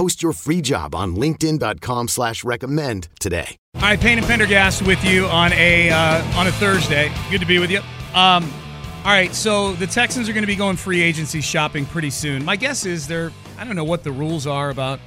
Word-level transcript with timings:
Post 0.00 0.22
your 0.22 0.32
free 0.32 0.62
job 0.62 0.94
on 0.94 1.14
LinkedIn.com 1.14 2.08
slash 2.08 2.42
recommend 2.42 3.08
today. 3.20 3.58
All 3.74 3.82
right, 3.82 4.00
Payne 4.00 4.16
and 4.16 4.26
Pendergast 4.26 4.80
with 4.80 5.04
you 5.04 5.26
on 5.26 5.52
a 5.52 5.90
uh, 5.90 6.38
on 6.38 6.46
a 6.46 6.52
Thursday. 6.52 7.12
Good 7.30 7.42
to 7.42 7.46
be 7.46 7.58
with 7.58 7.70
you. 7.70 7.80
Um, 8.14 8.50
all 9.04 9.12
right, 9.12 9.34
so 9.34 9.74
the 9.74 9.86
Texans 9.86 10.26
are 10.26 10.32
going 10.32 10.42
to 10.42 10.46
be 10.46 10.56
going 10.56 10.78
free 10.78 11.02
agency 11.02 11.42
shopping 11.42 11.84
pretty 11.84 12.08
soon. 12.08 12.42
My 12.46 12.56
guess 12.56 12.86
is 12.86 13.06
they're 13.06 13.30
I 13.58 13.64
don't 13.64 13.76
know 13.76 13.84
what 13.84 14.02
the 14.02 14.10
rules 14.10 14.46
are 14.46 14.70
about 14.70 15.00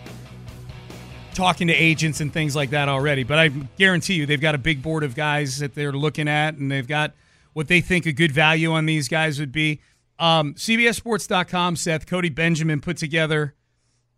talking 1.34 1.70
to 1.70 1.74
agents 1.74 2.22
and 2.22 2.32
things 2.32 2.56
like 2.56 2.70
that 2.70 2.88
already, 2.88 3.24
but 3.24 3.40
I 3.40 3.48
guarantee 3.48 4.14
you 4.14 4.28
they've 4.28 4.40
got 4.40 4.54
a 4.54 4.60
big 4.60 4.84
board 4.84 5.04
of 5.04 5.16
guys 5.16 5.58
that 5.58 5.74
they're 5.74 5.92
looking 5.92 6.28
at, 6.28 6.58
and 6.58 6.72
they've 6.72 6.88
got 6.88 7.16
what 7.54 7.68
they 7.68 7.82
think 7.82 8.06
a 8.06 8.14
good 8.14 8.32
value 8.32 8.72
on 8.72 8.86
these 8.86 9.08
guys 9.08 9.40
would 9.40 9.52
be. 9.52 9.82
Um, 10.20 10.54
CBSSports.com, 10.54 11.78
Seth 11.78 12.06
Cody 12.06 12.30
Benjamin 12.30 12.80
put 12.80 12.98
together 12.98 13.56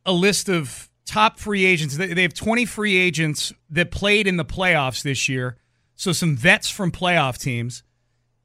a 0.05 0.11
list 0.11 0.49
of 0.49 0.89
top 1.05 1.39
free 1.39 1.65
agents. 1.65 1.97
They 1.97 2.21
have 2.21 2.33
20 2.33 2.65
free 2.65 2.97
agents 2.97 3.53
that 3.69 3.91
played 3.91 4.27
in 4.27 4.37
the 4.37 4.45
playoffs 4.45 5.03
this 5.03 5.29
year. 5.29 5.57
So 5.95 6.11
some 6.11 6.35
vets 6.35 6.69
from 6.69 6.91
playoff 6.91 7.37
teams 7.39 7.83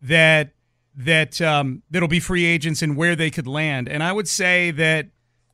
that 0.02 0.52
that 0.97 1.41
um, 1.41 1.83
that'll 1.91 2.08
be 2.08 2.20
free 2.20 2.44
agents 2.44 2.83
and 2.83 2.97
where 2.97 3.17
they 3.17 3.30
could 3.30 3.47
land. 3.47 3.89
And 3.89 4.02
I 4.02 4.12
would 4.12 4.28
say 4.28 4.70
that 4.72 5.08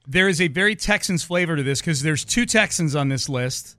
there 0.06 0.28
is 0.28 0.40
a 0.40 0.48
very 0.48 0.74
Texans 0.74 1.22
flavor 1.22 1.56
to 1.56 1.62
this 1.62 1.80
because 1.80 2.02
there's 2.02 2.24
two 2.24 2.46
Texans 2.46 2.94
on 2.94 3.08
this 3.08 3.28
list, 3.28 3.75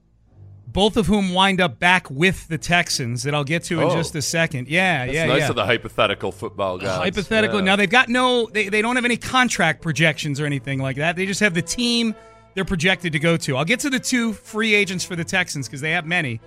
both 0.78 0.96
of 0.96 1.08
whom 1.08 1.34
wind 1.34 1.60
up 1.60 1.80
back 1.80 2.08
with 2.08 2.46
the 2.46 2.56
Texans 2.56 3.24
that 3.24 3.34
I'll 3.34 3.42
get 3.42 3.64
to 3.64 3.80
in 3.80 3.88
Oh. 3.88 3.96
just 3.96 4.14
a 4.14 4.22
second. 4.22 4.68
Yeah, 4.68 5.06
That's 5.06 5.12
yeah, 5.16 5.26
nice 5.26 5.40
yeah. 5.40 5.48
of 5.48 5.56
the 5.56 5.66
hypothetical 5.66 6.30
football 6.30 6.78
guys. 6.78 6.98
Hypothetical. 6.98 7.58
Yeah. 7.58 7.64
Now 7.64 7.74
they've 7.74 7.90
got 7.90 8.08
no, 8.08 8.46
they, 8.52 8.68
they 8.68 8.80
don't 8.80 8.94
have 8.94 9.04
any 9.04 9.16
contract 9.16 9.82
projections 9.82 10.40
or 10.40 10.46
anything 10.46 10.78
like 10.78 10.94
that. 10.94 11.16
They 11.16 11.26
just 11.26 11.40
have 11.40 11.52
the 11.52 11.62
team 11.62 12.14
they're 12.54 12.64
projected 12.64 13.12
to 13.14 13.18
go 13.18 13.36
to. 13.38 13.56
I'll 13.56 13.64
get 13.64 13.80
to 13.80 13.90
the 13.90 13.98
two 13.98 14.32
free 14.32 14.72
agents 14.72 15.02
for 15.02 15.16
the 15.16 15.24
Texans 15.24 15.66
because 15.66 15.80
they 15.80 15.90
have 15.90 16.06
many 16.06 16.40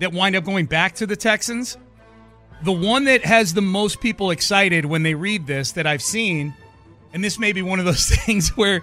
that 0.00 0.12
wind 0.12 0.36
up 0.36 0.44
going 0.44 0.66
back 0.66 0.94
to 0.96 1.06
the 1.06 1.16
Texans. 1.16 1.78
The 2.64 2.72
one 2.72 3.04
that 3.04 3.24
has 3.24 3.54
the 3.54 3.62
most 3.62 4.02
people 4.02 4.32
excited 4.32 4.84
when 4.84 5.02
they 5.02 5.14
read 5.14 5.46
this 5.46 5.72
that 5.72 5.86
I've 5.86 6.02
seen, 6.02 6.54
and 7.14 7.24
this 7.24 7.38
may 7.38 7.52
be 7.52 7.62
one 7.62 7.78
of 7.78 7.86
those 7.86 8.04
things 8.26 8.50
where 8.50 8.82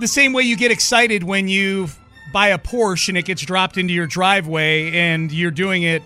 the 0.00 0.08
same 0.08 0.32
way 0.32 0.42
you 0.42 0.56
get 0.56 0.72
excited 0.72 1.22
when 1.22 1.46
you 1.46 1.88
buy 2.32 2.48
a 2.48 2.58
Porsche 2.58 3.08
and 3.10 3.18
it 3.18 3.24
gets 3.24 3.42
dropped 3.42 3.76
into 3.78 3.92
your 3.94 4.06
driveway 4.06 4.90
and 4.92 5.30
you're 5.32 5.50
doing 5.50 5.82
it 5.82 6.02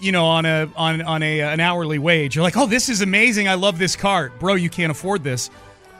you 0.00 0.12
know 0.12 0.24
on 0.26 0.46
a 0.46 0.70
on 0.76 1.02
on 1.02 1.22
a 1.22 1.40
an 1.40 1.60
hourly 1.60 1.98
wage 1.98 2.36
you're 2.36 2.44
like 2.44 2.56
oh 2.56 2.66
this 2.66 2.88
is 2.88 3.00
amazing 3.00 3.48
i 3.48 3.54
love 3.54 3.78
this 3.78 3.96
car 3.96 4.30
bro 4.38 4.54
you 4.54 4.70
can't 4.70 4.92
afford 4.92 5.24
this 5.24 5.50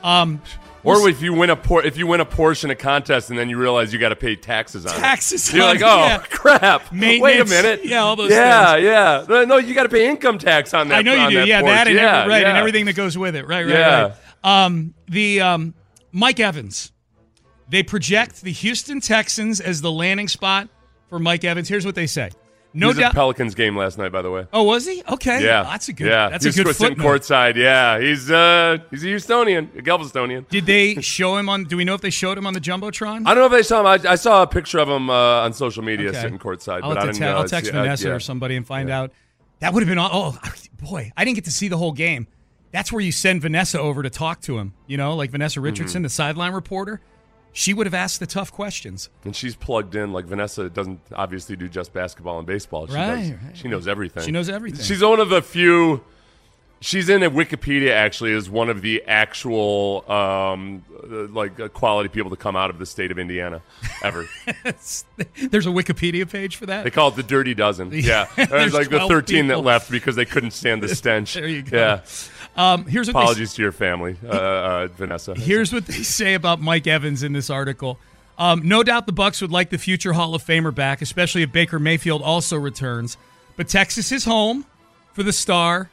um 0.04 0.40
Or 0.84 1.08
if 1.08 1.20
you 1.20 1.34
win 1.34 1.50
a 1.50 1.56
por- 1.56 1.84
if 1.84 1.96
you 1.98 2.06
win 2.06 2.20
a 2.20 2.24
Porsche 2.24 2.64
in 2.64 2.70
a 2.70 2.76
contest 2.76 3.28
and 3.30 3.38
then 3.38 3.50
you 3.50 3.58
realize 3.58 3.92
you 3.92 3.98
got 3.98 4.10
to 4.10 4.16
pay 4.16 4.36
taxes 4.36 4.86
on 4.86 4.92
Taxes 4.94 5.48
it. 5.48 5.56
You're 5.56 5.64
like, 5.64 5.82
oh 5.82 5.96
yeah. 5.98 6.18
crap! 6.30 6.92
Wait 6.92 7.40
a 7.40 7.44
minute. 7.44 7.84
yeah, 7.84 7.98
all 7.98 8.14
those 8.14 8.30
Yeah, 8.30 8.74
things. 8.74 8.84
yeah. 8.84 9.24
No, 9.28 9.44
no, 9.44 9.56
you 9.56 9.74
got 9.74 9.82
to 9.82 9.88
pay 9.88 10.08
income 10.08 10.38
tax 10.38 10.72
on 10.74 10.88
that. 10.88 10.98
i 10.98 11.02
know 11.02 11.14
you 11.14 11.28
do 11.30 11.34
That 11.40 11.46
yeah 11.48 11.60
Porsche. 11.62 11.66
that 11.66 11.86
and 11.88 11.96
yeah, 11.96 12.20
every, 12.20 12.32
right 12.32 12.44
and 12.46 12.56
everything 12.56 12.84
that 12.86 12.94
goes 12.94 13.18
with 13.18 13.34
it 13.34 13.46
right 13.48 13.66
right 13.66 13.74
Yeah. 13.74 14.02
right 14.02 14.14
um 14.44 14.94
the 15.08 15.40
um 15.40 15.74
mike 16.12 16.38
evans 16.38 16.92
they 17.68 17.82
project 17.82 18.42
the 18.42 18.52
houston 18.52 19.00
texans 19.00 19.60
as 19.60 19.80
the 19.80 19.90
landing 19.92 20.28
spot 20.28 20.68
for 21.08 21.18
mike 21.18 21.44
evans 21.44 21.68
here's 21.68 21.84
what 21.86 21.94
they 21.94 22.06
say 22.06 22.30
He 22.72 22.78
no 22.80 22.92
doubt 22.92 23.14
Pelicans 23.14 23.54
game 23.54 23.76
last 23.76 23.96
night, 23.98 24.12
by 24.12 24.20
the 24.22 24.30
way. 24.30 24.46
oh 24.52 24.62
was 24.64 24.86
he 24.86 25.02
okay 25.08 25.42
Yeah, 25.42 25.62
that's 25.62 25.88
a 25.88 25.92
good 25.94 26.06
Yeah, 26.08 26.28
that's 26.28 26.44
he's 26.44 26.58
a 26.58 26.64
good 26.64 26.76
sitting 26.76 26.96
footnote. 26.96 27.20
courtside. 27.22 27.56
Yeah, 27.56 27.98
he's 27.98 28.30
uh 28.30 28.76
he's 28.90 29.04
a 29.04 29.08
Houstonian, 29.08 29.74
a 29.78 29.82
Galvestonian. 29.82 30.46
did 30.48 30.66
they 30.66 30.94
show 31.00 31.36
him 31.36 31.48
on 31.48 31.64
do 31.64 31.76
we 31.78 31.84
know 31.84 31.94
if 31.94 32.02
they 32.02 32.10
showed 32.10 32.36
him 32.36 32.46
on 32.46 32.52
the 32.52 32.60
jumbotron 32.60 33.22
I 33.26 33.34
don't 33.34 33.38
know 33.38 33.46
if 33.46 33.52
they 33.52 33.62
saw 33.62 33.80
him. 33.80 33.86
I, 33.86 34.12
I 34.12 34.14
saw 34.16 34.42
a 34.42 34.46
picture 34.46 34.78
of 34.78 34.88
him 34.88 35.08
uh, 35.08 35.44
on 35.44 35.52
social 35.54 35.82
media 35.82 36.10
Okay. 36.10 36.20
sitting 36.20 36.38
courtside, 36.38 36.82
I'll, 36.82 36.90
but 36.90 36.98
I 36.98 37.00
didn't 37.06 37.14
te- 37.16 37.20
know. 37.20 37.36
I'll 37.38 37.48
text 37.48 37.72
Vanessa 37.72 38.08
yeah. 38.08 38.14
or 38.14 38.20
somebody 38.20 38.54
and 38.56 38.66
find 38.66 38.90
out. 38.90 39.12
That 39.60 39.72
would 39.74 39.82
have 39.82 39.88
been. 39.88 39.98
Oh, 39.98 40.38
boy, 40.80 41.10
I 41.16 41.24
didn't 41.24 41.34
get 41.34 41.44
to 41.46 41.50
see 41.50 41.66
the 41.68 41.76
whole 41.78 41.90
game. 41.92 42.28
That's 42.70 42.92
where 42.92 43.00
you 43.00 43.10
send 43.12 43.40
Vanessa 43.42 43.80
over 43.80 44.02
to 44.04 44.10
talk 44.10 44.40
to 44.42 44.58
him. 44.58 44.74
You 44.86 44.98
know, 44.98 45.16
like 45.16 45.30
Vanessa 45.32 45.60
Richardson, 45.60 46.02
Mhm. 46.02 46.04
the 46.04 46.10
sideline 46.10 46.52
reporter. 46.52 47.00
She 47.52 47.74
would 47.74 47.86
have 47.86 47.94
asked 47.94 48.20
the 48.20 48.26
tough 48.26 48.52
questions. 48.52 49.08
And 49.24 49.34
she's 49.34 49.56
plugged 49.56 49.94
in. 49.96 50.12
Like 50.12 50.26
Vanessa 50.26 50.68
doesn't 50.70 51.00
obviously 51.12 51.56
do 51.56 51.68
just 51.68 51.92
basketball 51.92 52.38
and 52.38 52.46
baseball. 52.46 52.86
She 52.86 52.94
Right, 52.94 53.16
does, 53.20 53.30
right, 53.30 53.56
She 53.56 53.68
knows 53.68 53.88
everything. 53.88 54.22
She 54.24 54.30
knows 54.30 54.48
everything. 54.48 54.84
She's 54.84 55.02
one 55.02 55.18
of 55.20 55.28
the 55.28 55.42
few. 55.42 56.02
She's 56.80 57.08
in 57.08 57.24
a 57.24 57.30
Wikipedia 57.30 57.90
actually 57.90 58.30
is 58.30 58.48
one 58.48 58.68
of 58.68 58.82
the 58.82 59.02
actual 59.04 60.08
um, 60.08 60.84
like 61.32 61.58
uh, 61.58 61.66
quality 61.66 62.08
people 62.08 62.30
to 62.30 62.36
come 62.36 62.54
out 62.54 62.70
of 62.70 62.78
the 62.78 62.86
state 62.86 63.10
of 63.10 63.18
Indiana 63.18 63.62
ever. 64.04 64.28
There's 64.62 65.66
a 65.66 65.70
Wikipedia 65.70 66.30
page 66.30 66.54
for 66.54 66.66
that. 66.66 66.84
they 66.84 66.90
call 66.90 67.08
it 67.08 67.16
the 67.16 67.24
Dirty 67.24 67.54
Dozen. 67.54 67.90
Yeah, 67.92 68.28
There's 68.36 68.74
like 68.74 68.90
the 68.90 69.00
13 69.08 69.46
people. 69.46 69.48
that 69.62 69.66
left 69.66 69.90
because 69.90 70.14
they 70.14 70.24
couldn't 70.24 70.52
stand 70.52 70.80
the 70.80 70.88
stench. 70.94 71.34
There 71.34 71.48
you 71.48 71.62
go. 71.62 71.76
Yeah. 71.76 72.02
Um, 72.58 72.84
here's 72.86 73.06
what 73.06 73.12
they- 73.14 73.20
Apologies 73.20 73.54
to 73.54 73.62
your 73.62 73.72
family, 73.72 74.16
uh, 74.24 74.28
uh, 74.28 74.88
Vanessa. 74.88 75.34
Here's 75.34 75.72
what 75.72 75.86
they 75.86 76.02
say 76.02 76.34
about 76.34 76.60
Mike 76.60 76.86
Evans 76.86 77.22
in 77.22 77.32
this 77.32 77.48
article. 77.50 77.98
Um, 78.36 78.62
no 78.68 78.82
doubt 78.82 79.06
the 79.06 79.12
Bucs 79.12 79.40
would 79.42 79.50
like 79.52 79.70
the 79.70 79.78
future 79.78 80.12
Hall 80.12 80.34
of 80.34 80.44
Famer 80.44 80.74
back, 80.74 81.00
especially 81.00 81.42
if 81.42 81.52
Baker 81.52 81.78
Mayfield 81.78 82.20
also 82.22 82.56
returns. 82.56 83.16
But 83.56 83.68
Texas 83.68 84.12
is 84.12 84.24
home 84.24 84.64
for 85.12 85.22
the 85.22 85.32
star, 85.32 85.90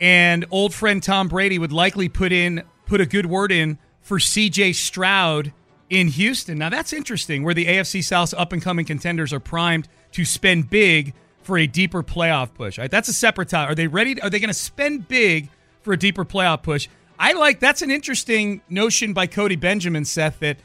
and 0.00 0.44
old 0.50 0.72
friend 0.74 1.02
Tom 1.02 1.28
Brady 1.28 1.58
would 1.58 1.72
likely 1.72 2.08
put 2.08 2.32
in 2.32 2.62
put 2.86 3.00
a 3.00 3.06
good 3.06 3.26
word 3.26 3.50
in 3.52 3.78
for 4.02 4.18
C.J. 4.18 4.72
Stroud 4.74 5.52
in 5.90 6.08
Houston. 6.08 6.58
Now 6.58 6.68
that's 6.70 6.92
interesting, 6.92 7.42
where 7.42 7.54
the 7.54 7.66
AFC 7.66 8.02
South's 8.04 8.34
up 8.34 8.52
and 8.52 8.60
coming 8.62 8.84
contenders 8.84 9.32
are 9.32 9.40
primed 9.40 9.88
to 10.12 10.24
spend 10.24 10.68
big 10.70 11.14
for 11.42 11.58
a 11.58 11.66
deeper 11.66 12.02
playoff 12.02 12.52
push. 12.54 12.78
Right, 12.78 12.90
that's 12.90 13.08
a 13.08 13.12
separate 13.14 13.48
topic. 13.50 13.72
Are 13.72 13.74
they 13.74 13.86
ready? 13.86 14.20
Are 14.22 14.30
they 14.30 14.40
going 14.40 14.48
to 14.48 14.54
spend 14.54 15.08
big 15.08 15.48
for 15.82 15.92
a 15.92 15.98
deeper 15.98 16.24
playoff 16.24 16.62
push? 16.62 16.88
I 17.18 17.32
like 17.32 17.60
that's 17.60 17.82
an 17.82 17.90
interesting 17.90 18.62
notion 18.68 19.12
by 19.12 19.26
Cody 19.26 19.56
Benjamin, 19.56 20.04
Seth, 20.04 20.40
that 20.40 20.56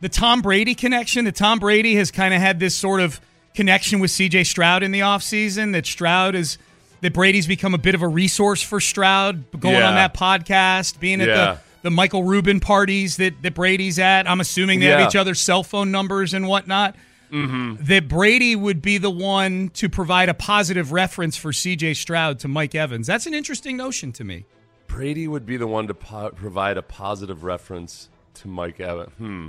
the 0.00 0.08
Tom 0.08 0.42
Brady 0.42 0.74
connection, 0.74 1.24
that 1.26 1.34
Tom 1.36 1.58
Brady 1.58 1.94
has 1.96 2.10
kind 2.10 2.32
of 2.34 2.40
had 2.40 2.58
this 2.60 2.74
sort 2.74 3.00
of 3.00 3.20
connection 3.54 4.00
with 4.00 4.10
CJ 4.10 4.46
Stroud 4.46 4.82
in 4.82 4.90
the 4.92 5.00
offseason, 5.00 5.72
that 5.72 5.86
Stroud 5.86 6.34
is 6.34 6.58
that 7.00 7.12
Brady's 7.12 7.46
become 7.46 7.74
a 7.74 7.78
bit 7.78 7.94
of 7.94 8.00
a 8.02 8.08
resource 8.08 8.62
for 8.62 8.80
Stroud 8.80 9.44
going 9.60 9.74
Yeah. 9.76 9.88
on 9.88 9.94
that 9.96 10.14
podcast, 10.14 10.98
being 11.00 11.20
at 11.20 11.28
Yeah. 11.28 11.34
the, 11.34 11.58
the 11.82 11.90
Michael 11.90 12.24
Rubin 12.24 12.60
parties 12.60 13.18
that, 13.18 13.42
that 13.42 13.52
Brady's 13.54 13.98
at. 13.98 14.28
I'm 14.28 14.40
assuming 14.40 14.80
they 14.80 14.86
Yeah. 14.86 15.00
have 15.00 15.08
each 15.10 15.16
other's 15.16 15.38
cell 15.40 15.62
phone 15.62 15.90
numbers 15.90 16.32
and 16.32 16.48
whatnot. 16.48 16.96
Mm-hmm. 17.32 17.84
That 17.84 18.08
Brady 18.08 18.54
would 18.54 18.80
be 18.80 18.98
the 18.98 19.10
one 19.10 19.70
to 19.70 19.88
provide 19.88 20.28
a 20.28 20.34
positive 20.34 20.92
reference 20.92 21.36
for 21.36 21.50
CJ 21.50 21.96
Stroud 21.96 22.38
to 22.40 22.48
Mike 22.48 22.74
Evans. 22.74 23.06
That's 23.06 23.26
an 23.26 23.34
interesting 23.34 23.76
notion 23.76 24.12
to 24.12 24.24
me. 24.24 24.44
Brady 24.86 25.26
would 25.26 25.44
be 25.46 25.56
the 25.56 25.66
one 25.66 25.88
to 25.88 25.94
po- 25.94 26.30
provide 26.30 26.76
a 26.76 26.82
positive 26.82 27.42
reference 27.42 28.08
to 28.34 28.48
Mike 28.48 28.78
Evans. 28.80 29.10
Hmm. 29.18 29.48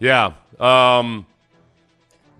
Yeah. 0.00 0.32
Um, 0.58 1.26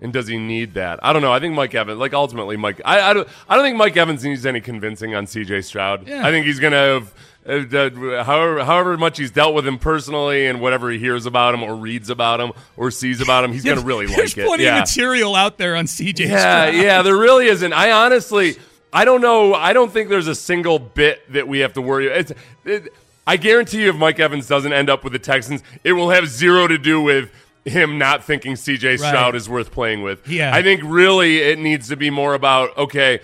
And 0.01 0.11
does 0.11 0.27
he 0.27 0.37
need 0.37 0.73
that? 0.73 0.99
I 1.01 1.13
don't 1.13 1.21
know. 1.21 1.31
I 1.31 1.39
think 1.39 1.53
Mike 1.55 1.73
Evans, 1.73 1.97
like 1.97 2.13
ultimately, 2.13 2.57
Mike. 2.57 2.81
I, 2.83 2.99
I 2.99 3.13
don't. 3.13 3.25
I 3.47 3.55
don't 3.55 3.63
think 3.63 3.77
Mike 3.77 3.95
Evans 3.95 4.21
needs 4.25 4.45
any 4.45 4.59
convincing 4.59 5.15
on 5.15 5.27
C.J. 5.27 5.61
Stroud. 5.61 6.05
Yeah. 6.07 6.27
I 6.27 6.31
think 6.31 6.45
he's 6.45 6.59
gonna 6.59 6.75
have. 6.75 7.13
Uh, 7.45 8.23
however, 8.23 8.63
however 8.63 8.97
much 8.97 9.17
he's 9.17 9.31
dealt 9.31 9.53
with 9.53 9.67
him 9.67 9.77
personally, 9.77 10.47
and 10.47 10.61
whatever 10.61 10.89
he 10.89 10.97
hears 10.97 11.25
about 11.25 11.53
him, 11.53 11.61
or 11.61 11.75
reads 11.75 12.09
about 12.09 12.39
him, 12.39 12.53
or 12.77 12.89
sees 12.89 13.19
about 13.19 13.43
him, 13.43 13.51
he's 13.51 13.63
gonna 13.63 13.81
really 13.81 14.07
like 14.07 14.17
it. 14.17 14.35
There's 14.35 14.47
plenty 14.47 14.63
yeah. 14.63 14.77
of 14.77 14.81
material 14.81 15.35
out 15.35 15.57
there 15.57 15.75
on 15.75 15.85
CJ. 15.85 16.19
Yeah, 16.19 16.37
Stroud. 16.69 16.75
yeah, 16.75 17.01
there 17.01 17.17
really 17.17 17.47
isn't. 17.47 17.73
I 17.73 17.91
honestly, 17.91 18.55
I 18.93 19.03
don't 19.03 19.21
know. 19.21 19.53
I 19.53 19.73
don't 19.73 19.91
think 19.91 20.09
there's 20.09 20.27
a 20.27 20.35
single 20.35 20.79
bit 20.79 21.21
that 21.33 21.47
we 21.47 21.59
have 21.59 21.73
to 21.73 21.81
worry. 21.81 22.07
It's, 22.07 22.31
it, 22.63 22.93
I 23.25 23.37
guarantee 23.37 23.83
you, 23.83 23.89
if 23.89 23.95
Mike 23.95 24.19
Evans 24.19 24.47
doesn't 24.47 24.71
end 24.71 24.89
up 24.89 25.03
with 25.03 25.13
the 25.13 25.19
Texans, 25.19 25.63
it 25.83 25.93
will 25.93 26.11
have 26.11 26.27
zero 26.27 26.67
to 26.67 26.77
do 26.77 27.01
with 27.01 27.31
him 27.65 27.97
not 27.97 28.23
thinking 28.23 28.55
C.J. 28.55 28.89
Right. 28.89 28.99
Stroud 28.99 29.35
is 29.35 29.49
worth 29.49 29.71
playing 29.71 30.01
with. 30.01 30.27
Yeah. 30.27 30.53
I 30.53 30.61
think 30.61 30.81
really 30.83 31.37
it 31.37 31.59
needs 31.59 31.87
to 31.89 31.95
be 31.95 32.09
more 32.09 32.33
about 32.33 32.77
okay, 32.77 33.19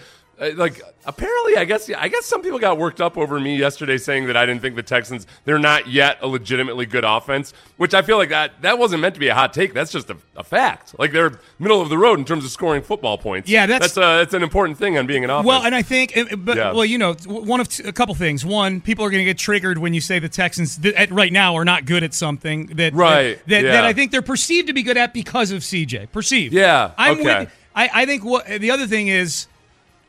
like. 0.55 0.81
Apparently, 1.05 1.55
I 1.57 1.65
guess 1.65 1.89
I 1.89 2.07
guess 2.07 2.25
some 2.25 2.43
people 2.43 2.59
got 2.59 2.77
worked 2.77 3.01
up 3.01 3.17
over 3.17 3.39
me 3.39 3.55
yesterday 3.55 3.97
saying 3.97 4.27
that 4.27 4.37
I 4.37 4.45
didn't 4.45 4.61
think 4.61 4.75
the 4.75 4.83
Texans 4.83 5.25
they're 5.45 5.57
not 5.57 5.87
yet 5.87 6.19
a 6.21 6.27
legitimately 6.27 6.85
good 6.85 7.03
offense, 7.05 7.51
which 7.77 7.93
I 7.95 8.01
feel 8.03 8.17
like 8.17 8.29
that 8.29 8.61
that 8.61 8.77
wasn't 8.77 9.01
meant 9.01 9.15
to 9.15 9.19
be 9.19 9.29
a 9.29 9.33
hot 9.33 9.53
take. 9.53 9.73
That's 9.73 9.91
just 9.91 10.09
a, 10.11 10.17
a 10.35 10.43
fact. 10.43 10.99
Like 10.99 11.11
they're 11.11 11.39
middle 11.57 11.81
of 11.81 11.89
the 11.89 11.97
road 11.97 12.19
in 12.19 12.25
terms 12.25 12.45
of 12.45 12.51
scoring 12.51 12.83
football 12.83 13.17
points. 13.17 13.49
Yeah, 13.49 13.65
that's- 13.65 13.93
that's 13.95 13.97
a, 13.97 14.19
that's 14.19 14.33
an 14.35 14.43
important 14.43 14.77
thing 14.77 14.97
on 14.99 15.07
being 15.07 15.23
an 15.23 15.29
offense. 15.31 15.47
Well, 15.47 15.63
and 15.63 15.73
I 15.73 15.81
think, 15.81 16.15
uh, 16.15 16.35
but 16.35 16.57
Yeah. 16.57 16.73
well, 16.73 16.85
you 16.85 16.97
know, 16.99 17.13
one 17.25 17.59
of 17.59 17.69
t- 17.69 17.83
a 17.87 17.93
couple 17.93 18.13
things. 18.13 18.45
One, 18.45 18.81
people 18.81 19.03
are 19.05 19.09
going 19.09 19.21
to 19.21 19.25
get 19.25 19.37
triggered 19.39 19.77
when 19.79 19.93
you 19.95 20.01
say 20.01 20.19
the 20.19 20.29
Texans 20.29 20.77
th- 20.77 20.93
at, 20.95 21.09
right 21.11 21.31
now 21.33 21.55
are 21.55 21.65
not 21.65 21.85
good 21.85 22.03
at 22.03 22.13
something 22.13 22.67
that 22.75 22.93
Right, 22.93 23.37
that, 23.37 23.47
that, 23.47 23.63
yeah. 23.63 23.71
that 23.71 23.83
I 23.85 23.93
think 23.93 24.11
they're 24.11 24.21
perceived 24.21 24.67
to 24.67 24.73
be 24.73 24.83
good 24.83 24.97
at 24.97 25.13
because 25.13 25.49
of 25.51 25.61
CJ. 25.63 26.11
Perceived. 26.11 26.53
Yeah, 26.53 26.91
I'm 26.97 27.19
okay. 27.21 27.39
with- 27.39 27.53
I, 27.75 27.89
I 27.93 28.05
think 28.05 28.23
what 28.25 28.45
the 28.45 28.69
other 28.71 28.85
thing 28.85 29.07
is 29.07 29.47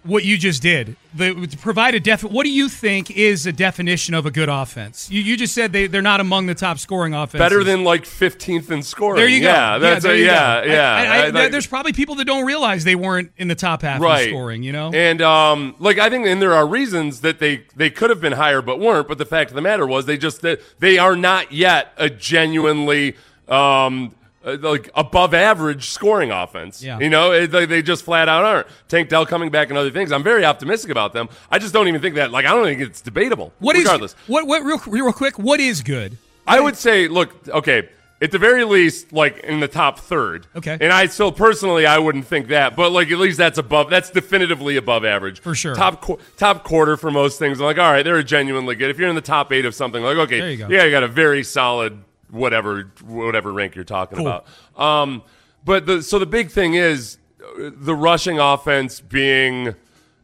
what 0.03 0.25
you 0.25 0.39
just 0.39 0.63
did. 0.63 0.97
The, 1.15 1.47
to 1.47 1.57
provide 1.59 1.95
a 1.95 2.01
def. 2.01 2.23
What 2.25 2.45
do 2.45 2.51
you 2.51 2.69
think 2.69 3.11
is 3.11 3.45
a 3.47 3.53
definition 3.53 4.15
of 4.15 4.25
a 4.27 4.31
good 4.31 4.49
offense? 4.49 5.11
You, 5.11 5.21
you 5.21 5.37
just 5.37 5.55
said 5.55 5.73
they 5.73 5.87
they're 5.89 6.01
not 6.03 6.21
among 6.21 6.47
the 6.47 6.55
top 6.55 6.79
scoring 6.79 7.13
offenses. 7.15 7.39
better 7.39 7.63
than 7.65 7.85
like 7.85 8.05
15th 8.05 8.71
in 8.71 8.83
scoring. 8.83 9.17
There 9.17 9.29
you 9.29 9.41
go. 9.41 9.47
Yeah, 9.49 9.79
that's 9.79 10.05
there 10.05 10.15
a, 10.15 10.19
yeah, 10.19 10.65
yeah. 10.65 10.93
I- 10.93 11.05
I- 11.05 11.27
I- 11.27 11.29
like- 11.31 11.53
there's 11.53 11.67
probably 11.67 11.93
people 11.93 12.15
that 12.15 12.25
don't 12.25 12.47
realize 12.47 12.85
they 12.85 12.95
weren't 12.95 13.33
in 13.37 13.49
the 13.49 13.55
top 13.55 13.83
half 13.83 14.01
right 14.01 14.23
of 14.23 14.29
scoring. 14.29 14.63
You 14.63 14.73
know, 14.73 14.91
and 14.95 15.21
um, 15.21 15.75
like 15.79 15.99
I 15.99 16.09
think, 16.09 16.27
and 16.27 16.41
there 16.41 16.55
are 16.55 16.67
reasons 16.67 17.21
that 17.23 17.39
they 17.39 17.65
they 17.77 17.91
could 17.91 18.11
have 18.11 18.21
been 18.21 18.33
higher 18.35 18.63
but 18.63 18.79
weren't. 18.81 19.09
But 19.09 19.19
the 19.19 19.27
fact 19.27 19.51
of 19.51 19.55
the 19.57 19.63
matter 19.63 19.87
was, 19.87 20.07
they 20.07 20.17
just 20.17 20.41
that 20.43 20.61
they 20.79 20.97
are 20.99 21.17
not 21.17 21.53
yet 21.53 21.93
a 21.97 22.09
genuinely 22.09 23.17
um. 23.49 24.15
Uh, 24.45 24.57
Like 24.61 24.91
above 24.95 25.35
average 25.35 25.91
scoring 25.91 26.31
offense, 26.31 26.83
Yeah. 26.83 26.99
you 26.99 27.11
know, 27.11 27.33
it, 27.33 27.49
they, 27.49 27.67
they 27.67 27.83
just 27.83 28.05
flat 28.05 28.29
out 28.29 28.45
aren't. 28.45 28.67
Tank 28.89 29.09
Dell 29.09 29.27
coming 29.27 29.51
back 29.51 29.69
and 29.69 29.79
other 29.79 29.91
things. 29.91 30.13
I'm 30.13 30.23
very 30.23 30.45
optimistic 30.45 30.91
about 30.91 31.13
them. 31.13 31.29
I 31.51 31.59
just 31.59 31.73
don't 31.75 31.89
even 31.89 32.01
think 32.01 32.15
that. 32.17 32.31
Like, 32.31 32.47
I 32.47 32.51
don't 32.55 32.65
think 32.65 32.81
it's 32.81 33.01
debatable. 33.01 33.53
What 33.59 33.77
is 33.77 33.85
regardless. 33.85 34.15
what 34.27 34.47
what 34.47 34.63
real 34.65 34.81
real 34.87 35.13
quick? 35.13 35.39
What 35.39 35.61
is 35.61 35.83
good? 35.83 36.17
I 36.47 36.59
would 36.61 36.77
say, 36.77 37.07
look, 37.07 37.49
okay, 37.49 37.89
at 38.23 38.33
the 38.33 38.39
very 38.39 38.65
least, 38.65 39.13
like 39.13 39.39
in 39.39 39.61
the 39.61 39.69
top 39.69 39.99
third. 39.99 40.47
Okay. 40.57 40.77
And 40.81 40.93
I 40.93 41.07
still 41.07 41.33
personally, 41.33 41.87
I 41.87 41.99
wouldn't 41.99 42.27
think 42.27 42.49
that, 42.49 42.77
but 42.77 42.93
like 42.93 43.11
at 43.11 43.19
least 43.19 43.39
that's 43.39 43.57
above. 43.59 43.89
That's 43.89 44.11
definitively 44.11 44.77
above 44.77 45.05
average 45.05 45.41
For 45.41 45.55
sure. 45.55 45.75
Top 45.75 46.03
qu- 46.03 46.19
top 46.37 46.65
quarter 46.65 46.97
for 46.97 47.11
most 47.11 47.39
things. 47.39 47.61
I'm 47.61 47.67
like, 47.67 47.79
all 47.79 47.91
right, 47.93 48.03
they're 48.03 48.23
genuinely 48.23 48.75
good. 48.75 48.91
If 48.91 48.99
you're 48.99 49.09
in 49.09 49.15
the 49.15 49.21
top 49.21 49.53
eight 49.53 49.65
of 49.65 49.75
something, 49.75 50.03
like 50.03 50.17
okay, 50.17 50.53
you 50.53 50.57
go. 50.57 50.69
yeah, 50.69 50.85
you 50.85 50.91
got 50.91 51.03
a 51.03 51.09
very 51.09 51.43
solid 51.45 51.99
whatever 52.31 52.93
whatever 53.05 53.53
rank 53.53 53.75
you're 53.75 53.85
talking 53.85 54.19
Cool. 54.19 54.27
about. 54.27 54.47
Um, 54.77 55.23
but 55.65 55.87
the 55.87 56.03
so 56.03 56.19
the 56.19 56.27
big 56.27 56.51
thing 56.51 56.75
is 56.75 57.19
uh, 57.43 57.71
the 57.75 57.95
rushing 57.95 58.39
offense 58.39 59.01
being 59.01 59.75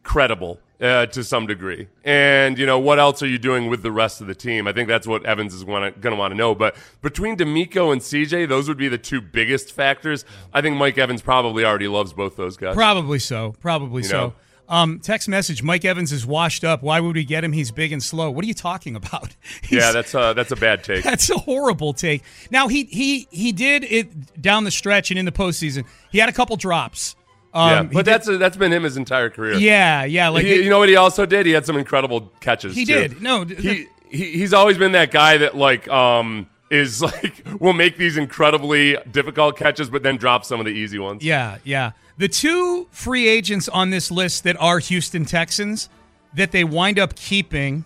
credible 0.03 0.61
uh, 0.81 1.07
to 1.07 1.25
some 1.25 1.47
degree. 1.47 1.89
And, 2.05 2.59
you 2.59 2.67
know, 2.67 2.79
what 2.79 2.99
else 2.99 3.23
are 3.23 3.27
you 3.27 3.39
doing 3.39 3.69
with 3.69 3.83
the 3.83 3.91
rest 3.91 4.21
of 4.21 4.27
the 4.27 4.35
team? 4.35 4.67
I 4.69 4.73
think 4.73 4.89
that's 4.89 5.07
what 5.07 5.25
Evans 5.25 5.55
is 5.55 5.65
going 5.65 5.93
to 6.01 6.15
want 6.15 6.33
to 6.33 6.37
know. 6.37 6.55
But 6.55 6.77
between 7.03 7.37
DeMeco 7.37 7.93
and 7.93 8.01
CJ, 8.01 8.49
those 8.49 8.69
would 8.69 8.77
be 8.77 8.89
the 8.89 8.99
two 8.99 9.21
biggest 9.21 9.73
factors. 9.73 10.25
I 10.53 10.61
think 10.61 10.77
Mike 10.77 10.99
Evans 10.99 11.23
probably 11.23 11.65
already 11.65 11.89
loves 11.89 12.13
both 12.13 12.37
those 12.37 12.57
guys. 12.57 12.75
Probably 12.75 13.19
so. 13.19 13.55
Probably 13.61 14.03
You 14.03 14.09
so. 14.09 14.19
know. 14.19 14.35
Um, 14.69 14.99
text 14.99 15.29
message: 15.29 15.63
Mike 15.63 15.85
Evans 15.85 16.11
is 16.13 16.27
washed 16.27 16.65
up. 16.65 16.83
Why 16.83 16.99
would 17.01 17.15
we 17.15 17.25
get 17.25 17.45
him? 17.45 17.53
He's 17.53 17.71
big 17.71 17.93
and 17.93 18.03
slow. 18.03 18.31
What 18.31 18.45
are 18.45 18.49
you 18.49 18.55
talking 18.55 18.97
about? 18.97 19.35
yeah, 19.71 19.93
that's 19.93 20.15
a, 20.15 20.33
that's 20.35 20.51
a 20.51 20.57
bad 20.57 20.83
take. 20.83 21.05
That's 21.05 21.31
a 21.31 21.39
horrible 21.39 21.93
take. 21.93 22.23
Now 22.51 22.69
he 22.69 22.85
he 22.85 23.29
he 23.31 23.53
did 23.53 23.85
it 23.85 24.41
down 24.43 24.65
the 24.65 24.71
stretch 24.71 25.11
and 25.11 25.19
in 25.19 25.25
the 25.25 25.33
postseason. 25.33 25.85
He 26.11 26.19
had 26.19 26.29
a 26.29 26.33
couple 26.33 26.57
drops. 26.57 27.15
Um, 27.55 27.71
yeah, 27.71 27.83
but 27.85 28.05
that's 28.05 28.27
that's 28.39 28.57
been 28.57 28.73
him 28.73 28.83
his 28.83 28.97
entire 28.99 29.31
career. 29.31 29.55
yeah 29.55 30.05
yeah 30.05 30.29
like 30.29 30.45
He- 30.45 30.55
it- 30.57 30.65
you 30.65 30.69
know 30.71 30.79
what 30.79 30.89
he 30.91 30.97
also 30.97 31.25
did? 31.25 31.47
He 31.47 31.53
had 31.53 31.65
some 31.65 31.77
incredible 31.77 32.33
catches. 32.41 32.75
He 32.75 32.85
too. 32.85 32.93
did. 33.09 33.23
No, 33.23 33.45
he, 33.45 33.87
he 34.11 34.33
he's 34.33 34.53
always 34.53 34.77
been 34.77 34.93
that 34.93 35.11
guy 35.11 35.39
that 35.39 35.57
like 35.57 35.89
um 35.89 36.49
is 36.71 37.01
like 37.03 37.47
will 37.61 37.73
make 37.73 37.97
these 37.97 38.17
incredibly 38.19 38.97
difficult 39.11 39.57
catches, 39.57 39.89
but 39.89 40.03
then 40.03 40.17
drop 40.17 40.45
some 40.45 40.61
of 40.61 40.67
the 40.67 40.73
easy 40.73 40.99
ones. 40.99 41.25
Yeah, 41.25 41.59
yeah. 41.65 41.93
The 42.19 42.29
two 42.29 42.89
free 42.91 43.29
agents 43.29 43.69
on 43.69 43.91
this 43.91 44.11
list 44.11 44.45
that 44.45 44.57
are 44.59 44.79
Houston 44.79 45.25
Texans 45.25 45.89
that 46.35 46.53
they 46.53 46.65
wind 46.65 46.99
up 46.99 47.15
keeping. 47.15 47.85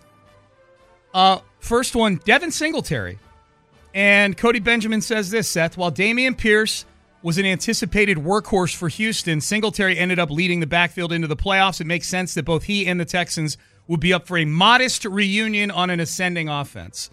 Uh, 1.13 1.39
first 1.59 1.95
one, 1.95 2.21
Devin 2.23 2.51
Singletary. 2.51 3.19
And 3.93 4.37
Cody 4.37 4.59
Benjamin 4.59 5.01
says 5.01 5.31
this, 5.31 5.49
Seth. 5.49 5.75
While 5.75 5.91
Dameon 5.91 6.37
Pierce 6.37 6.85
was 7.21 7.37
an 7.37 7.45
anticipated 7.45 8.17
workhorse 8.17 8.73
for 8.73 8.87
Houston, 8.87 9.41
Singletary 9.41 9.97
ended 9.97 10.17
up 10.17 10.31
leading 10.31 10.61
the 10.61 10.67
backfield 10.67 11.11
into 11.11 11.27
the 11.27 11.35
playoffs. 11.35 11.81
It 11.81 11.87
makes 11.87 12.07
sense 12.07 12.33
that 12.33 12.45
both 12.45 12.63
he 12.63 12.87
and 12.87 12.99
the 12.99 13.05
Texans 13.05 13.57
would 13.87 13.99
be 13.99 14.13
up 14.13 14.27
for 14.27 14.37
a 14.37 14.45
modest 14.45 15.03
reunion 15.03 15.69
on 15.71 15.89
an 15.89 15.99
ascending 15.99 16.47
offense. 16.47 17.09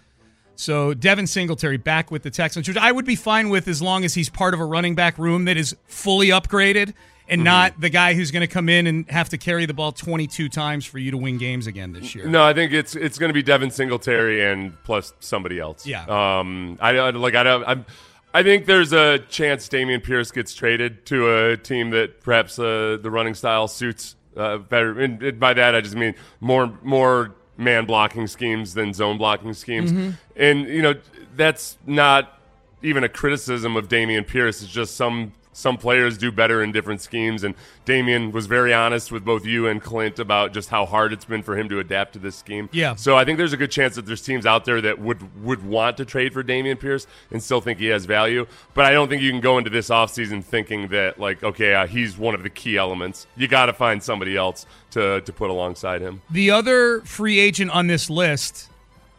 So 0.59 0.93
Devin 0.93 1.25
Singletary 1.25 1.77
back 1.77 2.11
with 2.11 2.23
the 2.23 2.29
Texans, 2.29 2.67
which 2.67 2.75
I 2.75 2.91
would 2.91 3.05
be 3.05 3.15
fine 3.15 3.47
with 3.49 3.69
as 3.69 3.81
long 3.81 4.03
as 4.03 4.13
he's 4.13 4.29
part 4.29 4.53
of 4.53 4.59
a 4.59 4.65
running 4.65 4.93
back 4.93 5.17
room 5.17 5.45
that 5.45 5.55
is 5.55 5.73
fully 5.85 6.27
upgraded 6.27 6.93
and 7.29 7.45
not 7.45 7.79
the 7.79 7.87
guy 7.89 8.13
who's 8.13 8.29
going 8.29 8.41
to 8.41 8.53
come 8.53 8.67
in 8.67 8.85
and 8.85 9.09
have 9.09 9.29
to 9.29 9.37
carry 9.37 9.65
the 9.65 9.73
ball 9.73 9.93
22 9.93 10.49
times 10.49 10.85
for 10.85 10.97
you 10.97 11.11
to 11.11 11.17
win 11.17 11.37
games 11.37 11.65
again 11.65 11.93
this 11.93 12.13
year. 12.13 12.27
No, 12.27 12.43
I 12.43 12.53
think 12.53 12.73
it's 12.73 12.93
it's 12.93 13.17
going 13.17 13.29
to 13.29 13.33
be 13.33 13.41
Devin 13.41 13.71
Singletary 13.71 14.43
and 14.43 14.73
plus 14.83 15.13
somebody 15.21 15.59
else. 15.59 15.87
Yeah. 15.87 16.03
Um. 16.09 16.77
I 16.81 16.97
I- 16.97 17.09
like 17.11 17.35
I 17.35 17.43
don't. 17.43 17.63
I'm, 17.65 17.85
I 18.33 18.43
think 18.43 18.65
there's 18.65 18.91
a 18.91 19.19
chance 19.19 19.69
Dameon 19.69 20.03
Pierce 20.03 20.29
gets 20.29 20.53
traded 20.53 21.05
to 21.05 21.51
a 21.51 21.57
team 21.57 21.91
that 21.91 22.19
perhaps 22.21 22.59
uh, 22.59 22.97
the 23.01 23.09
running 23.09 23.33
style 23.33 23.69
suits 23.69 24.17
uh, 24.35 24.57
better. 24.57 24.99
And, 24.99 25.23
and 25.23 25.39
by 25.39 25.53
that, 25.53 25.73
I 25.73 25.79
just 25.79 25.95
mean 25.95 26.15
more 26.41 26.77
more 26.83 27.33
man 27.59 27.85
blocking 27.85 28.25
schemes 28.25 28.73
than 28.73 28.93
zone 28.93 29.17
blocking 29.17 29.53
schemes. 29.53 29.91
Mm-hmm. 29.91 30.11
And 30.35 30.67
you 30.67 30.81
know 30.81 30.95
that's 31.35 31.77
not 31.85 32.39
even 32.81 33.03
a 33.03 33.09
criticism 33.09 33.75
of 33.75 33.89
Dameon 33.89 34.25
Pierce. 34.25 34.61
It's 34.63 34.71
just 34.71 34.95
some 34.95 35.33
some 35.51 35.77
players 35.77 36.17
do 36.17 36.31
better 36.31 36.63
in 36.63 36.71
different 36.71 37.01
schemes. 37.01 37.43
And 37.43 37.55
Dameon 37.85 38.31
was 38.31 38.47
very 38.47 38.73
honest 38.73 39.11
with 39.11 39.25
both 39.25 39.45
you 39.45 39.67
and 39.67 39.81
Clint 39.81 40.19
about 40.19 40.53
just 40.53 40.69
how 40.69 40.85
hard 40.85 41.13
it's 41.13 41.25
been 41.25 41.43
for 41.43 41.57
him 41.57 41.69
to 41.69 41.79
adapt 41.79 42.13
to 42.13 42.19
this 42.19 42.35
scheme. 42.35 42.69
Yeah. 42.71 42.95
So 42.95 43.17
I 43.17 43.25
think 43.25 43.37
there's 43.37 43.53
a 43.53 43.57
good 43.57 43.71
chance 43.71 43.95
that 43.95 44.05
there's 44.05 44.21
teams 44.21 44.45
out 44.45 44.65
there 44.65 44.81
that 44.81 44.99
would 44.99 45.43
would 45.43 45.65
want 45.65 45.97
to 45.97 46.05
trade 46.05 46.33
for 46.33 46.43
Dameon 46.43 46.79
Pierce 46.79 47.07
and 47.31 47.41
still 47.41 47.61
think 47.61 47.79
he 47.79 47.87
has 47.87 48.05
value. 48.05 48.45
But 48.73 48.85
I 48.85 48.91
don't 48.91 49.09
think 49.09 49.21
you 49.21 49.31
can 49.31 49.41
go 49.41 49.57
into 49.57 49.69
this 49.69 49.89
offseason 49.89 50.43
thinking 50.43 50.89
that 50.89 51.19
like, 51.19 51.43
okay, 51.43 51.73
uh, 51.73 51.87
he's 51.87 52.17
one 52.17 52.35
of 52.35 52.43
the 52.43 52.49
key 52.49 52.77
elements. 52.77 53.27
You 53.35 53.47
got 53.47 53.67
to 53.67 53.73
find 53.73 54.01
somebody 54.01 54.37
else 54.37 54.65
to 54.91 55.21
to 55.21 55.33
put 55.33 55.49
alongside 55.49 56.01
him. 56.01 56.21
The 56.29 56.51
other 56.51 57.01
free 57.01 57.39
agent 57.39 57.71
on 57.71 57.87
this 57.87 58.09
list 58.09 58.69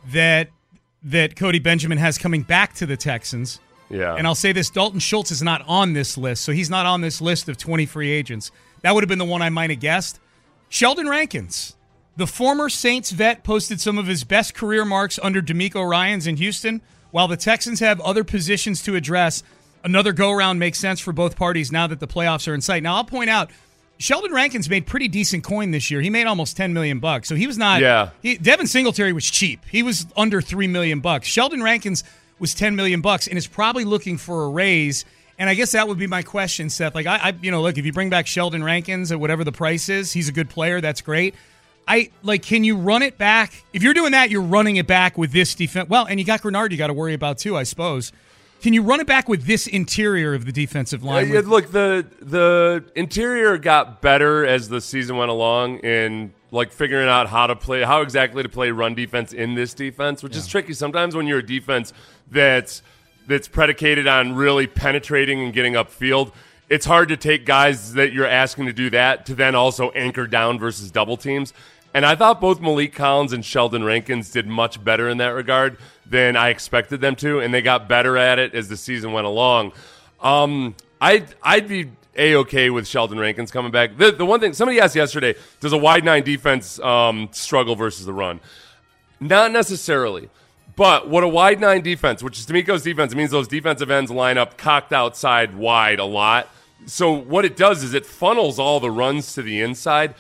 that 0.09 0.50
that 1.02 1.37
Cody 1.37 1.59
Benjamin 1.59 1.99
has 1.99 2.19
coming 2.19 2.43
back 2.43 2.75
to 2.75 2.87
the 2.87 2.97
Texans 2.97 3.61
Yeah. 3.90 4.14
And 4.14 4.26
I'll 4.26 4.35
say 4.35 4.52
this 4.52 4.70
Dalton 4.70 5.00
Schultz 5.00 5.30
is 5.30 5.42
not 5.42 5.62
on 5.66 5.92
this 5.92 6.16
list, 6.16 6.44
so 6.44 6.52
he's 6.52 6.70
not 6.70 6.87
on 6.87 7.00
this 7.00 7.20
list 7.20 7.49
of 7.49 7.56
20 7.59 7.87
free 7.87 8.11
agents. 8.11 8.50
That 8.82 8.94
would 8.94 9.02
have 9.02 9.09
been 9.09 9.18
the 9.18 9.25
one 9.25 9.42
I 9.42 9.50
might 9.50 9.70
have 9.70 9.80
guessed. 9.80 10.20
Sheldon 10.68 11.09
Rankins, 11.09 11.76
the 12.16 12.26
former 12.26 12.68
Saints 12.68 13.11
vet, 13.11 13.42
posted 13.44 13.80
some 13.80 13.99
of 13.99 14.06
his 14.06 14.25
best 14.25 14.54
career 14.54 14.85
marks 14.85 15.18
under 15.23 15.42
DeMeco 15.42 15.87
Ryans 15.88 16.26
in 16.26 16.37
Houston. 16.37 16.80
While 17.11 17.26
the 17.28 17.37
Texans 17.37 17.80
have 17.80 18.00
other 18.00 18.23
positions 18.23 18.82
to 18.85 18.94
address, 18.94 19.42
another 19.82 20.12
go 20.12 20.30
around 20.30 20.61
makes 20.61 20.78
sense 20.78 21.00
for 21.00 21.12
both 21.12 21.35
parties 21.37 21.73
now 21.73 21.88
that 21.88 21.99
the 21.99 22.06
playoffs 22.06 22.47
are 22.47 22.54
in 22.54 22.61
sight. 22.61 22.82
Now, 22.85 22.97
I'll 22.97 23.04
point 23.04 23.30
out. 23.30 23.50
Sheldon 23.99 24.32
Rankins 24.32 24.70
made 24.70 24.87
pretty 24.87 25.09
decent 25.09 25.44
coin 25.44 25.73
this 25.73 25.90
year. 25.90 26.00
He 26.00 26.09
made 26.09 26.26
almost 26.26 26.56
10 26.56 26.73
million 26.73 27.00
bucks. 27.00 27.28
So 27.28 27.35
he 27.35 27.47
was 27.47 27.59
not 27.59 27.82
Yeah. 27.82 28.11
he, 28.23 28.38
Devin 28.38 28.66
Singletary 28.66 29.12
was 29.12 29.30
cheap. 29.30 29.61
He 29.70 29.82
was 29.82 30.06
under 30.16 30.40
3 30.40 30.68
million 30.68 31.00
bucks. 31.00 31.26
Sheldon 31.28 31.62
Rankins 31.62 32.02
was 32.40 32.54
10 32.54 32.75
million 32.75 33.00
bucks 33.00 33.28
and 33.28 33.38
is 33.38 33.47
probably 33.47 33.85
looking 33.85 34.18
for 34.18 34.44
a 34.44 34.49
raise. 34.49 35.04
And 35.38 35.49
I 35.49 35.54
guess 35.54 35.73
that 35.73 35.87
would 35.87 35.99
be 35.99 36.06
my 36.06 36.23
question, 36.23 36.70
Seth. 36.70 36.94
Like 36.94 37.06
I, 37.06 37.16
I 37.16 37.35
you 37.40 37.50
know, 37.50 37.62
look, 37.62 37.78
if 37.78 37.87
you 37.87 37.92
bring 37.92 38.11
back 38.11 38.26
Sheldon 38.26 38.64
Rankins 38.64 39.12
at 39.12 39.20
whatever 39.20 39.44
the 39.44 39.52
price 39.52 39.88
is, 39.88 40.12
he's 40.12 40.28
a 40.28 40.32
good 40.32 40.50
player, 40.50 40.80
that's 40.80 41.00
great. 41.00 41.35
I 41.87 42.11
like 42.23 42.42
can 42.42 42.64
you 42.64 42.76
run 42.76 43.02
it 43.02 43.18
back? 43.18 43.64
If 43.73 43.82
you're 43.82 43.94
doing 43.94 44.12
that, 44.12 44.30
you're 44.30 44.42
running 44.42 44.76
it 44.76 44.87
back 44.87 45.18
with 45.18 45.32
this 45.32 45.54
defense. 45.54 45.88
Well, 45.88 46.06
and 46.06 46.20
you 46.20 46.26
got 46.26 46.42
Greenard 46.42 46.70
you 46.70 46.76
got 46.76 46.88
to 46.88 46.92
worry 46.92 47.14
about 47.14 47.38
too, 47.38 47.56
I 47.56 47.62
suppose. 47.64 48.12
Can 48.62 48.75
you 48.75 48.82
run 48.82 49.00
it 49.00 49.06
back 49.06 49.26
with 49.26 49.44
this 49.44 49.66
interior 49.66 50.35
of 50.35 50.44
the 50.44 50.52
defensive 50.52 51.02
line? 51.02 51.30
Yeah, 51.30 51.40
look, 51.44 51.73
the 51.73 52.06
the 52.20 52.85
interior 52.94 53.56
got 53.56 54.02
better 54.02 54.44
as 54.44 54.68
the 54.68 54.80
season 54.82 55.16
went 55.16 55.30
along 55.30 55.78
in 55.78 56.35
like 56.50 56.73
figuring 56.73 57.09
out 57.09 57.28
how 57.28 57.47
to 57.47 57.57
play, 57.57 57.83
how 57.83 58.00
exactly 58.02 58.42
to 58.42 58.49
play 58.49 58.71
run 58.71 58.95
defense 58.95 59.33
in 59.33 59.54
this 59.54 59.75
defense, 59.75 60.23
which 60.23 60.37
is 60.37 60.47
tricky 60.47 60.73
sometimes 60.73 61.14
when 61.14 61.26
you're 61.26 61.38
a 61.38 61.47
defense 61.47 61.92
that's 62.30 62.83
that's 63.26 63.49
predicated 63.49 64.07
on 64.07 64.35
really 64.35 64.66
penetrating 64.66 65.40
and 65.40 65.52
getting 65.52 65.75
upfield. 65.75 66.33
It's 66.69 66.87
hard 66.87 67.09
to 67.09 67.16
take 67.16 67.47
guys 67.47 67.95
that 67.95 68.12
you're 68.12 68.26
asking 68.26 68.66
to 68.66 68.73
do 68.73 68.90
that 68.90 69.26
to 69.26 69.35
then 69.35 69.54
also 69.54 69.90
anchor 69.90 70.26
down 70.26 70.59
versus 70.59 70.90
double 70.90 71.16
teams. 71.16 71.52
And 71.92 72.07
I 72.07 72.14
thought 72.14 72.40
both 72.40 72.61
Maliek 72.61 72.92
Collins 72.92 73.33
and 73.33 73.45
Sheldon 73.45 73.83
Rankins 73.83 74.30
did 74.30 74.47
much 74.47 74.83
better 74.83 75.09
in 75.09 75.19
that 75.19 75.30
regard 75.30 75.76
than 76.07 76.37
I 76.37 76.50
expected 76.50 77.00
them 77.00 77.16
to, 77.16 77.40
and 77.40 77.52
they 77.52 77.62
got 77.62 77.88
better 77.88 78.16
at 78.16 78.38
it 78.38 78.54
as 78.54 78.69
the 78.69 78.76
season 78.76 79.12
went 79.12 79.26
along. 79.26 79.73
Um, 80.21 80.76
I'd 81.00 81.35
I'd 81.42 81.66
be 81.66 81.90
a 82.17 82.35
okay 82.37 82.71
with 82.71 82.87
Sheldon 82.87 83.19
Rankins 83.19 83.50
coming 83.50 83.71
back. 83.71 83.97
The 83.97 84.12
the 84.12 84.26
one 84.26 84.40
thing 84.40 84.52
somebody 84.52 84.81
asked 84.81 84.97
yesterday, 84.97 85.35
does 85.61 85.73
a 85.73 85.79
wide 85.79 86.05
nine 86.05 86.23
defense 86.23 86.79
um, 86.81 87.29
struggle 87.33 87.76
versus 87.76 88.07
the 88.07 88.12
run? 88.12 88.40
Not 89.21 89.52
necessarily. 89.52 90.31
But 90.76 91.09
what 91.09 91.23
a 91.23 91.29
wide 91.29 91.61
nine 91.61 91.83
defense, 91.83 92.23
which 92.23 92.38
is 92.38 92.47
DeMeco's 92.47 92.83
defense, 92.83 93.12
it 93.12 93.17
means 93.17 93.31
those 93.31 93.49
defensive 93.49 93.90
ends 93.90 94.11
line 94.11 94.38
up 94.38 94.57
cocked 94.57 94.93
outside 94.93 95.55
wide 95.55 95.99
a 95.99 96.05
lot. 96.05 96.49
So 96.87 97.12
what 97.12 97.45
it 97.45 97.57
does 97.57 97.83
is 97.83 97.93
it 97.93 98.07
funnels 98.07 98.59
all 98.59 98.81
the 98.81 98.90
runs 98.90 99.35
to 99.35 99.43
the 99.43 99.61
inside. 99.61 100.14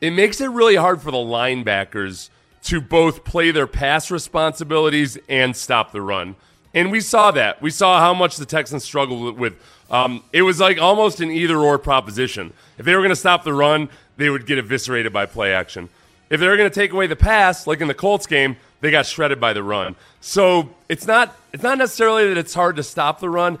It 0.00 0.12
makes 0.12 0.40
it 0.40 0.48
really 0.48 0.76
hard 0.76 1.02
for 1.02 1.10
the 1.10 1.18
linebackers 1.18 2.30
to 2.64 2.80
both 2.80 3.24
play 3.24 3.50
their 3.50 3.66
pass 3.66 4.10
responsibilities 4.10 5.18
and 5.28 5.54
stop 5.54 5.92
the 5.92 6.00
run. 6.00 6.36
And 6.72 6.90
we 6.90 7.00
saw 7.00 7.30
that. 7.32 7.60
We 7.60 7.70
saw 7.70 8.00
how 8.00 8.14
much 8.14 8.36
the 8.36 8.46
Texans 8.46 8.84
struggled 8.84 9.38
with. 9.38 9.54
Um, 9.90 10.22
it 10.32 10.42
was 10.42 10.60
like 10.60 10.78
almost 10.78 11.20
an 11.20 11.30
either 11.30 11.58
or 11.58 11.78
proposition. 11.78 12.52
If 12.78 12.84
they 12.84 12.94
were 12.94 13.00
going 13.00 13.10
to 13.10 13.16
stop 13.16 13.44
the 13.44 13.52
run, 13.52 13.88
they 14.16 14.30
would 14.30 14.46
get 14.46 14.58
eviscerated 14.58 15.12
by 15.12 15.26
play 15.26 15.52
action. 15.52 15.88
If 16.28 16.40
they 16.40 16.48
were 16.48 16.56
going 16.56 16.68
to 16.68 16.74
take 16.74 16.92
away 16.92 17.06
the 17.06 17.16
pass, 17.16 17.66
like 17.66 17.80
in 17.80 17.88
the 17.88 17.94
Colts 17.94 18.26
game, 18.26 18.56
they 18.80 18.90
got 18.90 19.06
shredded 19.06 19.40
by 19.40 19.52
the 19.52 19.62
run. 19.62 19.96
So 20.20 20.70
it's 20.88 21.06
not 21.06 21.36
it's 21.52 21.62
not 21.62 21.78
necessarily 21.78 22.28
that 22.28 22.38
it's 22.38 22.54
hard 22.54 22.76
to 22.76 22.82
stop 22.82 23.20
the 23.20 23.30
run, 23.30 23.58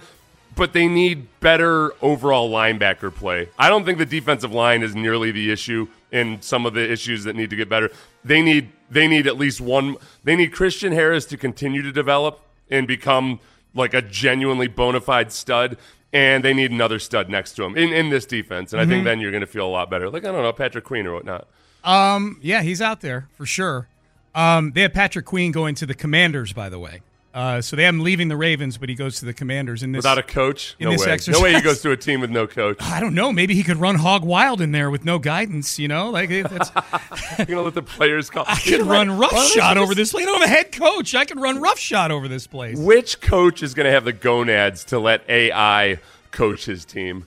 but 0.56 0.72
they 0.72 0.88
need 0.88 1.28
better 1.40 1.92
overall 2.02 2.50
linebacker 2.50 3.14
play. 3.14 3.48
I 3.58 3.68
don't 3.68 3.84
think 3.84 3.98
the 3.98 4.06
defensive 4.06 4.52
line 4.52 4.82
is 4.82 4.94
nearly 4.94 5.30
the 5.30 5.50
issue 5.50 5.88
in 6.10 6.42
some 6.42 6.66
of 6.66 6.74
the 6.74 6.90
issues 6.90 7.24
that 7.24 7.36
need 7.36 7.50
to 7.50 7.56
get 7.56 7.68
better. 7.68 7.90
They 8.24 8.42
need 8.42 8.70
they 8.90 9.06
need 9.06 9.26
at 9.26 9.38
least 9.38 9.60
one 9.60 9.96
they 10.24 10.34
need 10.34 10.52
Christian 10.52 10.92
Harris 10.92 11.24
to 11.26 11.36
continue 11.36 11.82
to 11.82 11.92
develop 11.92 12.40
and 12.70 12.86
become 12.86 13.38
like 13.74 13.94
a 13.94 14.02
genuinely 14.02 14.66
bona 14.66 15.00
fide 15.00 15.30
stud. 15.30 15.76
And 16.12 16.44
they 16.44 16.54
need 16.54 16.70
another 16.70 16.98
stud 16.98 17.28
next 17.28 17.52
to 17.56 17.64
him 17.64 17.76
in, 17.76 17.92
in 17.92 18.10
this 18.10 18.24
defense. 18.24 18.72
And 18.72 18.80
I 18.80 18.86
think 18.86 19.04
then 19.04 19.20
you're 19.20 19.32
going 19.32 19.42
to 19.42 19.46
feel 19.46 19.66
a 19.66 19.68
lot 19.68 19.90
better. 19.90 20.08
Like, 20.08 20.24
I 20.24 20.32
don't 20.32 20.42
know, 20.42 20.52
Patrick 20.52 20.84
Queen 20.84 21.06
or 21.06 21.12
whatnot. 21.12 21.46
Um, 21.84 22.38
yeah, 22.42 22.62
he's 22.62 22.80
out 22.80 23.00
there 23.00 23.28
for 23.34 23.44
sure. 23.44 23.88
Um, 24.34 24.72
they 24.72 24.82
have 24.82 24.92
Patrick 24.92 25.26
Queen 25.26 25.52
going 25.52 25.74
to 25.76 25.86
the 25.86 25.94
Commanders, 25.94 26.52
by 26.52 26.68
the 26.68 26.78
way. 26.78 27.02
Uh, 27.36 27.60
so 27.60 27.76
they 27.76 27.82
have 27.84 27.94
him 27.94 28.00
leaving 28.00 28.28
the 28.28 28.36
Ravens, 28.36 28.78
but 28.78 28.88
he 28.88 28.94
goes 28.94 29.18
to 29.18 29.26
the 29.26 29.34
Commanders 29.34 29.82
in 29.82 29.92
this. 29.92 29.98
Without 29.98 30.16
a 30.16 30.22
coach? 30.22 30.74
in 30.78 30.86
No 30.86 30.92
this 30.92 31.04
way. 31.04 31.12
exercise. 31.12 31.38
No 31.38 31.44
way 31.44 31.52
he 31.52 31.60
goes 31.60 31.82
to 31.82 31.90
a 31.90 31.96
team 31.96 32.22
with 32.22 32.30
no 32.30 32.46
coach. 32.46 32.78
I 32.80 32.98
don't 32.98 33.12
know. 33.14 33.30
Maybe 33.30 33.54
he 33.54 33.62
could 33.62 33.76
run 33.76 33.96
hog 33.96 34.24
wild 34.24 34.62
in 34.62 34.72
there 34.72 34.90
with 34.90 35.04
no 35.04 35.18
guidance. 35.18 35.78
You 35.78 35.88
know, 35.88 36.08
like 36.08 36.30
that's, 36.30 36.70
You're 37.38 37.44
going 37.46 37.58
to 37.58 37.62
let 37.62 37.74
the 37.74 37.82
players 37.82 38.30
call. 38.30 38.44
I 38.48 38.58
could 38.58 38.80
run 38.86 39.18
roughshod 39.18 39.76
over 39.76 39.94
this. 39.94 40.12
place. 40.12 40.22
I 40.22 40.26
don't 40.30 40.40
have 40.40 40.48
a 40.48 40.50
head 40.50 40.72
coach. 40.72 41.14
I 41.14 41.26
could 41.26 41.38
run 41.38 41.60
roughshod 41.60 42.10
over 42.10 42.26
this 42.26 42.46
place. 42.46 42.78
Which 42.78 43.20
coach 43.20 43.62
is 43.62 43.74
going 43.74 43.84
to 43.84 43.92
have 43.92 44.04
the 44.06 44.14
gonads 44.14 44.84
to 44.86 44.98
let 44.98 45.28
AI 45.28 45.98
coach 46.30 46.64
his 46.64 46.86
team? 46.86 47.26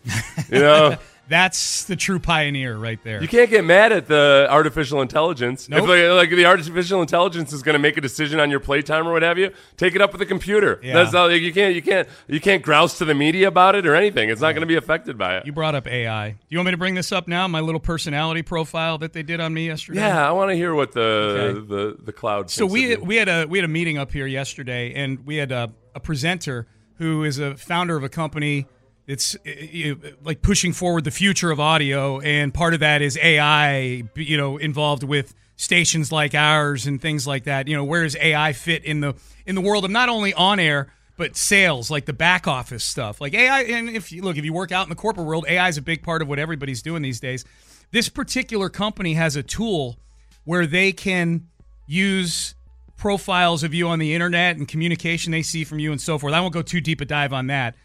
You 0.52 0.60
know? 0.60 0.98
That's 1.30 1.84
the 1.86 1.96
true 1.96 2.20
pioneer 2.20 2.76
right 2.76 3.00
there. 3.04 3.22
You 3.22 3.28
can't 3.28 3.50
get 3.50 3.64
mad 3.64 3.92
at 3.92 4.08
the 4.08 4.48
artificial 4.50 5.02
intelligence. 5.02 5.70
Nope. 5.70 5.84
If 5.84 5.90
like, 5.90 6.30
like 6.30 6.30
the 6.32 6.46
artificial 6.46 7.02
intelligence 7.02 7.54
is 7.54 7.62
going 7.62 7.74
to 7.74 7.80
make 7.80 7.98
a 7.98 8.02
decision 8.02 8.40
on 8.40 8.50
your 8.50 8.60
playtime 8.60 9.08
or 9.08 9.14
what 9.14 9.22
have 9.22 9.38
you, 9.38 9.52
take 9.78 9.96
it 9.96 10.02
up 10.02 10.12
with 10.12 10.20
the 10.20 10.26
computer. 10.26 10.80
Yeah. 10.84 10.96
That's 10.96 11.14
all, 11.14 11.32
you 11.32 11.54
can't 11.54 11.76
you 11.76 11.82
can't 11.82 12.08
you 12.28 12.42
can't 12.42 12.64
grouse 12.64 12.98
to 12.98 13.06
the 13.06 13.14
media 13.14 13.48
about 13.48 13.76
it 13.76 13.86
or 13.86 13.96
anything. 13.96 14.30
It's 14.30 14.42
not 14.42 14.54
going 14.54 14.62
to 14.62 14.68
be 14.68 14.76
affected 14.76 15.18
by 15.18 15.38
it. 15.38 15.46
You 15.46 15.52
brought 15.54 15.76
up 15.76 15.88
AI. 15.88 16.32
Do 16.32 16.38
you 16.50 16.58
want 16.58 16.66
me 16.66 16.72
to 16.72 16.78
bring 16.78 16.96
this 16.96 17.12
up 17.12 17.28
now? 17.28 17.48
My 17.48 17.60
little 17.60 17.80
personality 17.80 18.42
profile 18.42 18.98
that 18.98 19.14
they 19.14 19.24
did 19.24 19.40
on 19.40 19.54
me 19.54 19.68
yesterday. 19.68 20.00
yeah, 20.00 20.28
I 20.28 20.32
want 20.32 20.50
to 20.50 20.56
hear 20.56 20.74
what 20.74 20.94
the 20.94 21.00
Okay. 21.00 21.60
the 21.68 21.98
the 22.04 22.12
cloud. 22.12 22.50
So 22.50 22.66
we 22.66 22.96
we 22.98 23.18
had 23.18 23.30
a 23.30 23.46
we 23.46 23.60
had 23.60 23.66
a 23.66 23.70
meeting 23.70 23.98
up 24.00 24.12
here 24.12 24.26
yesterday, 24.28 24.94
and 24.96 25.26
we 25.26 25.36
had 25.36 25.52
a, 25.52 25.72
a 25.94 26.00
presenter 26.00 26.68
who 26.96 27.24
is 27.24 27.38
a 27.40 27.56
founder 27.56 27.96
of 27.96 28.04
a 28.04 28.10
company 28.10 28.66
uh, 29.10 30.10
like 30.24 30.42
pushing 30.42 30.74
forward 30.74 31.04
the 31.04 31.12
future 31.12 31.52
of 31.52 31.60
audio, 31.60 32.20
and 32.20 32.54
part 32.54 32.74
of 32.74 32.82
that 32.82 33.02
is 33.02 33.18
AI. 33.18 34.04
You 34.16 34.38
know, 34.38 34.58
involved 34.58 35.04
with 35.04 35.34
stations 35.56 36.12
like 36.12 36.34
ours 36.34 36.88
and 36.88 37.02
things 37.02 37.28
like 37.28 37.44
that. 37.46 37.68
You 37.68 37.76
know, 37.76 37.84
where 37.84 38.04
does 38.04 38.16
AI 38.16 38.54
fit 38.54 38.86
in 38.86 39.02
the 39.02 39.16
in 39.46 39.56
the 39.56 39.62
world 39.62 39.86
of 39.86 39.92
not 39.92 40.10
only 40.10 40.34
on 40.34 40.60
air 40.60 40.92
but 41.20 41.36
sales, 41.36 41.92
like 41.92 42.06
the 42.06 42.14
back 42.14 42.48
office 42.48 42.84
stuff, 42.84 43.20
like 43.20 43.34
AI. 43.34 43.64
And 43.64 43.90
if 43.90 44.10
you 44.10 44.22
look, 44.22 44.38
if 44.38 44.46
you 44.46 44.54
work 44.54 44.72
out 44.72 44.86
in 44.86 44.90
the 44.90 44.96
corporate 44.96 45.28
world, 45.28 45.46
AI 45.50 45.68
is 45.68 45.78
a 45.78 45.82
big 45.82 46.02
part 46.02 46.22
of 46.22 46.30
what 46.30 46.40
everybody's 46.40 46.82
doing 46.82 47.02
these 47.02 47.20
days. 47.20 47.44
This 47.92 48.08
particular 48.08 48.70
company 48.70 49.16
has 49.16 49.36
a 49.36 49.44
tool 49.44 50.00
where 50.46 50.66
they 50.66 50.94
can 50.94 51.48
use 51.88 52.56
profiles 52.96 53.64
of 53.64 53.74
you 53.74 53.90
on 53.90 54.00
the 54.00 54.14
internet 54.14 54.56
and 54.56 54.68
communication 54.68 55.32
they 55.32 55.42
see 55.42 55.66
from 55.66 55.80
you 55.80 55.92
and 55.92 56.00
so 56.00 56.18
forth. 56.18 56.34
I 56.34 56.40
won't 56.40 56.54
go 56.54 56.62
too 56.62 56.80
deep 56.80 57.02
a 57.02 57.06
dive 57.06 57.34
on 57.34 57.48
that, 57.48 57.76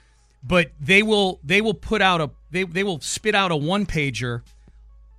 but 0.46 0.70
they 0.80 1.02
will 1.02 1.40
they 1.42 1.60
will 1.60 1.74
put 1.74 2.02
out 2.02 2.20
a 2.20 2.30
they, 2.50 2.64
they 2.64 2.84
will 2.84 3.00
spit 3.00 3.34
out 3.34 3.50
a 3.50 3.56
one 3.56 3.86
pager 3.86 4.42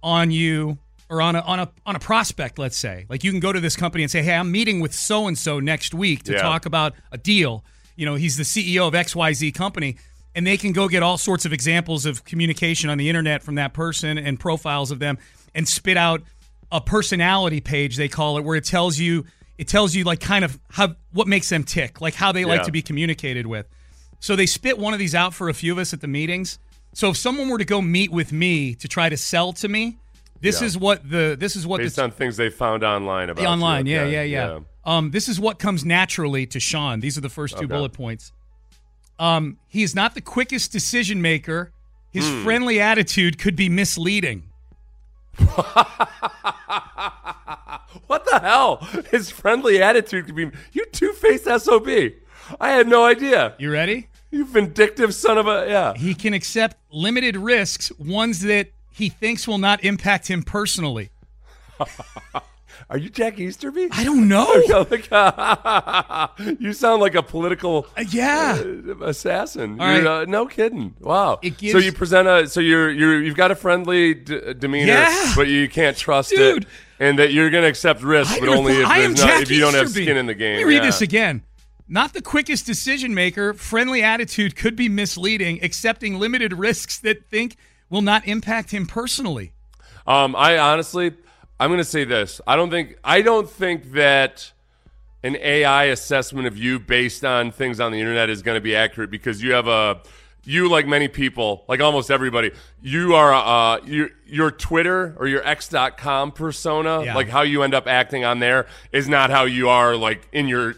on 0.04 0.32
you 0.32 0.78
or 1.10 1.22
on 1.22 1.36
a 1.36 1.40
on 1.42 1.60
a 1.60 1.72
on 1.86 1.96
a 1.96 2.00
prospect, 2.00 2.60
let's 2.60 2.78
say. 2.78 3.06
Like 3.10 3.24
you 3.24 3.32
can 3.32 3.40
go 3.40 3.52
to 3.52 3.60
this 3.60 3.76
company 3.76 4.04
and 4.04 4.12
say, 4.12 4.22
"Hey, 4.22 4.36
I'm 4.36 4.52
meeting 4.52 4.80
with 4.80 4.94
so 4.94 5.28
and 5.28 5.38
so 5.38 5.60
next 5.60 5.94
week 5.94 6.24
to 6.24 6.34
Yeah. 6.34 6.42
talk 6.42 6.66
about 6.66 6.94
a 7.12 7.18
deal." 7.18 7.64
You 7.96 8.06
know, 8.06 8.16
he's 8.16 8.38
the 8.38 8.44
CEO 8.44 8.88
of 8.88 8.94
XYZ 8.94 9.52
company 9.54 9.98
and 10.36 10.46
they 10.46 10.58
can 10.58 10.74
go 10.74 10.88
get 10.90 11.02
all 11.02 11.18
sorts 11.18 11.46
of 11.46 11.54
examples 11.54 12.06
of 12.06 12.26
communication 12.26 12.90
on 12.90 12.98
the 12.98 13.08
internet 13.10 13.42
from 13.42 13.56
that 13.56 13.74
person 13.74 14.18
and 14.18 14.40
profiles 14.40 14.92
of 14.92 15.00
them 15.00 15.18
and 15.56 15.68
spit 15.68 15.96
out 15.96 16.22
a 16.72 16.82
personality 16.82 17.62
page 17.62 17.96
they 17.96 18.10
call 18.10 18.38
it 18.38 18.44
where 18.44 18.58
it 18.58 18.66
tells 18.66 19.00
you 19.00 19.24
it 19.58 19.68
tells 19.70 19.96
you 19.96 20.04
like 20.04 20.20
kind 20.20 20.44
of 20.44 20.60
how 20.72 20.94
what 21.14 21.28
makes 21.28 21.48
them 21.48 21.64
tick, 21.64 22.02
like 22.02 22.14
how 22.16 22.34
they 22.34 22.44
like 22.44 22.64
to 22.64 22.72
be 22.72 22.82
communicated 22.82 23.48
with. 23.48 23.66
So 24.20 24.36
they 24.36 24.46
spit 24.46 24.78
one 24.78 24.94
of 24.94 25.00
these 25.00 25.14
out 25.16 25.34
for 25.34 25.50
a 25.50 25.54
few 25.54 25.72
of 25.72 25.78
us 25.78 25.94
at 25.94 26.02
the 26.02 26.08
meetings. 26.08 26.58
So 26.94 27.10
if 27.10 27.18
someone 27.18 27.50
were 27.50 27.58
to 27.58 27.66
go 27.66 27.82
meet 27.82 28.12
with 28.12 28.32
me 28.32 28.74
to 28.76 28.88
try 28.88 29.10
to 29.10 29.18
sell 29.18 29.54
to 29.54 29.68
me, 29.68 29.98
this 30.42 30.62
Yeah. 30.62 30.68
is 30.68 30.78
what 30.78 31.10
the 31.10 31.36
this 31.40 31.56
is 31.56 31.68
what 31.68 31.78
based 31.80 31.98
the, 31.98 32.04
on 32.04 32.12
things 32.12 32.38
they 32.38 32.50
found 32.50 32.84
online 32.84 33.30
about 33.30 33.46
online, 33.46 33.86
you. 33.86 33.96
yeah, 33.96 34.02
Okay, 34.02 34.28
yeah, 34.28 34.46
yeah, 34.48 34.60
Um, 34.86 35.12
this 35.12 35.28
is 35.28 35.40
what 35.40 35.60
comes 35.60 35.84
naturally 35.84 36.46
to 36.48 36.60
Sean. 36.60 37.00
These 37.00 37.18
are 37.18 37.22
the 37.22 37.30
first 37.30 37.56
two 37.58 37.66
Okay. 37.66 37.74
bullet 37.74 37.94
points. 37.94 38.32
Um, 39.20 39.58
he 39.68 39.82
is 39.84 39.96
not 39.96 40.14
the 40.14 40.22
quickest 40.22 40.72
decision 40.72 41.22
maker. 41.22 41.72
His 42.12 42.28
Hmm. 42.28 42.44
friendly 42.44 42.80
attitude 42.80 43.38
could 43.38 43.56
be 43.56 43.70
misleading. 43.70 44.44
What 48.08 48.26
the 48.26 48.40
hell? 48.40 48.78
His 49.10 49.30
friendly 49.32 49.82
attitude 49.82 50.26
could 50.26 50.36
be 50.36 50.50
you 50.74 50.86
two 50.92 51.14
faced 51.14 51.46
sob. 51.46 51.88
I 52.60 52.70
had 52.70 52.88
no 52.88 53.06
idea. 53.06 53.54
You 53.60 53.72
ready? 53.72 54.08
You 54.32 54.46
vindictive 54.46 55.14
son 55.14 55.38
of 55.38 55.48
a 55.48 55.66
yeah. 55.68 55.94
He 55.96 56.14
can 56.14 56.34
accept 56.34 56.78
limited 56.92 57.38
risks, 57.38 57.92
ones 57.98 58.42
that 58.42 58.70
he 58.92 59.10
thinks 59.10 59.48
will 59.48 59.58
not 59.58 59.84
impact 59.84 60.28
him 60.28 60.44
personally. 60.44 61.10
Are 62.90 62.98
you 62.98 63.10
Jack 63.10 63.40
Easterby? 63.40 63.88
I 63.92 64.04
don't 64.04 64.28
know. 64.28 64.54
you 66.60 66.74
sound 66.74 67.02
like 67.02 67.16
a 67.16 67.24
political 67.24 67.88
Uh, 67.98 68.04
yeah. 68.10 68.62
uh, 68.62 69.06
assassin. 69.06 69.78
You're, 69.78 69.88
right. 69.88 70.06
uh, 70.06 70.26
no 70.26 70.46
kidding. 70.46 70.94
Wow. 71.00 71.40
It 71.42 71.58
so 71.72 71.78
you 71.80 71.92
present 71.94 72.28
a 72.28 72.48
so 72.48 72.60
you're 72.60 72.92
you're 72.92 73.24
you've 73.24 73.38
got 73.38 73.50
a 73.52 73.56
friendly 73.56 74.14
d- 74.14 74.54
demeanor, 74.54 74.92
Yeah. 74.94 75.34
but 75.36 75.48
you 75.48 75.68
can't 75.70 75.98
trust 75.98 76.30
Dude. 76.32 76.64
it, 76.64 76.70
and 77.00 77.18
that 77.18 77.32
you're 77.34 77.50
going 77.50 77.64
to 77.64 77.70
accept 77.70 78.04
risks, 78.04 78.36
I 78.36 78.40
but 78.40 78.50
only 78.50 78.84
thought- 78.84 78.98
if, 79.00 79.42
if 79.44 79.52
you 79.52 79.62
don't 79.62 79.74
have 79.74 79.90
skin 79.90 80.18
in 80.18 80.26
the 80.28 80.36
game. 80.36 80.58
Let 80.58 80.68
me 80.68 80.74
read 80.74 80.84
Yeah. 80.84 80.86
this 80.86 81.02
again. 81.02 81.42
Not 81.88 82.14
the 82.14 82.22
quickest 82.22 82.66
decision 82.66 83.14
maker, 83.14 83.54
friendly 83.54 84.02
attitude 84.02 84.56
could 84.56 84.76
be 84.76 84.90
misleading, 84.90 85.64
accepting 85.64 86.18
limited 86.18 86.54
risks 86.58 86.98
that 87.00 87.30
think 87.30 87.58
will 87.90 88.02
not 88.02 88.28
impact 88.28 88.72
him 88.72 88.86
personally. 88.88 89.52
Um, 90.08 90.36
I 90.36 90.58
honestly, 90.58 91.14
I'm 91.60 91.70
going 91.70 91.80
to 91.80 91.84
say 91.84 92.04
this. 92.04 92.42
I 92.48 92.56
don't 92.56 92.70
think 92.70 92.98
I 93.04 93.22
don't 93.22 93.50
think 93.50 93.92
that 93.94 94.52
an 95.24 95.36
AI 95.38 95.86
assessment 95.86 96.48
of 96.48 96.58
you 96.58 96.80
based 96.80 97.24
on 97.26 97.52
things 97.52 97.80
on 97.80 97.92
the 97.92 98.00
internet 98.00 98.30
is 98.30 98.42
going 98.42 98.56
to 98.58 98.62
be 98.62 98.76
accurate 98.76 99.10
because 99.10 99.42
you 99.42 99.54
have 99.54 99.68
a 99.68 100.02
you 100.48 100.70
like 100.70 100.86
many 100.86 101.08
people, 101.08 101.66
like 101.68 101.82
almost 101.82 102.12
everybody, 102.12 102.52
you 102.82 103.16
are 103.16 103.34
uh 103.34 103.80
your 103.86 104.10
your 104.28 104.52
Twitter 104.52 105.16
or 105.20 105.28
your 105.28 105.46
X.com 105.48 106.32
persona, 106.32 107.04
Yeah. 107.04 107.16
like 107.16 107.30
how 107.30 107.42
you 107.42 107.64
end 107.64 107.74
up 107.74 107.88
acting 107.88 108.24
on 108.26 108.40
there 108.40 108.68
is 108.92 109.08
not 109.10 109.30
how 109.32 109.46
you 109.46 109.70
are 109.70 109.96
like 109.96 110.28
in 110.32 110.48
your 110.48 110.76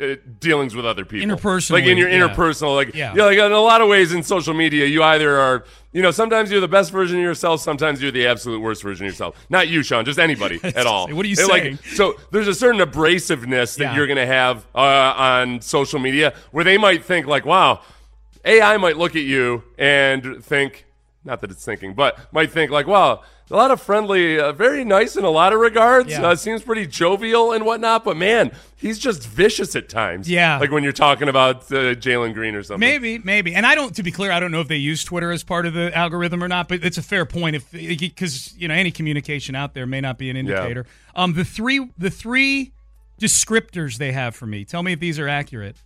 uh, 0.00 0.16
dealings 0.38 0.74
with 0.74 0.86
other 0.86 1.04
people, 1.04 1.26
interpersonal, 1.36 1.70
like 1.72 1.84
in 1.84 1.96
your 1.98 2.08
yeah. 2.08 2.18
interpersonal, 2.28 2.74
like 2.74 2.94
Yeah. 2.94 3.14
yeah, 3.14 3.24
like 3.24 3.38
in 3.38 3.52
a 3.52 3.60
lot 3.60 3.80
of 3.80 3.88
ways 3.88 4.12
in 4.12 4.22
social 4.22 4.54
media, 4.54 4.86
you 4.86 5.02
either 5.02 5.38
are, 5.38 5.64
you 5.92 6.00
know, 6.02 6.10
sometimes 6.10 6.50
you're 6.50 6.60
the 6.60 6.68
best 6.68 6.90
version 6.92 7.16
of 7.18 7.22
yourself, 7.22 7.60
sometimes 7.60 8.00
you're 8.00 8.10
the 8.12 8.26
absolute 8.26 8.60
worst 8.60 8.82
version 8.82 9.06
of 9.06 9.12
yourself. 9.12 9.36
Not 9.50 9.68
you, 9.68 9.82
Sean, 9.82 10.04
just 10.04 10.18
anybody 10.18 10.58
at 10.64 10.86
all. 10.86 11.08
What 11.08 11.24
are 11.26 11.28
you 11.28 11.36
like- 11.46 11.62
saying? 11.62 11.78
so 11.94 12.14
there's 12.30 12.48
a 12.48 12.54
certain 12.54 12.80
abrasiveness 12.80 13.76
that 13.76 13.84
Yeah. 13.84 13.96
you're 13.96 14.06
going 14.06 14.16
to 14.16 14.26
have 14.26 14.66
uh, 14.74 14.78
on 14.78 15.60
social 15.60 15.98
media 15.98 16.32
where 16.52 16.64
they 16.64 16.78
might 16.78 17.04
think 17.04 17.26
like, 17.26 17.44
wow, 17.44 17.80
AI 18.44 18.76
might 18.78 18.96
look 18.96 19.16
at 19.16 19.22
you 19.22 19.62
and 19.78 20.42
think, 20.44 20.86
not 21.24 21.40
that 21.42 21.50
it's 21.50 21.64
thinking, 21.64 21.92
but 21.94 22.18
might 22.32 22.50
think 22.50 22.70
like, 22.70 22.86
wow, 22.86 23.22
a 23.50 23.56
lot 23.56 23.70
of 23.70 23.82
friendly, 23.82 24.38
uh, 24.38 24.52
very 24.52 24.84
nice 24.84 25.16
in 25.16 25.24
a 25.24 25.30
lot 25.30 25.52
of 25.52 25.60
regards. 25.60 26.10
Yeah. 26.10 26.28
Uh, 26.28 26.36
seems 26.36 26.62
pretty 26.62 26.86
jovial 26.86 27.52
and 27.52 27.64
whatnot, 27.64 28.04
but 28.04 28.16
man, 28.16 28.52
he's 28.76 28.98
just 28.98 29.26
vicious 29.26 29.74
at 29.74 29.88
times. 29.88 30.30
Yeah. 30.30 30.58
like 30.58 30.70
when 30.70 30.84
you're 30.84 30.92
talking 30.92 31.28
about 31.28 31.62
uh, 31.72 31.94
Jalen 31.94 32.32
Green 32.34 32.54
or 32.54 32.62
something. 32.62 32.80
Maybe, 32.80 33.18
maybe. 33.18 33.54
And 33.54 33.66
I 33.66 33.74
don't, 33.74 33.94
to 33.96 34.02
be 34.02 34.12
clear, 34.12 34.30
I 34.30 34.38
don't 34.38 34.52
know 34.52 34.60
if 34.60 34.68
they 34.68 34.76
use 34.76 35.02
Twitter 35.02 35.32
as 35.32 35.42
part 35.42 35.66
of 35.66 35.74
the 35.74 35.96
algorithm 35.96 36.44
or 36.44 36.48
not, 36.48 36.68
but 36.68 36.84
it's 36.84 36.98
a 36.98 37.02
fair 37.02 37.26
point 37.26 37.56
if 37.56 37.70
because 37.72 38.56
you 38.56 38.68
know 38.68 38.74
any 38.74 38.90
communication 38.90 39.54
out 39.54 39.74
there 39.74 39.86
may 39.86 40.00
not 40.00 40.16
be 40.16 40.30
an 40.30 40.36
indicator. 40.36 40.86
Yeah. 40.86 41.22
Um, 41.22 41.34
the 41.34 41.44
three, 41.44 41.90
the 41.98 42.10
three 42.10 42.72
descriptors 43.20 43.98
they 43.98 44.12
have 44.12 44.34
for 44.34 44.46
me. 44.46 44.64
Tell 44.64 44.82
me 44.82 44.92
if 44.92 45.00
these 45.00 45.18
are 45.18 45.28
accurate. 45.28 45.76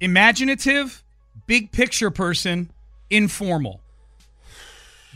Imaginative, 0.00 1.04
big 1.46 1.72
picture 1.72 2.10
person, 2.10 2.70
informal. 3.10 3.80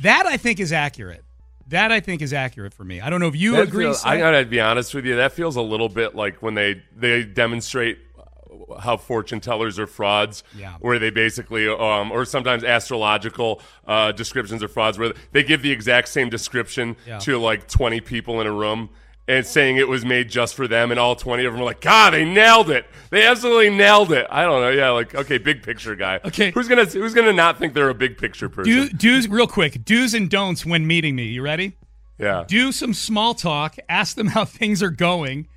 That 0.02 0.26
I 0.26 0.36
think 0.36 0.60
is 0.60 0.72
accurate. 0.72 1.24
That 1.68 1.90
I 1.92 2.00
think 2.00 2.20
is 2.22 2.32
accurate 2.32 2.74
for 2.74 2.84
me. 2.84 3.00
I 3.00 3.08
don't 3.10 3.20
know 3.20 3.28
if 3.28 3.36
you 3.36 3.52
That 3.52 3.68
agree. 3.68 3.84
feels- 3.84 4.04
I 4.04 4.18
gotta 4.18 4.44
be 4.44 4.60
honest 4.60 4.94
with 4.94 5.06
you. 5.06 5.16
That 5.16 5.32
feels 5.32 5.56
a 5.56 5.62
little 5.62 5.88
bit 5.88 6.14
like 6.14 6.42
when 6.42 6.54
they 6.54 6.82
they 6.96 7.24
demonstrate 7.24 7.98
how 8.80 8.96
fortune 8.96 9.40
tellers 9.40 9.78
are 9.78 9.86
frauds. 9.86 10.42
Yeah. 10.56 10.74
Where 10.80 10.98
they 10.98 11.10
basically, 11.10 11.68
um, 11.68 12.10
or 12.12 12.24
sometimes 12.24 12.64
astrological 12.64 13.60
uh, 13.86 14.12
descriptions 14.12 14.62
are 14.62 14.68
frauds, 14.68 14.98
where 14.98 15.12
they 15.32 15.42
give 15.42 15.62
the 15.62 15.70
exact 15.72 16.08
same 16.08 16.28
description 16.30 16.96
Yeah. 17.06 17.18
to 17.20 17.38
like 17.38 17.68
twenty 17.68 18.00
people 18.00 18.40
in 18.40 18.46
a 18.46 18.52
room. 18.52 18.90
And 19.26 19.46
saying 19.46 19.78
it 19.78 19.88
was 19.88 20.04
made 20.04 20.28
just 20.28 20.54
for 20.54 20.68
them, 20.68 20.90
and 20.90 21.00
all 21.00 21.16
twenty 21.16 21.46
of 21.46 21.54
them 21.54 21.62
are 21.62 21.64
like, 21.64 21.80
"God, 21.80 22.12
they 22.12 22.26
nailed 22.26 22.68
it! 22.68 22.84
They 23.08 23.26
absolutely 23.26 23.70
nailed 23.70 24.12
it!" 24.12 24.26
I 24.28 24.42
don't 24.42 24.60
know, 24.60 24.68
yeah, 24.68 24.90
like, 24.90 25.14
okay, 25.14 25.38
big 25.38 25.62
picture 25.62 25.96
guy. 25.96 26.20
Okay. 26.22 26.50
who's 26.50 26.68
gonna 26.68 26.84
who's 26.84 27.14
gonna 27.14 27.32
not 27.32 27.58
think 27.58 27.72
they're 27.72 27.88
a 27.88 27.94
big 27.94 28.18
picture 28.18 28.50
person? 28.50 28.70
Do, 28.70 28.88
do's 28.90 29.26
real 29.26 29.46
quick. 29.46 29.82
Do's 29.82 30.12
and 30.12 30.28
don'ts 30.28 30.66
when 30.66 30.86
meeting 30.86 31.16
me. 31.16 31.24
You 31.28 31.40
ready? 31.40 31.74
yeah, 32.18 32.44
do 32.46 32.70
some 32.70 32.92
small 32.92 33.32
talk, 33.32 33.76
ask 33.88 34.14
them 34.14 34.26
how 34.26 34.44
things 34.44 34.82
are 34.82 34.90
going. 34.90 35.48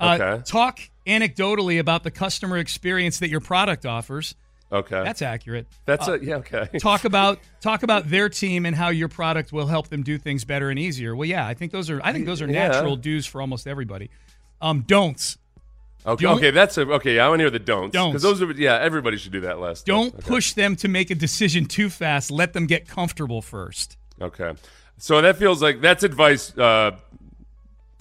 Uh, 0.00 0.18
Okay. 0.20 0.42
Talk 0.44 0.80
anecdotally 1.06 1.78
about 1.78 2.02
the 2.02 2.10
customer 2.10 2.58
experience 2.58 3.20
that 3.20 3.28
your 3.28 3.40
product 3.40 3.86
offers. 3.86 4.34
Okay, 4.72 5.02
That's 5.04 5.22
accurate. 5.22 5.66
that's 5.84 6.08
a 6.08 6.18
yeah, 6.22 6.36
okay. 6.36 6.68
Talk 6.80 7.04
about 7.04 7.38
talk 7.60 7.82
about 7.82 8.08
their 8.10 8.28
team 8.28 8.66
and 8.66 8.74
how 8.76 8.88
your 8.88 9.08
product 9.08 9.52
will 9.52 9.66
help 9.66 9.88
them 9.88 10.02
do 10.02 10.18
things 10.18 10.44
better 10.44 10.70
and 10.70 10.78
easier. 10.78 11.14
Well, 11.16 11.28
yeah, 11.28 11.46
I 11.46 11.54
think 11.54 11.72
those 11.72 11.88
are 11.90 12.00
I 12.02 12.12
think 12.12 12.26
those 12.26 12.42
are 12.42 12.46
Yeah. 12.46 12.68
natural 12.68 12.96
do's 12.96 13.26
for 13.26 13.40
almost 13.40 13.66
everybody. 13.66 14.10
Um, 14.60 14.82
don'ts. 14.86 15.38
Okay, 16.06 16.22
Don't- 16.22 16.36
okay, 16.38 16.50
that's 16.52 16.78
a 16.78 16.82
okay. 16.92 17.16
Yeah, 17.16 17.26
I 17.26 17.28
want 17.28 17.40
to 17.40 17.44
hear 17.44 17.50
the 17.50 17.58
don'ts 17.58 17.92
Don'ts. 17.92 18.12
because 18.12 18.22
those 18.22 18.42
are 18.42 18.52
yeah. 18.52 18.78
Everybody 18.80 19.16
should 19.16 19.32
do 19.32 19.40
that 19.40 19.58
last. 19.58 19.86
Don't 19.86 20.14
Okay. 20.14 20.22
push 20.28 20.52
them 20.52 20.76
to 20.76 20.88
make 20.88 21.10
a 21.10 21.14
decision 21.16 21.66
too 21.66 21.90
fast. 21.90 22.30
Let 22.30 22.52
them 22.52 22.66
get 22.66 22.86
comfortable 22.88 23.42
first. 23.42 23.96
Okay, 24.20 24.52
so 24.98 25.20
that 25.20 25.36
feels 25.36 25.60
like 25.60 25.80
that's 25.80 26.04
advice 26.04 26.56
uh, 26.56 26.92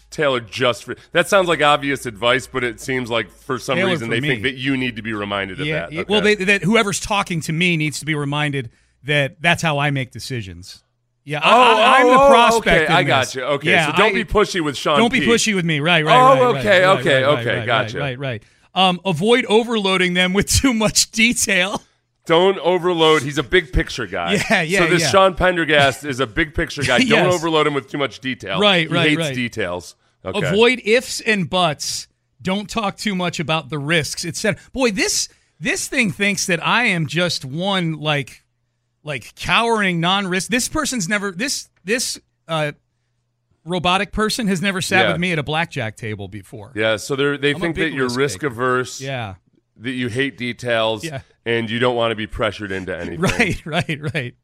tailored 0.09 0.49
just 0.51 0.83
for. 0.85 0.95
That 1.11 1.27
sounds 1.27 1.47
like 1.47 1.61
obvious 1.61 2.05
advice, 2.05 2.47
but 2.47 2.63
it 2.63 2.79
seems 2.79 3.09
like 3.09 3.29
for 3.29 3.59
some 3.59 3.75
Tailored 3.75 3.91
reason 3.93 4.07
for 4.07 4.15
they 4.15 4.21
me. 4.21 4.27
think 4.29 4.43
that 4.43 4.55
you 4.55 4.77
need 4.77 4.95
to 4.95 5.01
be 5.01 5.13
reminded 5.13 5.59
of 5.59 5.67
that. 5.67 5.91
yeah, 5.91 6.01
Okay. 6.01 6.05
Well, 6.07 6.21
they, 6.21 6.35
that 6.35 6.63
whoever's 6.63 6.99
talking 6.99 7.41
to 7.41 7.53
me 7.53 7.75
needs 7.77 7.99
to 7.99 8.05
be 8.05 8.15
reminded 8.15 8.69
that 9.03 9.41
that's 9.41 9.61
how 9.61 9.77
I 9.77 9.91
make 9.91 10.11
decisions. 10.11 10.83
Yeah, 11.23 11.41
Oh, 11.43 11.49
I, 11.83 12.01
am 12.01 12.05
oh, 12.07 12.11
the 12.11 12.17
prospect. 12.29 12.83
Okay, 12.83 12.93
I 12.93 13.03
got 13.03 13.33
you. 13.33 13.41
Okay, 13.43 13.71
Yeah, 13.71 13.87
so 13.91 13.97
don't 13.97 14.11
I- 14.11 14.13
be 14.13 14.25
pushy 14.25 14.61
with 14.63 14.77
Sean. 14.77 14.99
Don't 14.99 15.11
be 15.11 15.21
pushy 15.21 15.55
with 15.55 15.65
me. 15.65 15.79
Right, 15.79 16.05
right. 16.05 16.15
Oh, 16.15 16.53
right, 16.53 16.53
right, 16.53 16.59
okay, 16.59 16.85
right, 16.85 16.99
okay, 16.99 17.23
right, 17.23 17.39
okay, 17.39 17.57
right, 17.57 17.65
gotcha. 17.65 17.97
Right, 17.99 18.19
right, 18.19 18.41
right. 18.41 18.43
Um, 18.75 18.99
avoid 19.05 19.45
overloading 19.45 20.13
them 20.13 20.33
with 20.33 20.47
too 20.49 20.73
much 20.73 21.09
detail. 21.11 21.81
Don't 22.25 22.57
overload. 22.59 23.21
He's 23.21 23.37
a 23.37 23.43
big 23.43 23.71
picture 23.71 24.07
guy. 24.07 24.39
Yeah, 24.49 24.61
yeah, 24.63 24.79
So 24.79 24.87
this 24.87 25.01
yeah. 25.03 25.09
Sean 25.09 25.35
Pendergast 25.35 26.03
is 26.03 26.19
a 26.19 26.27
big 26.27 26.53
picture 26.55 26.81
guy. 26.83 26.97
Don't 26.99 27.07
Yes. 27.07 27.33
overload 27.33 27.67
him 27.67 27.73
with 27.73 27.89
too 27.89 27.97
much 27.97 28.19
detail. 28.19 28.59
Right, 28.59 28.87
he 28.87 28.93
right, 28.93 29.09
hates 29.09 29.19
right. 29.19 29.35
details. 29.35 29.95
Okay. 30.23 30.47
Avoid 30.47 30.81
ifs 30.83 31.21
and 31.21 31.49
buts. 31.49 32.07
Don't 32.41 32.69
talk 32.69 32.97
too 32.97 33.15
much 33.15 33.39
about 33.39 33.69
the 33.69 33.77
risks. 33.77 34.25
It 34.25 34.35
said, 34.35 34.57
boy, 34.73 34.91
this 34.91 35.29
this 35.59 35.87
thing 35.87 36.11
thinks 36.11 36.47
that 36.47 36.65
I 36.65 36.85
am 36.85 37.07
just 37.07 37.45
one 37.45 37.93
like 37.93 38.43
like 39.03 39.35
cowering 39.35 39.99
non-risk. 39.99 40.49
This 40.49 40.67
person's 40.67 41.07
never 41.07 41.31
this 41.31 41.69
this 41.83 42.19
uh 42.47 42.71
robotic 43.63 44.11
person 44.11 44.47
has 44.47 44.61
never 44.61 44.81
sat 44.81 45.05
Yeah. 45.05 45.11
with 45.13 45.21
me 45.21 45.31
at 45.31 45.39
a 45.39 45.43
blackjack 45.43 45.95
table 45.95 46.27
before. 46.27 46.71
Yeah, 46.75 46.97
so 46.97 47.15
they're, 47.15 47.37
they 47.37 47.53
I'm 47.53 47.59
think 47.59 47.75
that 47.77 47.91
you're 47.93 48.09
risk 48.09 48.43
averse. 48.43 49.01
Yeah. 49.01 49.35
That 49.77 49.91
you 49.91 50.07
hate 50.09 50.37
details 50.37 51.03
Yeah. 51.03 51.21
and 51.45 51.69
you 51.69 51.79
don't 51.79 51.95
want 51.95 52.11
to 52.11 52.15
be 52.15 52.27
pressured 52.27 52.71
into 52.71 52.95
anything. 52.95 53.19
Right, 53.21 53.65
right, 53.65 54.13
right. 54.13 54.35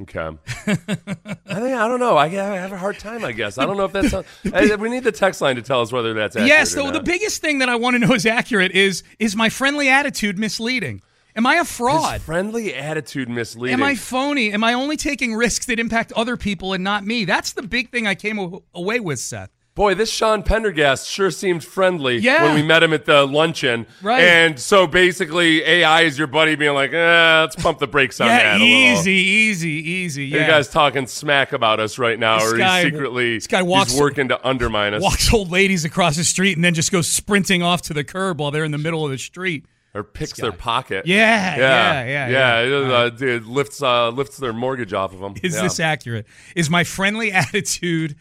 Okay. 0.00 0.20
I 0.66 0.74
think 0.74 1.76
I 1.76 1.88
don't 1.88 2.00
know. 2.00 2.16
I, 2.16 2.24
I 2.26 2.30
have 2.30 2.72
a 2.72 2.78
hard 2.78 2.98
time. 2.98 3.22
I 3.22 3.32
guess 3.32 3.58
I 3.58 3.66
don't 3.66 3.76
know 3.76 3.84
if 3.84 3.92
that's. 3.92 4.14
I, 4.54 4.74
we 4.76 4.88
need 4.88 5.04
the 5.04 5.12
text 5.12 5.42
line 5.42 5.56
to 5.56 5.62
tell 5.62 5.82
us 5.82 5.92
whether 5.92 6.14
that's 6.14 6.36
accurate. 6.36 6.48
Yes, 6.48 6.74
though 6.74 6.90
the 6.90 7.02
biggest 7.02 7.42
thing 7.42 7.58
that 7.58 7.68
I 7.68 7.76
want 7.76 7.94
to 7.94 7.98
know 7.98 8.14
is 8.14 8.24
accurate 8.24 8.72
is 8.72 9.02
is 9.18 9.36
my 9.36 9.50
friendly 9.50 9.88
attitude 9.90 10.38
misleading? 10.38 11.02
Am 11.36 11.46
I 11.46 11.56
a 11.56 11.58
His 11.58 11.70
fraud? 11.70 12.22
friendly 12.22 12.74
attitude 12.74 13.28
misleading. 13.28 13.74
Am 13.74 13.82
I 13.82 13.94
phony? 13.94 14.52
Am 14.52 14.64
I 14.64 14.72
only 14.72 14.96
taking 14.96 15.34
risks 15.34 15.66
that 15.66 15.78
impact 15.78 16.12
other 16.14 16.36
people 16.38 16.72
and 16.72 16.82
not 16.82 17.04
me? 17.04 17.26
That's 17.26 17.52
the 17.52 17.62
big 17.62 17.90
thing 17.92 18.06
I 18.06 18.14
came 18.14 18.38
away 18.74 19.00
with, 19.00 19.18
Seth. 19.18 19.50
Boy, 19.78 19.94
this 19.94 20.10
Sean 20.10 20.42
Pendergast 20.42 21.08
sure 21.08 21.30
seemed 21.30 21.62
friendly 21.62 22.18
Yeah. 22.18 22.42
when 22.42 22.56
we 22.56 22.62
met 22.62 22.82
him 22.82 22.92
at 22.92 23.04
the 23.04 23.24
luncheon. 23.24 23.86
Right. 24.02 24.20
And 24.24 24.58
so 24.58 24.88
basically, 24.88 25.62
AI 25.62 26.00
is 26.02 26.18
your 26.18 26.26
buddy 26.26 26.56
being 26.56 26.74
like, 26.74 26.92
eh, 26.92 27.40
let's 27.42 27.54
pump 27.54 27.78
the 27.78 27.86
brakes 27.86 28.20
on 28.20 28.26
yeah, 28.26 28.58
that 28.58 28.60
easy, 28.60 29.12
easy, 29.12 29.68
easy. 29.70 30.24
You 30.24 30.38
Yeah. 30.38 30.48
guys 30.48 30.68
talking 30.68 31.06
smack 31.06 31.52
about 31.52 31.78
us 31.78 31.96
right 31.96 32.18
now, 32.18 32.40
This 32.40 32.52
or 32.54 32.56
guy- 32.58 32.82
he's 32.82 32.92
secretly 32.92 33.34
this 33.36 33.46
guy 33.46 33.62
walks- 33.62 33.92
he's 33.92 34.00
working 34.00 34.26
to 34.30 34.44
undermine 34.44 34.94
us. 34.94 35.02
walks 35.02 35.32
old 35.32 35.52
ladies 35.52 35.84
across 35.84 36.16
the 36.16 36.24
street 36.24 36.56
and 36.56 36.64
then 36.64 36.74
just 36.74 36.90
goes 36.90 37.06
sprinting 37.06 37.62
off 37.62 37.80
to 37.82 37.94
the 37.94 38.02
curb 38.02 38.40
while 38.40 38.50
they're 38.50 38.64
in 38.64 38.72
the 38.72 38.78
middle 38.78 39.04
of 39.04 39.12
the 39.12 39.18
street. 39.18 39.64
or 39.94 40.02
picks 40.04 40.34
their 40.38 40.52
pocket. 40.52 41.06
Yeah, 41.06 41.56
yeah, 41.56 42.04
yeah, 42.04 42.28
yeah. 42.28 42.58
it, 42.60 42.90
uh, 42.92 43.08
dude, 43.08 43.46
lifts 43.46 43.82
uh, 43.82 44.10
lifts 44.10 44.36
their 44.36 44.52
mortgage 44.52 44.92
off 44.92 45.14
of 45.14 45.20
them. 45.20 45.34
Is 45.42 45.54
Yeah. 45.56 45.62
this 45.62 45.80
accurate? 45.80 46.26
Is 46.54 46.68
my 46.68 46.84
friendly 46.84 47.32
attitude 47.44 48.14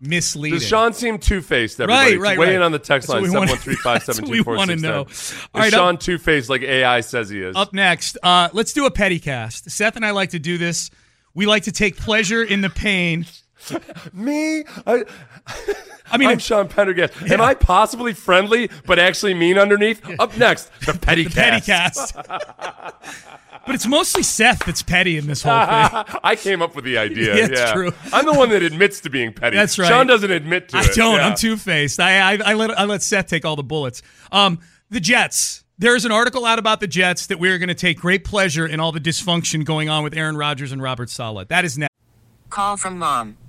misleading? 0.00 0.58
Does 0.58 0.66
Sean 0.68 0.92
seem 0.92 1.18
two 1.18 1.40
faced? 1.42 1.80
Everybody, 1.80 2.16
Right, 2.16 2.20
right, 2.20 2.38
Weigh 2.38 2.46
right. 2.46 2.54
in 2.56 2.62
on 2.62 2.72
the 2.72 2.78
text 2.78 3.08
That's 3.08 3.20
line 3.22 3.30
seven 3.30 3.48
one 3.48 3.58
three 3.58 3.74
five 3.76 4.02
seven 4.04 4.24
two 4.26 4.42
four 4.44 4.58
six 4.66 4.82
nine. 4.82 4.92
All 4.94 5.06
right, 5.54 5.72
Sean 5.72 5.98
two 5.98 6.18
faced 6.18 6.48
like 6.50 6.62
AI 6.62 7.00
says 7.00 7.28
he 7.28 7.40
is? 7.40 7.56
Up 7.56 7.72
next, 7.72 8.18
uh, 8.22 8.48
let's 8.52 8.72
do 8.72 8.86
a 8.86 8.90
petty 8.90 9.18
cast. 9.18 9.70
Seth 9.70 9.96
and 9.96 10.04
I 10.04 10.10
like 10.12 10.30
to 10.30 10.38
do 10.38 10.58
this. 10.58 10.90
We 11.34 11.46
like 11.46 11.64
to 11.64 11.72
take 11.72 11.96
pleasure 11.96 12.42
in 12.42 12.60
the 12.62 12.70
pain. 12.70 13.26
Me? 14.12 14.64
I, 14.86 15.04
I 16.10 16.16
mean, 16.16 16.28
I'm 16.28 16.38
Sean 16.38 16.68
Pendergast. 16.68 17.20
Am 17.30 17.40
I 17.40 17.54
possibly 17.54 18.12
friendly 18.12 18.70
but 18.86 18.98
actually 18.98 19.34
mean 19.34 19.58
underneath? 19.58 20.02
Up 20.18 20.36
next, 20.36 20.70
the 20.80 20.94
petty 21.00 21.24
the 21.24 21.30
cast. 21.30 22.14
petty 22.14 22.28
cast. 22.28 22.28
but 23.66 23.74
it's 23.74 23.86
mostly 23.86 24.22
Seth 24.22 24.64
that's 24.64 24.82
petty 24.82 25.16
in 25.18 25.26
this 25.26 25.42
whole 25.42 25.52
thing. 25.58 26.20
I 26.24 26.36
came 26.36 26.62
up 26.62 26.74
with 26.76 26.84
the 26.84 26.98
idea. 26.98 27.36
Yeah, 27.36 27.44
it's 27.46 27.60
yeah. 27.60 27.72
true. 27.72 27.92
I'm 28.12 28.24
the 28.24 28.34
one 28.34 28.50
that 28.50 28.62
admits 28.62 29.00
to 29.00 29.10
being 29.10 29.32
petty. 29.32 29.56
That's 29.56 29.78
right. 29.78 29.88
Sean 29.88 30.06
doesn't 30.06 30.30
admit 30.30 30.68
to 30.70 30.78
I 30.78 30.84
it. 30.84 30.94
don't. 30.94 31.16
Yeah. 31.16 31.28
I'm 31.28 31.36
two 31.36 31.56
faced. 31.56 31.98
I, 32.00 32.34
I 32.34 32.38
I 32.44 32.54
let 32.54 32.78
I 32.78 32.84
let 32.84 33.02
Seth 33.02 33.26
take 33.26 33.44
all 33.44 33.56
the 33.56 33.64
bullets. 33.64 34.02
Um, 34.32 34.60
the 34.90 35.00
Jets. 35.00 35.64
There's 35.78 36.06
an 36.06 36.12
article 36.12 36.46
out 36.46 36.58
about 36.58 36.80
the 36.80 36.86
Jets 36.86 37.26
that 37.26 37.38
we're 37.38 37.58
going 37.58 37.68
to 37.68 37.74
take 37.74 37.98
great 37.98 38.24
pleasure 38.24 38.66
in 38.66 38.80
all 38.80 38.92
the 38.92 39.00
dysfunction 39.00 39.62
going 39.62 39.90
on 39.90 40.02
with 40.02 40.16
Aaron 40.16 40.34
Rodgers 40.34 40.72
and 40.72 40.80
Robert 40.80 41.10
Saleh. 41.10 41.46
That 41.48 41.66
is 41.66 41.76
next. 41.76 41.92
Call 42.48 42.78
from 42.78 42.98
mom. 42.98 43.36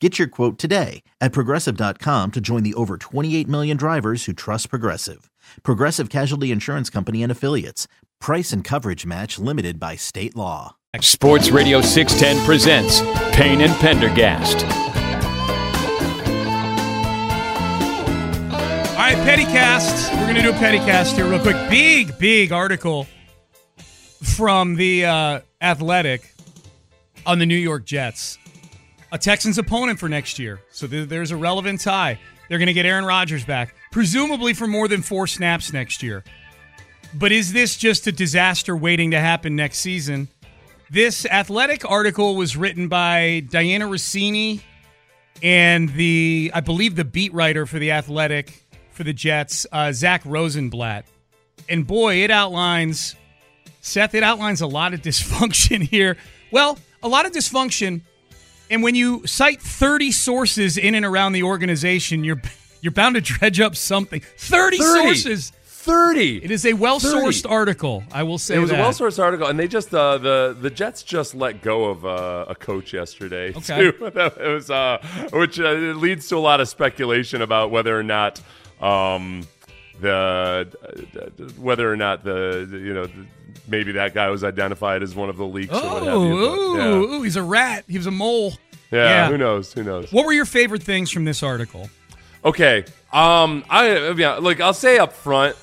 Get 0.00 0.16
your 0.16 0.28
quote 0.28 0.58
today 0.58 1.02
at 1.20 1.32
progressive.com 1.32 2.30
to 2.30 2.40
join 2.40 2.62
the 2.62 2.74
over 2.74 2.96
28 2.96 3.48
million 3.48 3.76
drivers 3.76 4.26
who 4.26 4.32
trust 4.32 4.70
Progressive. 4.70 5.28
Progressive 5.64 6.08
Casualty 6.08 6.52
Insurance 6.52 6.88
Company 6.88 7.20
and 7.22 7.32
Affiliates. 7.32 7.88
Price 8.20 8.52
and 8.52 8.62
coverage 8.62 9.04
match 9.04 9.40
limited 9.40 9.80
by 9.80 9.96
state 9.96 10.36
law. 10.36 10.76
Sports 11.00 11.50
Radio 11.50 11.80
610 11.80 12.44
presents 12.46 13.00
Payne 13.36 13.60
and 13.60 13.72
Pendergast. 13.80 14.64
All 18.94 19.04
right, 19.04 19.16
Pettycast. 19.26 20.12
We're 20.12 20.24
going 20.24 20.36
to 20.36 20.42
do 20.42 20.50
a 20.50 20.54
Pettycast 20.54 21.14
here 21.14 21.28
real 21.28 21.40
quick. 21.40 21.56
Big, 21.68 22.16
big 22.18 22.52
article 22.52 23.06
from 24.22 24.76
the 24.76 25.06
uh, 25.06 25.40
Athletic 25.60 26.34
on 27.26 27.38
the 27.38 27.46
New 27.46 27.56
York 27.56 27.84
Jets. 27.84 28.38
A 29.10 29.18
Texans 29.18 29.58
opponent 29.58 29.98
for 29.98 30.08
next 30.08 30.38
year. 30.38 30.60
So 30.70 30.86
th- 30.86 31.08
there's 31.08 31.30
a 31.30 31.36
relevant 31.36 31.80
tie. 31.80 32.18
They're 32.48 32.58
going 32.58 32.66
to 32.66 32.72
get 32.74 32.86
Aaron 32.86 33.04
Rodgers 33.04 33.44
back, 33.44 33.74
presumably 33.90 34.54
for 34.54 34.66
more 34.66 34.88
than 34.88 35.02
four 35.02 35.26
snaps 35.26 35.72
next 35.72 36.02
year. 36.02 36.24
But 37.14 37.32
is 37.32 37.52
this 37.52 37.76
just 37.76 38.06
a 38.06 38.12
disaster 38.12 38.76
waiting 38.76 39.12
to 39.12 39.20
happen 39.20 39.56
next 39.56 39.78
season? 39.78 40.28
This 40.90 41.26
athletic 41.26 41.90
article 41.90 42.36
was 42.36 42.56
written 42.56 42.88
by 42.88 43.42
Dianna 43.46 43.88
Russini 43.88 44.62
and 45.42 45.88
the, 45.90 46.50
I 46.54 46.60
believe, 46.60 46.96
the 46.96 47.04
beat 47.04 47.32
writer 47.32 47.66
for 47.66 47.78
the 47.78 47.92
athletic 47.92 48.64
for 48.92 49.04
the 49.04 49.12
Jets, 49.12 49.66
uh, 49.70 49.92
Zach 49.92 50.22
Rosenblatt. 50.24 51.04
And 51.68 51.86
boy, 51.86 52.24
it 52.24 52.30
outlines, 52.30 53.16
Seth, 53.80 54.14
it 54.14 54.22
outlines 54.22 54.60
a 54.60 54.66
lot 54.66 54.94
of 54.94 55.02
dysfunction 55.02 55.82
here. 55.82 56.16
Well, 56.50 56.78
a 57.02 57.08
lot 57.08 57.26
of 57.26 57.32
dysfunction. 57.32 58.02
And 58.70 58.82
when 58.82 58.94
you 58.94 59.26
cite 59.26 59.60
30 59.62 60.12
sources 60.12 60.76
in 60.76 60.94
and 60.94 61.04
around 61.04 61.32
the 61.32 61.42
organization, 61.42 62.24
you're 62.24 62.40
you're 62.80 62.92
bound 62.92 63.14
to 63.16 63.20
dredge 63.20 63.60
up 63.60 63.74
something. 63.74 64.20
30, 64.20 64.78
30. 64.78 64.78
sources. 64.78 65.52
30. 65.64 66.44
It 66.44 66.50
is 66.50 66.66
a 66.66 66.74
well-sourced 66.74 67.42
30. 67.44 67.48
article. 67.48 68.04
I 68.12 68.22
will 68.22 68.36
say 68.36 68.56
It 68.56 68.58
was 68.58 68.68
that. 68.70 68.78
a 68.78 68.82
well-sourced 68.82 69.22
article, 69.22 69.46
and 69.46 69.58
they 69.58 69.66
just 69.68 69.94
uh, 69.94 70.18
the 70.18 70.54
the 70.60 70.68
Jets 70.70 71.02
just 71.02 71.34
let 71.34 71.62
go 71.62 71.86
of 71.86 72.04
uh, 72.04 72.44
a 72.48 72.54
coach 72.54 72.92
yesterday. 72.92 73.54
Okay. 73.56 73.90
too. 73.92 74.10
That 74.14 74.38
was 74.38 74.70
uh, 74.70 74.98
which 75.32 75.58
uh, 75.58 75.64
it 75.68 75.96
leads 75.96 76.28
to 76.28 76.36
a 76.36 76.40
lot 76.40 76.60
of 76.60 76.68
speculation 76.68 77.40
about 77.42 77.70
whether 77.70 77.98
or 77.98 78.02
not 78.02 78.40
um, 78.80 79.46
the 80.00 80.68
whether 81.56 81.90
or 81.90 81.96
not 81.96 82.22
the, 82.24 82.68
you 82.70 82.92
know 82.92 83.06
the, 83.06 83.26
maybe 83.68 83.92
that 83.92 84.14
guy 84.14 84.28
was 84.30 84.42
identified 84.44 85.02
as 85.02 85.14
one 85.14 85.28
of 85.28 85.36
the 85.36 85.46
leaks 85.46 85.72
or 85.72 85.82
what 85.82 86.02
have 86.02 86.14
Oh, 86.14 86.24
you. 86.24 86.34
but, 86.34 86.58
ooh, 86.58 86.76
yeah. 86.76 87.16
ooh, 87.16 87.22
he's 87.22 87.36
a 87.36 87.42
rat. 87.42 87.84
He 87.88 87.96
was 87.98 88.06
a 88.06 88.10
mole. 88.10 88.54
Yeah, 88.90 89.04
Yeah. 89.04 89.28
who 89.28 89.38
knows? 89.38 89.72
Who 89.72 89.82
knows? 89.84 90.10
What 90.12 90.24
were 90.26 90.32
your 90.32 90.46
favorite 90.46 90.82
things 90.82 91.10
from 91.10 91.24
this 91.24 91.42
article? 91.42 91.90
Okay. 92.44 92.84
Um, 93.12 93.64
I 93.68 94.10
yeah, 94.16 94.34
like 94.36 94.60
I'll 94.60 94.74
say 94.74 94.98
up 94.98 95.12
front, 95.12 95.56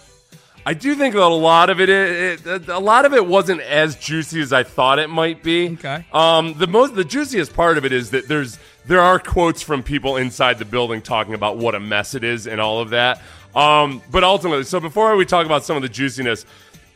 I 0.66 0.74
do 0.74 0.96
think 0.96 1.14
that 1.14 1.22
a 1.22 1.28
lot 1.28 1.70
of 1.70 1.80
it, 1.80 1.90
it, 1.90 2.46
it, 2.46 2.68
a 2.70 2.80
lot 2.80 3.06
of 3.06 3.14
it 3.14 3.26
wasn't 3.26 3.62
as 3.62 3.96
juicy 3.96 4.42
as 4.42 4.52
I 4.52 4.64
thought 4.64 4.98
it 5.00 5.10
might 5.10 5.44
be. 5.44 5.70
Okay. 5.74 6.06
Um, 6.12 6.56
the 6.58 6.66
most, 6.68 6.96
the 6.96 7.04
juiciest 7.04 7.54
part 7.54 7.78
of 7.78 7.86
it 7.86 7.92
is 7.94 8.10
that 8.12 8.28
there's 8.28 8.58
there 8.88 9.02
are 9.02 9.20
quotes 9.20 9.62
from 9.62 9.82
people 9.84 10.18
inside 10.18 10.58
the 10.60 10.66
building 10.66 11.02
talking 11.02 11.34
about 11.34 11.58
what 11.58 11.76
a 11.76 11.80
mess 11.80 12.14
it 12.16 12.24
is 12.24 12.46
and 12.48 12.60
all 12.60 12.80
of 12.80 12.90
that. 12.92 13.22
Um, 13.56 14.02
but 14.12 14.24
ultimately, 14.24 14.64
so 14.66 14.80
before 14.80 15.16
we 15.16 15.26
talk 15.26 15.46
about 15.46 15.64
some 15.64 15.76
of 15.78 15.82
the 15.82 15.90
juiciness, 15.90 16.46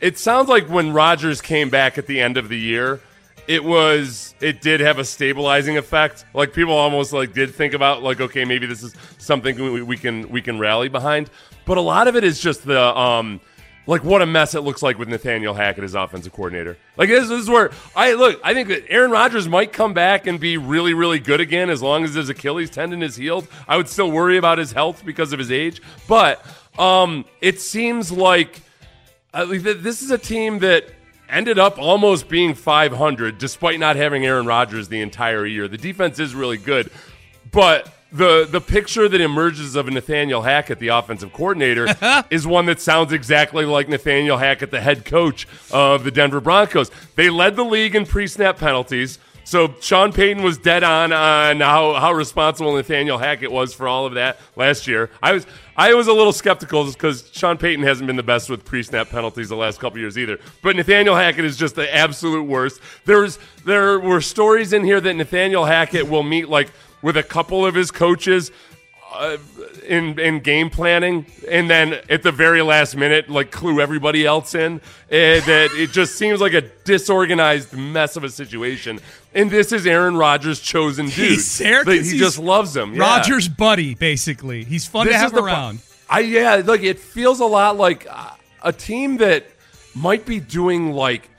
it 0.00 0.18
sounds 0.18 0.48
like 0.48 0.68
when 0.68 0.92
Rodgers 0.92 1.40
came 1.40 1.70
back 1.70 1.98
at 1.98 2.06
the 2.06 2.20
end 2.20 2.36
of 2.36 2.48
the 2.48 2.58
year, 2.58 3.00
it 3.46 3.64
was 3.64 4.34
it 4.40 4.60
did 4.60 4.80
have 4.80 4.98
a 4.98 5.04
stabilizing 5.04 5.76
effect. 5.76 6.24
Like 6.34 6.52
people 6.52 6.74
almost 6.74 7.12
like 7.12 7.32
did 7.32 7.54
think 7.54 7.74
about 7.74 8.02
like 8.02 8.20
okay 8.20 8.44
maybe 8.44 8.66
this 8.66 8.82
is 8.82 8.94
something 9.18 9.56
we, 9.56 9.82
we 9.82 9.96
can 9.96 10.28
we 10.30 10.40
can 10.40 10.58
rally 10.58 10.88
behind. 10.88 11.30
But 11.64 11.76
a 11.76 11.80
lot 11.80 12.08
of 12.08 12.16
it 12.16 12.24
is 12.24 12.40
just 12.40 12.64
the 12.64 12.80
um 12.96 13.40
like 13.86 14.04
what 14.04 14.22
a 14.22 14.26
mess 14.26 14.54
it 14.54 14.60
looks 14.60 14.82
like 14.82 14.98
with 14.98 15.08
Nathaniel 15.08 15.52
Hackett 15.52 15.82
as 15.82 15.94
offensive 15.94 16.32
coordinator. 16.32 16.76
Like 16.96 17.08
this, 17.08 17.28
this 17.28 17.40
is 17.42 17.50
where 17.50 17.70
I 17.96 18.12
look. 18.12 18.40
I 18.44 18.54
think 18.54 18.68
that 18.68 18.88
Aaron 18.88 19.10
Rodgers 19.10 19.48
might 19.48 19.72
come 19.72 19.94
back 19.94 20.26
and 20.26 20.38
be 20.38 20.56
really 20.56 20.94
really 20.94 21.18
good 21.18 21.40
again 21.40 21.70
as 21.70 21.82
long 21.82 22.04
as 22.04 22.14
his 22.14 22.28
Achilles 22.28 22.70
tendon 22.70 23.02
is 23.02 23.16
healed. 23.16 23.48
I 23.66 23.76
would 23.76 23.88
still 23.88 24.10
worry 24.10 24.36
about 24.36 24.58
his 24.58 24.72
health 24.72 25.04
because 25.04 25.32
of 25.32 25.38
his 25.38 25.50
age, 25.50 25.82
but 26.06 26.44
um 26.78 27.24
it 27.40 27.60
seems 27.60 28.12
like 28.12 28.62
uh, 29.32 29.44
this 29.46 30.02
is 30.02 30.10
a 30.10 30.18
team 30.18 30.58
that 30.60 30.86
ended 31.28 31.58
up 31.58 31.78
almost 31.78 32.28
being 32.28 32.54
500 32.54 33.38
despite 33.38 33.78
not 33.78 33.96
having 33.96 34.26
Aaron 34.26 34.46
Rodgers 34.46 34.88
the 34.88 35.00
entire 35.00 35.46
year. 35.46 35.68
The 35.68 35.78
defense 35.78 36.18
is 36.18 36.34
really 36.34 36.58
good, 36.58 36.90
but 37.52 37.92
the 38.12 38.48
the 38.50 38.60
picture 38.60 39.08
that 39.08 39.20
emerges 39.20 39.76
of 39.76 39.86
Nathaniel 39.86 40.42
Hackett, 40.42 40.78
the 40.78 40.88
offensive 40.88 41.32
coordinator, 41.32 41.86
is 42.30 42.46
one 42.46 42.66
that 42.66 42.80
sounds 42.80 43.12
exactly 43.12 43.64
like 43.64 43.88
Nathaniel 43.88 44.36
Hackett, 44.36 44.70
the 44.70 44.80
head 44.80 45.04
coach 45.04 45.46
of 45.70 46.04
the 46.04 46.10
Denver 46.10 46.40
Broncos. 46.40 46.90
They 47.14 47.30
led 47.30 47.56
the 47.56 47.64
league 47.64 47.94
in 47.94 48.06
pre-snap 48.06 48.58
penalties. 48.58 49.18
So 49.44 49.74
Sean 49.80 50.12
Payton 50.12 50.42
was 50.42 50.58
dead 50.58 50.84
on 50.84 51.12
on 51.12 51.60
how, 51.60 51.94
how 51.94 52.12
responsible 52.12 52.74
Nathaniel 52.74 53.18
Hackett 53.18 53.50
was 53.50 53.74
for 53.74 53.88
all 53.88 54.06
of 54.06 54.14
that 54.14 54.38
last 54.56 54.86
year. 54.86 55.10
I 55.22 55.32
was 55.32 55.46
I 55.80 55.94
was 55.94 56.08
a 56.08 56.12
little 56.12 56.34
skeptical 56.34 56.84
because 56.84 57.30
Sean 57.32 57.56
Payton 57.56 57.82
hasn't 57.82 58.06
been 58.06 58.16
the 58.16 58.22
best 58.22 58.50
with 58.50 58.66
pre-snap 58.66 59.08
penalties 59.08 59.48
the 59.48 59.56
last 59.56 59.80
couple 59.80 59.98
years 59.98 60.18
either. 60.18 60.38
But 60.62 60.76
Nathaniel 60.76 61.16
Hackett 61.16 61.46
is 61.46 61.56
just 61.56 61.74
the 61.74 61.96
absolute 61.96 62.42
worst. 62.42 62.82
There's 63.06 63.38
there 63.64 63.98
were 63.98 64.20
stories 64.20 64.74
in 64.74 64.84
here 64.84 65.00
that 65.00 65.14
Nathaniel 65.14 65.64
Hackett 65.64 66.06
will 66.06 66.22
meet 66.22 66.50
like 66.50 66.70
with 67.00 67.16
a 67.16 67.22
couple 67.22 67.64
of 67.64 67.74
his 67.74 67.90
coaches 67.90 68.52
uh, 69.10 69.38
in 69.86 70.18
in 70.20 70.40
game 70.40 70.68
planning, 70.68 71.24
and 71.48 71.70
then 71.70 71.98
at 72.10 72.22
the 72.22 72.30
very 72.30 72.60
last 72.60 72.94
minute, 72.94 73.30
like 73.30 73.50
clue 73.50 73.80
everybody 73.80 74.26
else 74.26 74.54
in. 74.54 74.82
And 75.10 75.42
that 75.44 75.70
it 75.72 75.92
just 75.92 76.16
seems 76.16 76.42
like 76.42 76.52
a 76.52 76.60
disorganized 76.84 77.72
mess 77.72 78.16
of 78.16 78.24
a 78.24 78.28
situation. 78.28 79.00
And 79.34 79.50
this 79.50 79.70
is 79.72 79.86
Aaron 79.86 80.16
Rodgers' 80.16 80.58
chosen 80.60 81.06
dude. 81.06 81.14
He's 81.14 81.58
there 81.58 81.84
Like, 81.84 82.02
he 82.02 82.18
just 82.18 82.38
loves 82.38 82.76
him. 82.76 82.94
Yeah. 82.94 83.00
Rodgers' 83.02 83.48
buddy, 83.48 83.94
basically. 83.94 84.64
He's 84.64 84.86
fun 84.86 85.06
This 85.06 85.14
to 85.14 85.18
have 85.18 85.34
around. 85.34 85.80
I 86.08 86.20
yeah, 86.20 86.62
look, 86.64 86.82
it 86.82 86.98
feels 86.98 87.38
a 87.38 87.44
lot 87.46 87.76
like 87.76 88.06
uh, 88.10 88.30
a 88.62 88.72
team 88.72 89.18
that 89.18 89.46
might 89.94 90.26
be 90.26 90.40
doing 90.40 90.92
like 90.92 91.30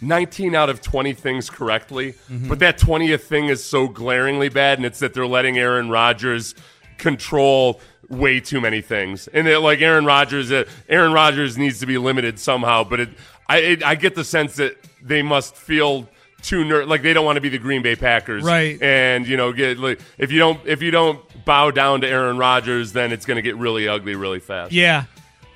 19 0.00 0.54
out 0.56 0.68
of 0.68 0.80
20 0.80 1.12
things 1.12 1.48
correctly, 1.48 2.14
Mm-hmm. 2.30 2.48
but 2.48 2.58
that 2.58 2.78
20th 2.78 3.20
thing 3.22 3.46
is 3.46 3.62
so 3.64 3.86
glaringly 3.86 4.48
bad, 4.48 4.78
and 4.78 4.84
it's 4.84 4.98
that 4.98 5.14
they're 5.14 5.26
letting 5.26 5.56
Aaron 5.58 5.88
Rodgers 5.88 6.54
control 6.98 7.80
way 8.08 8.40
too 8.40 8.60
many 8.60 8.80
things, 8.80 9.28
and 9.28 9.46
that 9.46 9.62
like 9.62 9.80
Aaron 9.80 10.04
Rodgers, 10.04 10.50
uh, 10.50 10.64
Aaron 10.88 11.12
Rodgers 11.12 11.56
needs 11.56 11.78
to 11.80 11.86
be 11.86 11.98
limited 11.98 12.38
somehow. 12.40 12.82
But 12.84 13.00
it, 13.00 13.08
I, 13.48 13.58
it, 13.58 13.82
I 13.84 13.94
get 13.94 14.14
the 14.16 14.24
sense 14.24 14.56
that 14.56 14.76
they 15.02 15.22
must 15.22 15.56
feel 15.56 16.08
too 16.42 16.64
ner- 16.64 16.84
like 16.86 17.02
they 17.02 17.12
don't 17.12 17.24
want 17.24 17.36
to 17.36 17.40
be 17.40 17.48
the 17.48 17.58
Green 17.58 17.82
Bay 17.82 17.96
Packers, 17.96 18.42
Right. 18.44 18.80
And 18.82 19.26
you 19.26 19.36
know, 19.36 19.52
get 19.52 19.78
like 19.78 20.00
if 20.18 20.30
you 20.30 20.38
don't 20.38 20.60
if 20.66 20.82
you 20.82 20.90
don't 20.90 21.20
bow 21.44 21.70
down 21.70 22.00
to 22.02 22.08
Aaron 22.08 22.38
Rodgers, 22.38 22.92
then 22.92 23.12
it's 23.12 23.26
going 23.26 23.36
to 23.36 23.42
get 23.42 23.56
really 23.56 23.88
ugly 23.88 24.14
really 24.14 24.40
fast. 24.40 24.72
Yeah. 24.72 25.04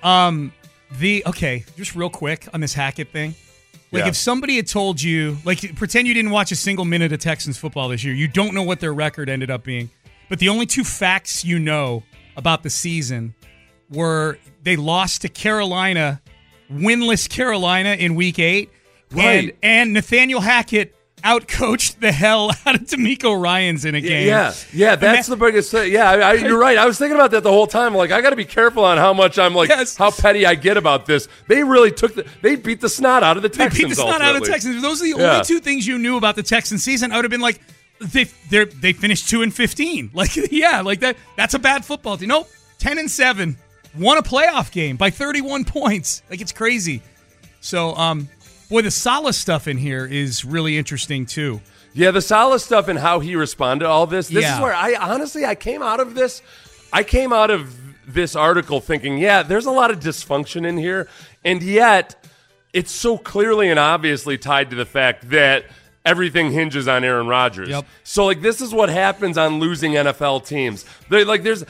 Um 0.03 0.53
the 0.99 1.23
okay, 1.27 1.65
just 1.77 1.95
real 1.95 2.11
quick 2.11 2.49
on 2.53 2.61
this 2.61 2.75
Hackett 2.75 3.13
thing. 3.13 3.35
Like 3.93 4.05
Yeah. 4.05 4.09
if 4.09 4.17
somebody 4.17 4.57
had 4.57 4.67
told 4.67 5.01
you, 5.03 5.37
like 5.45 5.77
pretend 5.77 6.09
you 6.09 6.15
didn't 6.15 6.31
watch 6.31 6.51
a 6.53 6.57
single 6.57 6.85
minute 6.85 7.13
of 7.13 7.21
Texans 7.21 7.59
football 7.59 7.89
this 7.89 8.03
year. 8.05 8.15
You 8.15 8.29
don't 8.29 8.55
know 8.55 8.63
what 8.63 8.81
their 8.81 8.95
record 8.95 9.29
ended 9.29 9.51
up 9.51 9.63
being. 9.65 9.91
But 10.29 10.39
the 10.39 10.49
only 10.49 10.67
two 10.67 10.85
facts 10.85 11.45
you 11.45 11.59
know 11.59 12.05
about 12.37 12.63
the 12.63 12.71
season 12.71 13.35
were 13.91 14.39
they 14.63 14.77
lost 14.77 15.23
to 15.23 15.29
Carolina 15.29 16.21
winless 16.73 17.29
Carolina 17.29 17.91
in 17.91 18.15
Week 18.15 18.39
Eight, 18.39 18.71
Right. 19.13 19.25
and 19.25 19.53
and 19.63 19.93
Nathaniel 19.93 20.41
Hackett 20.41 20.95
outcoached 21.25 22.01
the 22.01 22.13
hell 22.13 22.51
out 22.67 22.75
of 22.77 22.83
DeMeco 22.83 23.39
Ryan's 23.41 23.85
in 23.85 23.95
a 23.95 24.01
game. 24.01 24.27
Yeah, 24.27 24.55
yeah, 24.73 24.97
that's 24.97 25.27
the 25.29 25.37
biggest 25.37 25.71
thing. 25.71 25.93
Yeah, 25.93 26.09
I, 26.11 26.15
I, 26.21 26.33
you're 26.35 26.59
right. 26.59 26.79
I 26.79 26.87
was 26.87 26.99
thinking 26.99 27.15
about 27.17 27.31
that 27.33 27.43
the 27.43 27.51
whole 27.51 27.67
time. 27.67 27.95
Like, 27.95 28.11
I 28.11 28.21
got 28.23 28.31
to 28.31 28.37
be 28.37 28.45
careful 28.47 28.85
on 28.85 28.97
how 28.97 29.13
much 29.13 29.39
I'm 29.39 29.55
like, 29.55 29.69
Yes. 29.69 29.97
how 29.97 30.11
petty 30.11 30.47
I 30.47 30.55
get 30.55 30.77
about 30.79 31.05
this. 31.07 31.29
They 31.47 31.63
really 31.63 31.91
took 31.91 32.15
the, 32.15 32.25
they 32.41 32.57
beat 32.57 32.81
the 32.81 32.89
snot 32.89 33.23
out 33.23 33.37
of 33.37 33.43
the 33.43 33.49
Texans. 33.51 33.75
They 33.77 33.85
beat 33.85 33.89
the 33.91 33.95
snot 33.97 34.23
out 34.23 34.35
of 34.37 34.43
the. 34.43 34.49
Texans. 34.49 34.77
If 34.77 34.83
those 34.83 35.01
are 35.03 35.05
the 35.05 35.19
Yeah. 35.21 35.33
only 35.33 35.45
two 35.45 35.61
things 35.61 35.87
you 35.87 35.99
knew 35.99 36.17
about 36.17 36.37
the 36.37 36.43
Texans 36.43 36.83
season, 36.83 37.13
I 37.13 37.17
would 37.17 37.25
have 37.27 37.31
been 37.31 37.41
like, 37.43 37.61
they 38.01 38.25
they 38.49 38.65
they 38.65 38.93
finished 38.95 39.29
two 39.29 39.43
and 39.43 39.53
fifteen. 39.55 40.11
Like, 40.15 40.31
yeah, 40.51 40.81
like 40.81 41.01
that. 41.01 41.17
That's 41.37 41.53
a 41.53 41.59
bad 41.59 41.85
football 41.85 42.17
team. 42.17 42.29
Nope, 42.29 42.49
ten 42.79 42.97
and 42.97 43.11
seven, 43.11 43.59
won 43.99 44.17
a 44.17 44.23
playoff 44.23 44.73
game 44.73 44.97
by 44.97 45.11
thirty 45.11 45.43
one 45.43 45.67
points. 45.67 46.23
Like 46.31 46.41
it's 46.41 46.53
crazy. 46.53 47.03
So, 47.61 47.95
um, 47.97 48.27
boy, 48.71 48.83
the 48.83 48.91
Saleh 48.91 49.35
stuff 49.35 49.69
in 49.69 49.77
here 49.77 50.07
is 50.07 50.45
really 50.45 50.79
interesting 50.79 51.27
too. 51.27 51.61
Yeah, 51.93 52.13
the 52.13 52.23
Saleh 52.23 52.61
stuff 52.61 52.89
and 52.89 52.99
how 52.99 53.21
he 53.21 53.35
responded 53.37 53.85
to 53.85 53.91
all 53.91 54.07
this. 54.07 54.29
This 54.29 54.45
Yeah. 54.45 54.55
is 54.57 54.61
where 54.63 54.75
I 54.75 54.95
honestly 54.95 55.45
I 55.45 55.55
came 55.55 55.83
out 55.83 56.01
of 56.01 56.15
this. 56.15 56.41
I 56.93 57.03
came 57.03 57.33
out 57.33 57.51
of 57.51 57.75
this 58.07 58.35
article 58.35 58.81
thinking, 58.81 59.19
yeah, 59.19 59.43
there's 59.43 59.67
a 59.67 59.71
lot 59.71 59.91
of 59.91 60.01
dysfunction 60.01 60.67
in 60.67 60.79
here, 60.79 61.09
and 61.45 61.63
yet 61.63 62.25
it's 62.73 62.91
so 62.93 63.19
clearly 63.19 63.69
and 63.69 63.79
obviously 63.79 64.39
tied 64.39 64.71
to 64.71 64.77
the 64.77 64.87
fact 64.87 65.31
that 65.31 65.65
everything 66.05 66.51
hinges 66.53 66.89
on 66.89 67.05
Aaron 67.05 67.27
Rodgers. 67.27 67.69
Yep. 67.69 67.85
So 68.05 68.25
like 68.25 68.41
this 68.41 68.61
is 68.61 68.73
what 68.73 68.89
happens 68.89 69.37
on 69.37 69.59
losing 69.61 69.93
NFL 69.93 70.47
teams. 70.47 70.85
They 71.11 71.25
like 71.25 71.43
there's 71.43 71.65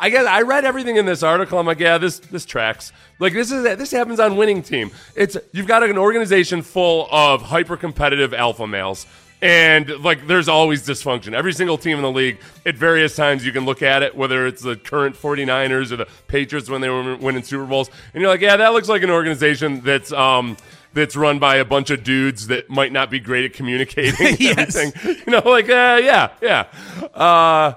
I 0.00 0.08
guess 0.10 0.26
I 0.26 0.42
read 0.42 0.64
everything 0.64 0.96
in 0.96 1.04
this 1.06 1.22
article. 1.22 1.58
I'm 1.58 1.66
like, 1.66 1.78
yeah, 1.78 1.98
this 1.98 2.18
this 2.18 2.44
tracks. 2.46 2.90
Like 3.18 3.34
this 3.34 3.52
is 3.52 3.62
this 3.62 3.90
happens 3.90 4.18
on 4.18 4.36
winning 4.36 4.62
team. 4.62 4.90
It's 5.14 5.36
you've 5.52 5.66
got 5.66 5.82
an 5.82 5.98
organization 5.98 6.62
full 6.62 7.06
of 7.12 7.42
hyper 7.42 7.76
competitive 7.76 8.32
alpha 8.34 8.66
males. 8.66 9.06
And 9.42 9.88
like 10.04 10.26
there's 10.26 10.48
always 10.48 10.86
dysfunction. 10.86 11.32
Every 11.32 11.52
single 11.52 11.78
team 11.78 11.96
in 11.96 12.02
the 12.02 12.10
league, 12.10 12.38
at 12.66 12.76
various 12.76 13.16
times 13.16 13.44
you 13.44 13.52
can 13.52 13.64
look 13.64 13.82
at 13.82 14.02
it, 14.02 14.14
whether 14.16 14.46
it's 14.46 14.62
the 14.62 14.76
current 14.76 15.16
49ers 15.16 15.92
or 15.92 15.96
the 15.96 16.06
Patriots 16.28 16.68
when 16.68 16.80
they 16.82 16.90
were 16.90 17.16
winning 17.16 17.42
Super 17.42 17.64
Bowls, 17.64 17.90
and 18.12 18.20
you're 18.20 18.30
like, 18.30 18.42
yeah, 18.42 18.56
that 18.58 18.72
looks 18.74 18.88
like 18.88 19.02
an 19.02 19.10
organization 19.10 19.80
that's 19.82 20.12
um 20.12 20.56
that's 20.92 21.14
run 21.16 21.38
by 21.38 21.56
a 21.56 21.64
bunch 21.64 21.90
of 21.90 22.02
dudes 22.04 22.48
that 22.48 22.68
might 22.68 22.92
not 22.92 23.10
be 23.10 23.18
great 23.20 23.44
at 23.46 23.52
communicating 23.54 24.36
Yes. 24.40 24.76
everything. 24.76 25.22
You 25.26 25.32
know, 25.32 25.42
like 25.48 25.70
uh, 25.70 26.00
yeah, 26.02 26.30
yeah. 26.42 26.66
Uh, 27.14 27.74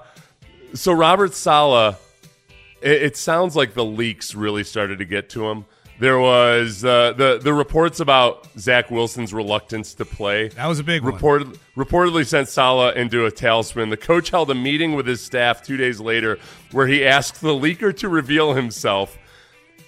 so 0.74 0.92
Robert 0.92 1.32
Saleh, 1.32 1.96
it, 2.84 3.02
it 3.02 3.16
sounds 3.16 3.56
like 3.56 3.74
the 3.74 3.84
leaks 3.84 4.34
really 4.34 4.62
started 4.62 4.98
to 4.98 5.04
get 5.04 5.30
to 5.30 5.48
him. 5.48 5.64
There 6.00 6.18
was 6.18 6.84
uh, 6.84 7.12
the 7.12 7.38
the 7.38 7.54
reports 7.54 8.00
about 8.00 8.48
Zach 8.58 8.90
Wilson's 8.90 9.32
reluctance 9.32 9.94
to 9.94 10.04
play. 10.04 10.48
That 10.48 10.66
was 10.66 10.80
a 10.80 10.84
big 10.84 11.02
one. 11.04 11.12
Reportedly 11.76 12.26
sent 12.26 12.48
Saleh 12.48 12.96
into 12.96 13.26
a 13.26 13.30
tailspin. 13.30 13.90
The 13.90 13.96
coach 13.96 14.30
held 14.30 14.50
a 14.50 14.54
meeting 14.54 14.94
with 14.94 15.06
his 15.06 15.20
staff 15.20 15.62
two 15.62 15.76
days 15.76 16.00
later 16.00 16.38
where 16.72 16.88
he 16.88 17.04
asked 17.04 17.40
the 17.40 17.54
leaker 17.54 17.96
to 17.98 18.08
reveal 18.08 18.54
himself. 18.54 19.16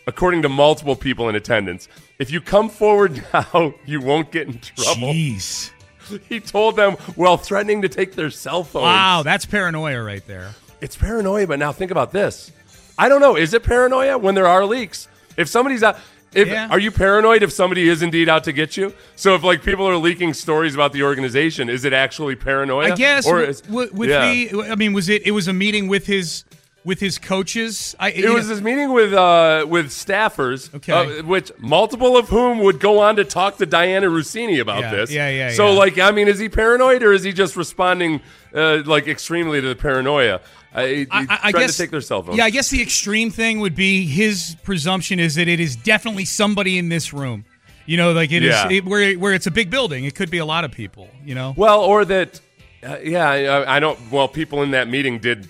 According 0.08 0.42
to 0.42 0.48
multiple 0.48 0.94
people 0.94 1.28
in 1.28 1.34
attendance, 1.34 1.88
if 2.20 2.30
you 2.30 2.40
come 2.40 2.68
forward 2.70 3.24
now, 3.34 3.74
you 3.84 4.00
won't 4.00 4.30
get 4.30 4.46
in 4.46 4.58
trouble. 4.60 5.12
Jeez. 5.12 5.70
He 6.28 6.38
told 6.38 6.76
them 6.76 6.92
while 7.16 7.36
threatening 7.36 7.82
to 7.82 7.88
take 7.88 8.14
their 8.14 8.30
cell 8.30 8.62
phones. 8.62 8.84
Wow, 8.84 9.22
that's 9.24 9.44
paranoia 9.44 10.00
right 10.00 10.24
there. 10.24 10.54
It's 10.80 10.94
paranoia, 10.94 11.48
but 11.48 11.58
now 11.58 11.72
think 11.72 11.90
about 11.90 12.12
this. 12.12 12.52
I 12.98 13.08
don't 13.08 13.20
know. 13.20 13.36
Is 13.36 13.52
it 13.54 13.62
paranoia 13.62 14.18
when 14.18 14.34
there 14.34 14.46
are 14.46 14.64
leaks? 14.64 15.08
If 15.36 15.48
somebody's 15.48 15.82
out, 15.82 15.98
if 16.34 16.48
Yeah. 16.48 16.68
are 16.70 16.78
you 16.78 16.90
paranoid 16.90 17.42
if 17.42 17.52
somebody 17.52 17.88
is 17.88 18.02
indeed 18.02 18.28
out 18.28 18.44
to 18.44 18.52
get 18.52 18.76
you? 18.76 18.92
So 19.16 19.34
if 19.34 19.42
like 19.42 19.62
people 19.62 19.86
are 19.86 19.96
leaking 19.96 20.34
stories 20.34 20.74
about 20.74 20.92
the 20.92 21.02
organization, 21.02 21.68
is 21.68 21.84
it 21.84 21.92
actually 21.92 22.36
paranoia? 22.36 22.92
I 22.92 22.96
guess 22.96 23.26
Or 23.26 23.42
is, 23.42 23.60
w- 23.62 23.90
with 23.92 24.10
yeah. 24.10 24.30
the, 24.30 24.62
I 24.70 24.74
mean, 24.76 24.92
was 24.92 25.08
it? 25.08 25.26
It 25.26 25.32
was 25.32 25.46
a 25.48 25.52
meeting 25.52 25.88
with 25.88 26.06
his 26.06 26.44
with 26.84 27.00
his 27.00 27.18
coaches. 27.18 27.96
I, 27.98 28.10
It 28.12 28.30
was 28.30 28.46
this 28.46 28.60
meeting 28.60 28.92
with 28.92 29.12
uh, 29.12 29.66
with 29.68 29.86
staffers, 29.86 30.72
Okay. 30.74 30.92
uh, 30.92 31.22
which 31.24 31.50
multiple 31.58 32.16
of 32.16 32.28
whom 32.28 32.60
would 32.60 32.78
go 32.78 33.00
on 33.00 33.16
to 33.16 33.24
talk 33.24 33.56
to 33.58 33.66
Dianna 33.66 34.08
Russini 34.08 34.60
about 34.60 34.80
Yeah, 34.82 34.90
this. 34.94 35.10
yeah, 35.10 35.28
yeah, 35.28 35.50
So, 35.50 35.72
yeah. 35.72 35.78
like, 35.78 35.98
I 35.98 36.12
mean, 36.12 36.28
is 36.28 36.38
he 36.38 36.48
paranoid 36.48 37.02
or 37.02 37.12
is 37.12 37.24
he 37.24 37.32
just 37.32 37.56
responding 37.56 38.20
uh, 38.54 38.82
like 38.86 39.08
extremely 39.08 39.60
to 39.60 39.66
the 39.68 39.74
paranoia? 39.74 40.40
I, 40.76 41.06
I, 41.10 41.38
I 41.44 41.52
guess 41.52 41.72
to 41.76 41.82
take 41.82 41.90
their 41.90 42.00
cell 42.02 42.22
phones. 42.22 42.36
Yeah, 42.38 42.44
I 42.44 42.50
guess 42.50 42.68
the 42.70 42.82
extreme 42.82 43.30
thing 43.30 43.60
would 43.60 43.74
be 43.74 44.06
his 44.06 44.56
presumption 44.62 45.18
is 45.18 45.34
that 45.36 45.48
it 45.48 45.58
is 45.58 45.74
definitely 45.74 46.26
somebody 46.26 46.76
in 46.78 46.88
this 46.90 47.12
room. 47.12 47.44
You 47.86 47.96
know, 47.96 48.12
like 48.12 48.30
it 48.32 48.42
is 48.42 48.50
Yeah. 48.50 48.68
it, 48.70 48.84
where 48.84 49.14
where 49.14 49.32
it's 49.32 49.46
a 49.46 49.50
big 49.50 49.70
building. 49.70 50.04
It 50.04 50.14
could 50.14 50.30
be 50.30 50.38
a 50.38 50.44
lot 50.44 50.64
of 50.64 50.72
people. 50.72 51.08
You 51.24 51.34
know. 51.34 51.54
Well, 51.56 51.80
or 51.80 52.04
that, 52.04 52.40
uh, 52.84 52.98
yeah, 53.02 53.28
I, 53.30 53.76
I 53.76 53.80
don't. 53.80 53.98
Well, 54.10 54.28
people 54.28 54.62
in 54.62 54.72
that 54.72 54.88
meeting 54.88 55.18
did 55.18 55.48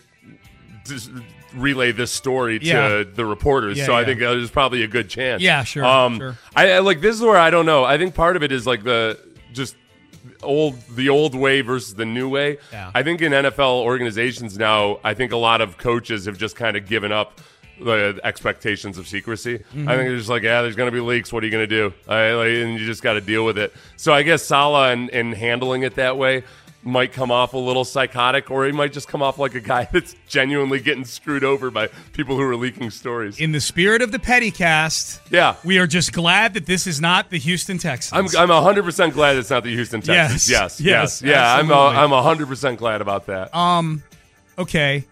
relay 1.54 1.92
this 1.92 2.12
story 2.12 2.58
to 2.58 2.64
Yeah. 2.66 3.04
the 3.14 3.24
reporters, 3.24 3.78
Yeah, 3.78 3.86
so 3.86 3.94
I 3.96 4.04
think 4.04 4.20
there's 4.20 4.50
probably 4.50 4.82
a 4.82 4.86
good 4.88 5.08
chance. 5.08 5.42
Yeah, 5.42 5.64
sure, 5.64 5.84
Um, 5.84 6.18
sure. 6.18 6.38
I, 6.54 6.72
I 6.72 6.78
like 6.80 7.00
this 7.00 7.16
is 7.16 7.22
where 7.22 7.38
I 7.38 7.50
don't 7.50 7.66
know. 7.66 7.84
I 7.84 7.96
think 7.98 8.14
part 8.14 8.36
of 8.36 8.42
it 8.42 8.52
is 8.52 8.66
like 8.66 8.84
the 8.84 9.18
just 9.52 9.74
old 10.42 10.80
the 10.90 11.08
old 11.08 11.34
way 11.34 11.60
versus 11.60 11.94
the 11.94 12.04
new 12.04 12.28
way. 12.28 12.58
Yeah. 12.72 12.90
I 12.94 13.02
think 13.02 13.22
in 13.22 13.32
NFL 13.32 13.82
organizations 13.82 14.58
now, 14.58 14.98
I 15.04 15.14
think 15.14 15.32
a 15.32 15.36
lot 15.36 15.60
of 15.60 15.78
coaches 15.78 16.26
have 16.26 16.38
just 16.38 16.56
kind 16.56 16.76
of 16.76 16.86
given 16.86 17.12
up 17.12 17.40
the 17.80 18.18
expectations 18.24 18.98
of 18.98 19.06
secrecy. 19.06 19.58
Mm-hmm. 19.58 19.88
I 19.88 19.96
think 19.96 20.08
they're 20.08 20.16
just 20.16 20.30
like, 20.30 20.42
yeah, 20.42 20.62
there's 20.62 20.76
going 20.76 20.90
to 20.90 20.92
be 20.92 21.00
leaks. 21.00 21.32
What 21.32 21.42
are 21.42 21.46
you 21.46 21.52
going 21.52 21.68
to 21.68 21.90
do? 21.90 21.94
I, 22.08 22.32
like, 22.32 22.48
and 22.48 22.78
you 22.78 22.86
just 22.86 23.02
got 23.02 23.14
to 23.14 23.20
deal 23.20 23.44
with 23.44 23.58
it. 23.58 23.74
So 23.96 24.14
I 24.14 24.22
guess 24.22 24.42
Saleh 24.42 24.92
and, 24.92 25.10
and 25.10 25.34
handling 25.34 25.82
it 25.82 25.96
that 25.96 26.16
way 26.16 26.44
might 26.87 27.12
come 27.12 27.31
off 27.31 27.53
a 27.53 27.59
little 27.59 27.85
psychotic, 27.85 28.51
or 28.51 28.64
he 28.64 28.72
might 28.72 28.92
just 28.92 29.09
come 29.09 29.22
off 29.22 29.38
like 29.38 29.55
a 29.55 29.61
guy 29.61 29.85
that's 29.92 30.14
genuinely 30.29 30.81
getting 30.81 31.05
screwed 31.05 31.44
over 31.44 31.70
by 31.70 31.88
people 32.12 32.37
who 32.37 32.42
are 32.42 32.57
leaking 32.57 32.90
stories. 32.90 33.38
In 33.38 33.53
the 33.53 33.61
spirit 33.61 34.03
of 34.03 34.12
the 34.12 34.18
Pettycast, 34.18 35.20
yeah. 35.31 35.57
we 35.64 35.79
are 35.79 35.87
just 35.87 36.12
glad 36.12 36.55
that 36.55 36.66
this 36.66 36.87
is 36.87 37.01
not 37.01 37.31
the 37.31 37.38
Houston 37.38 37.79
Texans. 37.79 38.35
I'm, 38.35 38.51
I'm 38.51 38.75
100% 38.75 39.12
glad 39.12 39.37
it's 39.37 39.51
not 39.51 39.64
the 39.64 39.75
Houston 39.75 40.01
Texans. 40.01 40.49
Yes, 40.49 40.81
Yes, 40.81 40.81
yes, 40.81 41.22
yes, 41.22 41.22
yeah. 41.22 41.55
I'm, 41.55 41.70
absolutely. 41.70 42.46
I'm 42.46 42.49
100% 42.49 42.77
glad 42.79 43.01
about 43.01 43.27
that. 43.27 43.55
um, 43.55 44.03
okay. 44.59 45.05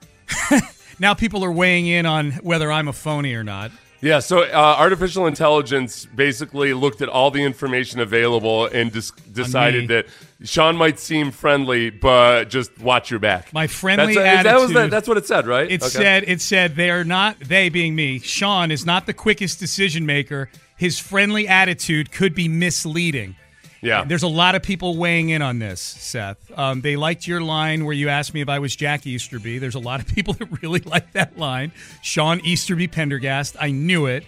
now 0.98 1.14
people 1.14 1.44
are 1.44 1.52
weighing 1.52 1.86
in 1.86 2.06
on 2.06 2.32
whether 2.32 2.70
I'm 2.70 2.88
a 2.88 2.92
phony 2.92 3.34
or 3.34 3.44
not. 3.44 3.70
Yeah, 4.04 4.18
so 4.18 4.42
uh, 4.42 4.76
artificial 4.78 5.26
intelligence 5.26 6.04
basically 6.04 6.74
looked 6.74 7.00
at 7.00 7.08
all 7.08 7.30
the 7.30 7.42
information 7.42 8.00
available 8.00 8.66
and 8.66 8.92
dis- 8.92 9.12
decided 9.12 9.88
that 9.88 10.04
Sean 10.42 10.76
might 10.76 10.98
seem 11.00 11.30
friendly, 11.30 11.88
but 11.88 12.50
just 12.50 12.78
watch 12.78 13.10
your 13.10 13.18
back. 13.18 13.50
My 13.54 13.66
friendly 13.66 14.14
that's, 14.14 14.42
that 14.44 14.60
was 14.60 14.72
the, 14.72 14.78
attitude- 14.80 14.92
that's 14.92 15.08
what 15.08 15.16
it 15.16 15.26
said, 15.26 15.46
right? 15.46 15.70
It 15.70 15.80
Okay. 15.82 15.88
said 15.88 16.24
it 16.26 16.42
said 16.42 16.76
they 16.76 16.90
are 16.90 17.02
not 17.02 17.40
they 17.40 17.70
being 17.70 17.94
me. 17.94 18.18
Sean 18.18 18.70
is 18.70 18.84
not 18.84 19.06
the 19.06 19.14
quickest 19.14 19.58
decision 19.58 20.04
maker. 20.04 20.50
His 20.76 20.98
friendly 20.98 21.48
attitude 21.48 22.12
could 22.12 22.34
be 22.34 22.46
misleading. 22.46 23.36
Yeah. 23.84 24.04
There's 24.04 24.22
a 24.22 24.28
lot 24.28 24.54
of 24.54 24.62
people 24.62 24.96
weighing 24.96 25.28
in 25.28 25.42
on 25.42 25.58
this, 25.58 25.80
Seth. 25.80 26.38
Um, 26.58 26.80
they 26.80 26.96
liked 26.96 27.28
your 27.28 27.40
line 27.40 27.84
where 27.84 27.94
you 27.94 28.08
asked 28.08 28.34
me 28.34 28.40
if 28.40 28.48
I 28.48 28.58
was 28.58 28.74
Jack 28.74 29.06
Easterby. 29.06 29.58
There's 29.58 29.74
a 29.74 29.80
lot 29.80 30.00
of 30.00 30.06
people 30.14 30.34
that 30.34 30.62
really 30.62 30.80
like 30.80 31.12
that 31.12 31.38
line. 31.38 31.72
Sean 32.02 32.40
Easterby 32.40 32.88
Pendergast. 32.88 33.56
I 33.60 33.70
knew 33.70 34.06
it. 34.06 34.24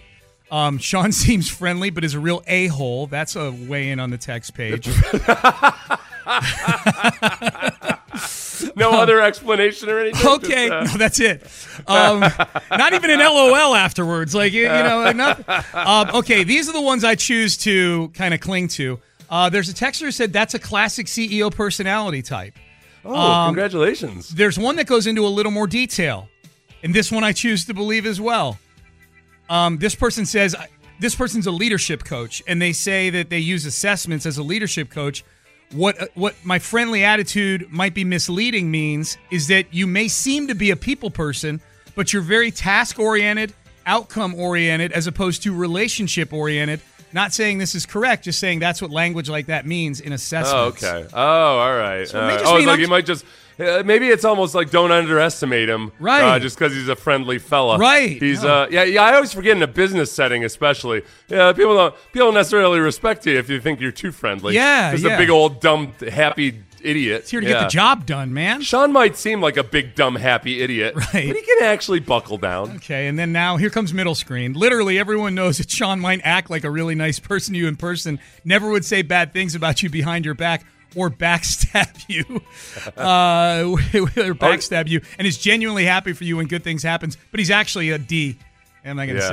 Um, 0.51 0.77
Sean 0.77 1.11
seems 1.11 1.49
friendly, 1.49 1.89
but 1.89 2.03
is 2.03 2.13
a 2.13 2.19
real 2.19 2.43
a 2.47 2.67
hole. 2.67 3.07
That's 3.07 3.35
a 3.35 3.51
weigh 3.51 3.89
in 3.89 3.99
on 3.99 4.11
the 4.11 4.17
text 4.17 4.53
page. 4.53 4.87
no 8.75 8.91
other 8.91 9.21
explanation 9.21 9.89
or 9.89 9.99
anything. 9.99 10.27
Um, 10.27 10.33
Okay, 10.37 10.67
Just, 10.67 10.71
uh, 10.71 10.83
no, 10.83 10.97
that's 10.97 11.19
it. 11.19 11.43
Um, 11.87 12.19
not 12.71 12.93
even 12.93 13.09
an 13.09 13.19
LOL 13.19 13.75
afterwards. 13.75 14.35
Like 14.35 14.53
you, 14.53 14.63
you 14.63 14.67
know, 14.67 15.11
not, 15.11 15.47
um, 15.73 16.15
okay. 16.15 16.43
These 16.43 16.69
are 16.69 16.73
the 16.73 16.81
ones 16.81 17.03
I 17.03 17.15
choose 17.15 17.57
to 17.57 18.09
kind 18.09 18.33
of 18.33 18.39
cling 18.39 18.67
to. 18.69 18.99
Uh, 19.29 19.49
there's 19.49 19.69
a 19.69 19.73
texter 19.73 20.01
who 20.01 20.11
said 20.11 20.31
that's 20.31 20.53
a 20.53 20.59
classic 20.59 21.07
CEO 21.07 21.53
personality 21.53 22.21
type. 22.21 22.55
oh, 23.03 23.15
um, 23.15 23.47
congratulations. 23.49 24.29
There's 24.29 24.57
one 24.57 24.75
that 24.77 24.87
goes 24.87 25.07
into 25.07 25.25
a 25.25 25.29
little 25.29 25.51
more 25.51 25.67
detail, 25.67 26.29
and 26.83 26.93
this 26.93 27.11
one 27.11 27.23
I 27.23 27.33
choose 27.33 27.65
to 27.65 27.73
believe 27.73 28.05
as 28.05 28.21
well. 28.21 28.57
Um, 29.49 29.77
this 29.77 29.95
person 29.95 30.25
says 30.25 30.55
this 30.99 31.15
person's 31.15 31.47
a 31.47 31.51
leadership 31.51 32.03
coach, 32.03 32.41
and 32.47 32.61
they 32.61 32.73
say 32.73 33.09
that 33.11 33.29
they 33.29 33.39
use 33.39 33.65
assessments 33.65 34.25
as 34.25 34.37
a 34.37 34.43
leadership 34.43 34.89
coach. 34.89 35.23
What 35.73 36.01
uh, 36.01 36.07
what 36.15 36.35
my 36.43 36.59
friendly 36.59 37.03
attitude 37.03 37.71
might 37.71 37.93
be 37.93 38.05
misleading 38.05 38.71
means 38.71 39.17
is 39.29 39.47
that 39.47 39.73
you 39.73 39.85
may 39.85 40.07
seem 40.07 40.47
to 40.47 40.55
be 40.55 40.71
a 40.71 40.75
people 40.75 41.11
person, 41.11 41.61
but 41.95 42.13
you're 42.13 42.21
very 42.21 42.51
task 42.51 42.99
oriented, 42.99 43.53
outcome 43.85 44.33
oriented, 44.35 44.93
as 44.93 45.07
opposed 45.07 45.43
to 45.43 45.53
relationship 45.53 46.31
oriented. 46.31 46.79
Not 47.13 47.33
saying 47.33 47.57
this 47.57 47.73
is 47.75 47.85
correct, 47.85 48.25
just 48.25 48.39
saying 48.39 48.59
that's 48.59 48.81
what 48.81 48.91
language 48.91 49.29
like 49.29 49.47
that 49.47 49.65
means 49.65 49.99
in 50.01 50.11
Oh, 50.11 50.15
assessments. 50.15 50.83
okay. 50.83 51.07
Oh, 51.13 51.19
all 51.59 51.75
right. 51.75 52.07
So 52.07 52.19
Uh, 52.19 52.41
oh, 52.45 52.53
like 52.55 52.67
I'm- 52.67 52.79
you 52.79 52.87
might 52.87 53.05
just. 53.05 53.25
Uh, 53.59 53.81
maybe 53.83 54.07
it's 54.07 54.23
almost 54.23 54.53
like 54.53 54.69
don't 54.69 54.91
underestimate 54.91 55.67
him, 55.67 55.91
Right. 55.99 56.21
Uh, 56.21 56.37
just 56.37 56.59
because 56.59 56.73
he's 56.75 56.89
a 56.89 56.95
friendly 56.95 57.39
fella, 57.39 57.79
Right. 57.79 58.21
He's 58.21 58.43
No. 58.43 58.49
uh, 58.63 58.67
yeah, 58.69 58.83
yeah. 58.83 59.01
I 59.01 59.15
always 59.15 59.33
forget 59.33 59.57
in 59.57 59.63
a 59.63 59.67
business 59.67 60.11
setting, 60.11 60.45
especially. 60.45 61.01
Yeah, 61.27 61.53
people 61.53 61.73
don't 61.75 61.95
people 62.13 62.27
don't 62.27 62.35
necessarily 62.35 62.79
respect 62.79 63.25
you 63.25 63.35
if 63.35 63.49
you 63.49 63.59
think 63.59 63.81
you're 63.81 63.91
too 63.91 64.11
friendly. 64.11 64.53
Yeah, 64.53 64.91
just 64.91 65.03
yeah. 65.03 65.15
a 65.15 65.17
big 65.17 65.31
old 65.31 65.59
dumb 65.59 65.91
happy 66.07 66.59
idiot. 66.87 67.21
It's 67.21 67.31
here 67.31 67.41
to 67.41 67.47
Yeah. 67.47 67.53
get 67.53 67.59
the 67.63 67.69
job 67.69 68.05
done, 68.05 68.33
man. 68.33 68.61
Sean 68.61 68.91
might 68.91 69.17
seem 69.17 69.41
like 69.41 69.57
a 69.57 69.63
big 69.63 69.93
dumb 69.95 70.15
happy 70.15 70.61
idiot, 70.61 70.95
Right. 70.95 71.27
but 71.27 71.35
he 71.35 71.41
can 71.41 71.63
actually 71.63 71.99
buckle 71.99 72.37
down. 72.37 72.77
Okay, 72.77 73.07
and 73.07 73.19
then 73.19 73.31
now 73.31 73.57
here 73.57 73.69
comes 73.69 73.93
middle 73.93 74.15
screen. 74.15 74.53
Literally, 74.53 74.97
everyone 74.97 75.35
knows 75.35 75.57
that 75.57 75.69
Sean 75.69 75.99
might 75.99 76.21
act 76.23 76.49
like 76.49 76.63
a 76.63 76.71
really 76.71 76.95
nice 76.95 77.19
person 77.19 77.53
to 77.53 77.59
you 77.59 77.67
in 77.67 77.75
person, 77.75 78.19
never 78.45 78.69
would 78.69 78.85
say 78.85 79.01
bad 79.01 79.33
things 79.33 79.53
about 79.55 79.83
you 79.83 79.89
behind 79.89 80.25
your 80.25 80.33
back 80.33 80.65
or 80.95 81.09
backstab 81.09 81.89
you, 82.07 82.23
uh, 82.97 83.63
or 83.67 84.33
backstab 84.33 84.87
you, 84.87 85.01
and 85.19 85.27
is 85.27 85.37
genuinely 85.37 85.85
happy 85.85 86.13
for 86.13 86.23
you 86.23 86.37
when 86.37 86.47
good 86.47 86.63
things 86.63 86.81
happens. 86.83 87.17
But 87.31 87.39
he's 87.39 87.51
actually 87.51 87.89
a 87.91 87.97
D. 87.97 88.37
Am 88.85 88.95
not 88.95 89.05
gonna 89.07 89.19
Yeah. 89.19 89.31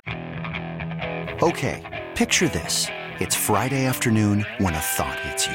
say. 1.30 1.36
Okay, 1.42 1.82
picture 2.14 2.48
this. 2.48 2.88
It's 3.20 3.34
Friday 3.36 3.86
afternoon 3.86 4.44
when 4.58 4.74
a 4.74 4.80
thought 4.80 5.18
hits 5.20 5.46
you. 5.46 5.54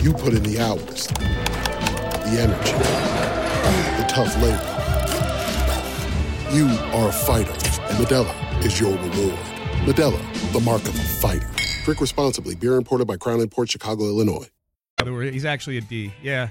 You 0.00 0.12
put 0.12 0.32
in 0.32 0.44
the 0.44 0.60
hours, 0.60 1.08
the 1.08 2.38
energy, 2.38 2.72
the 4.00 4.06
tough 4.08 4.32
labor. 4.40 4.74
You 6.54 6.68
are 6.96 7.08
a 7.08 7.12
fighter, 7.12 7.50
and 7.50 7.98
Modelo 7.98 8.64
is 8.64 8.78
your 8.78 8.92
reward. 8.92 9.38
Modelo, 9.84 10.52
the 10.52 10.60
mark 10.60 10.82
of 10.82 10.94
a 10.94 11.02
fighter. 11.02 11.50
Drink 11.84 12.00
responsibly. 12.00 12.54
Beer 12.54 12.76
imported 12.76 13.06
by 13.08 13.16
Crown 13.16 13.44
Port 13.48 13.70
Chicago, 13.70 14.04
Illinois. 14.04 14.46
He's 15.04 15.44
actually 15.44 15.78
a 15.78 15.80
D. 15.80 16.12
Yeah. 16.22 16.50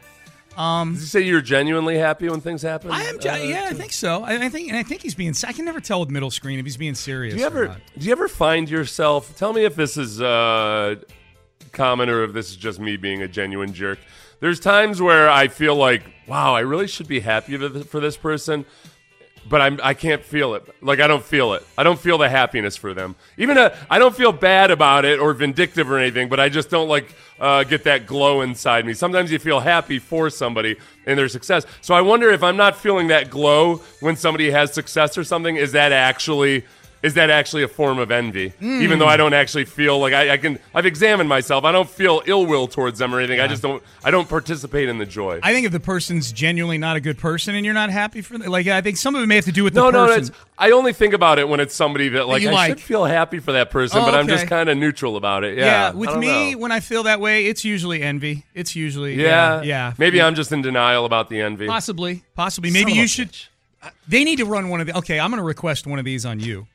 Um, 0.57 0.93
Did 0.93 1.01
you 1.01 1.05
say 1.05 1.21
you're 1.21 1.41
genuinely 1.41 1.97
happy 1.97 2.27
when 2.27 2.41
things 2.41 2.63
happen? 2.63 2.91
I 2.91 3.03
am. 3.03 3.15
Uh, 3.15 3.35
yeah, 3.35 3.67
I 3.69 3.73
think 3.73 3.93
so. 3.93 4.23
I, 4.23 4.45
I 4.45 4.49
think, 4.49 4.67
and 4.69 4.77
I 4.77 4.83
think 4.83 5.03
he's 5.03 5.15
being. 5.15 5.33
I 5.47 5.53
can 5.53 5.63
never 5.63 5.79
tell 5.79 5.99
with 6.01 6.09
middle 6.09 6.31
screen 6.31 6.59
if 6.59 6.65
he's 6.65 6.77
being 6.77 6.95
serious. 6.95 7.35
Do 7.35 7.39
you 7.39 7.45
or 7.45 7.47
ever 7.47 7.67
not. 7.67 7.81
do 7.97 8.05
you 8.07 8.11
ever 8.11 8.27
find 8.27 8.69
yourself? 8.69 9.37
Tell 9.37 9.53
me 9.53 9.63
if 9.63 9.75
this 9.75 9.95
is 9.95 10.19
uh, 10.19 10.95
common 11.71 12.09
or 12.09 12.23
if 12.23 12.33
this 12.33 12.49
is 12.49 12.55
just 12.55 12.79
me 12.79 12.97
being 12.97 13.21
a 13.21 13.27
genuine 13.27 13.73
jerk. 13.73 13.99
There's 14.39 14.59
times 14.59 15.01
where 15.01 15.29
I 15.29 15.47
feel 15.47 15.75
like, 15.75 16.03
wow, 16.27 16.55
I 16.55 16.59
really 16.59 16.87
should 16.87 17.07
be 17.07 17.19
happy 17.19 17.57
for 17.57 17.99
this 17.99 18.17
person, 18.17 18.65
but 19.49 19.61
I'm 19.61 19.79
I 19.81 19.93
can't 19.93 20.23
feel 20.23 20.55
it. 20.55 20.63
Like 20.81 20.99
I 20.99 21.07
don't 21.07 21.23
feel 21.23 21.53
it. 21.53 21.65
I 21.77 21.83
don't 21.83 21.99
feel 21.99 22.17
the 22.17 22.29
happiness 22.29 22.75
for 22.75 22.93
them. 22.93 23.15
Even 23.37 23.57
I 23.57 23.75
I 23.89 23.97
don't 23.97 24.15
feel 24.15 24.31
bad 24.31 24.71
about 24.71 25.05
it 25.05 25.19
or 25.19 25.33
vindictive 25.33 25.89
or 25.89 25.97
anything, 25.97 26.29
but 26.29 26.39
I 26.39 26.49
just 26.49 26.69
don't 26.69 26.87
like 26.87 27.15
uh, 27.39 27.63
get 27.63 27.83
that 27.85 28.05
glow 28.05 28.41
inside 28.41 28.85
me. 28.85 28.93
Sometimes 28.93 29.31
you 29.31 29.39
feel 29.39 29.59
happy 29.59 29.99
for 29.99 30.29
somebody 30.29 30.75
and 31.05 31.17
their 31.17 31.29
success. 31.29 31.65
So 31.81 31.95
I 31.95 32.01
wonder 32.01 32.29
if 32.29 32.43
I'm 32.43 32.57
not 32.57 32.75
feeling 32.75 33.07
that 33.07 33.29
glow 33.29 33.77
when 34.01 34.15
somebody 34.15 34.51
has 34.51 34.73
success 34.73 35.17
or 35.17 35.23
something. 35.23 35.55
Is 35.55 35.71
that 35.71 35.91
actually 35.91 36.65
is 37.03 37.13
that 37.13 37.29
actually 37.29 37.63
a 37.63 37.67
form 37.67 37.99
of 37.99 38.11
envy? 38.11 38.51
Mm. 38.61 38.81
Even 38.81 38.99
though 38.99 39.07
I 39.07 39.17
don't 39.17 39.33
actually 39.33 39.65
feel 39.65 39.99
like 39.99 40.13
I, 40.13 40.31
I 40.31 40.37
can, 40.37 40.59
I've 40.73 40.85
examined 40.85 41.29
myself. 41.29 41.63
I 41.63 41.71
don't 41.71 41.89
feel 41.89 42.21
ill 42.25 42.45
will 42.45 42.67
towards 42.67 42.99
them 42.99 43.13
or 43.13 43.19
anything. 43.19 43.39
I 43.39 43.47
just 43.47 43.61
don't. 43.61 43.83
I 44.03 44.11
don't 44.11 44.27
participate 44.27 44.89
in 44.89 44.97
the 44.97 45.05
joy. 45.05 45.39
I 45.43 45.53
think 45.53 45.65
if 45.65 45.71
the 45.71 45.79
person's 45.79 46.31
genuinely 46.31 46.77
not 46.77 46.95
a 46.95 46.99
good 46.99 47.17
person 47.17 47.55
and 47.55 47.65
you're 47.65 47.73
not 47.73 47.89
happy 47.89 48.21
for 48.21 48.37
them, 48.37 48.49
like 48.51 48.67
I 48.67 48.81
think 48.81 48.97
some 48.97 49.15
of 49.15 49.23
it 49.23 49.27
may 49.27 49.35
have 49.35 49.45
to 49.45 49.51
do 49.51 49.63
with 49.63 49.73
no, 49.73 49.85
the 49.85 49.91
no, 49.91 50.07
person. 50.07 50.21
it's, 50.21 50.31
I 50.57 50.71
only 50.71 50.93
think 50.93 51.13
about 51.13 51.39
it 51.39 51.47
when 51.47 51.59
it's 51.59 51.75
somebody 51.75 52.09
that 52.09 52.27
like 52.27 52.43
I 52.43 52.51
like. 52.51 52.69
should 52.69 52.81
feel 52.81 53.05
happy 53.05 53.39
for 53.39 53.51
that 53.53 53.69
person, 53.69 53.99
Oh, 53.99 54.05
but 54.05 54.15
I'm 54.15 54.27
just 54.27 54.47
kind 54.47 54.69
of 54.69 54.77
neutral 54.77 55.17
about 55.17 55.43
it. 55.43 55.57
Yeah, 55.57 55.91
with 55.91 56.15
me, 56.17 56.53
know. 56.53 56.57
when 56.59 56.71
I 56.71 56.79
feel 56.79 57.03
that 57.03 57.19
way, 57.19 57.45
it's 57.45 57.63
usually 57.63 58.01
envy. 58.01 58.45
It's 58.53 58.75
usually 58.75 59.15
yeah, 59.15 59.57
yeah, 59.57 59.63
yeah. 59.63 59.93
Maybe 59.97 60.21
I'm 60.21 60.35
just 60.35 60.51
in 60.51 60.61
denial 60.61 61.05
about 61.05 61.29
the 61.29 61.41
envy. 61.41 61.67
possibly, 61.67 62.23
possibly. 62.35 62.71
Maybe 62.71 62.93
you 62.93 63.07
should. 63.07 63.35
They 64.07 64.23
need 64.23 64.37
to 64.37 64.45
run 64.45 64.69
one 64.69 64.81
of 64.81 64.87
the. 64.87 64.97
Okay, 64.97 65.19
I'm 65.19 65.29
going 65.29 65.39
to 65.39 65.45
request 65.45 65.85
one 65.87 65.99
of 65.99 66.05
these 66.05 66.25
on 66.25 66.39
you. 66.39 66.67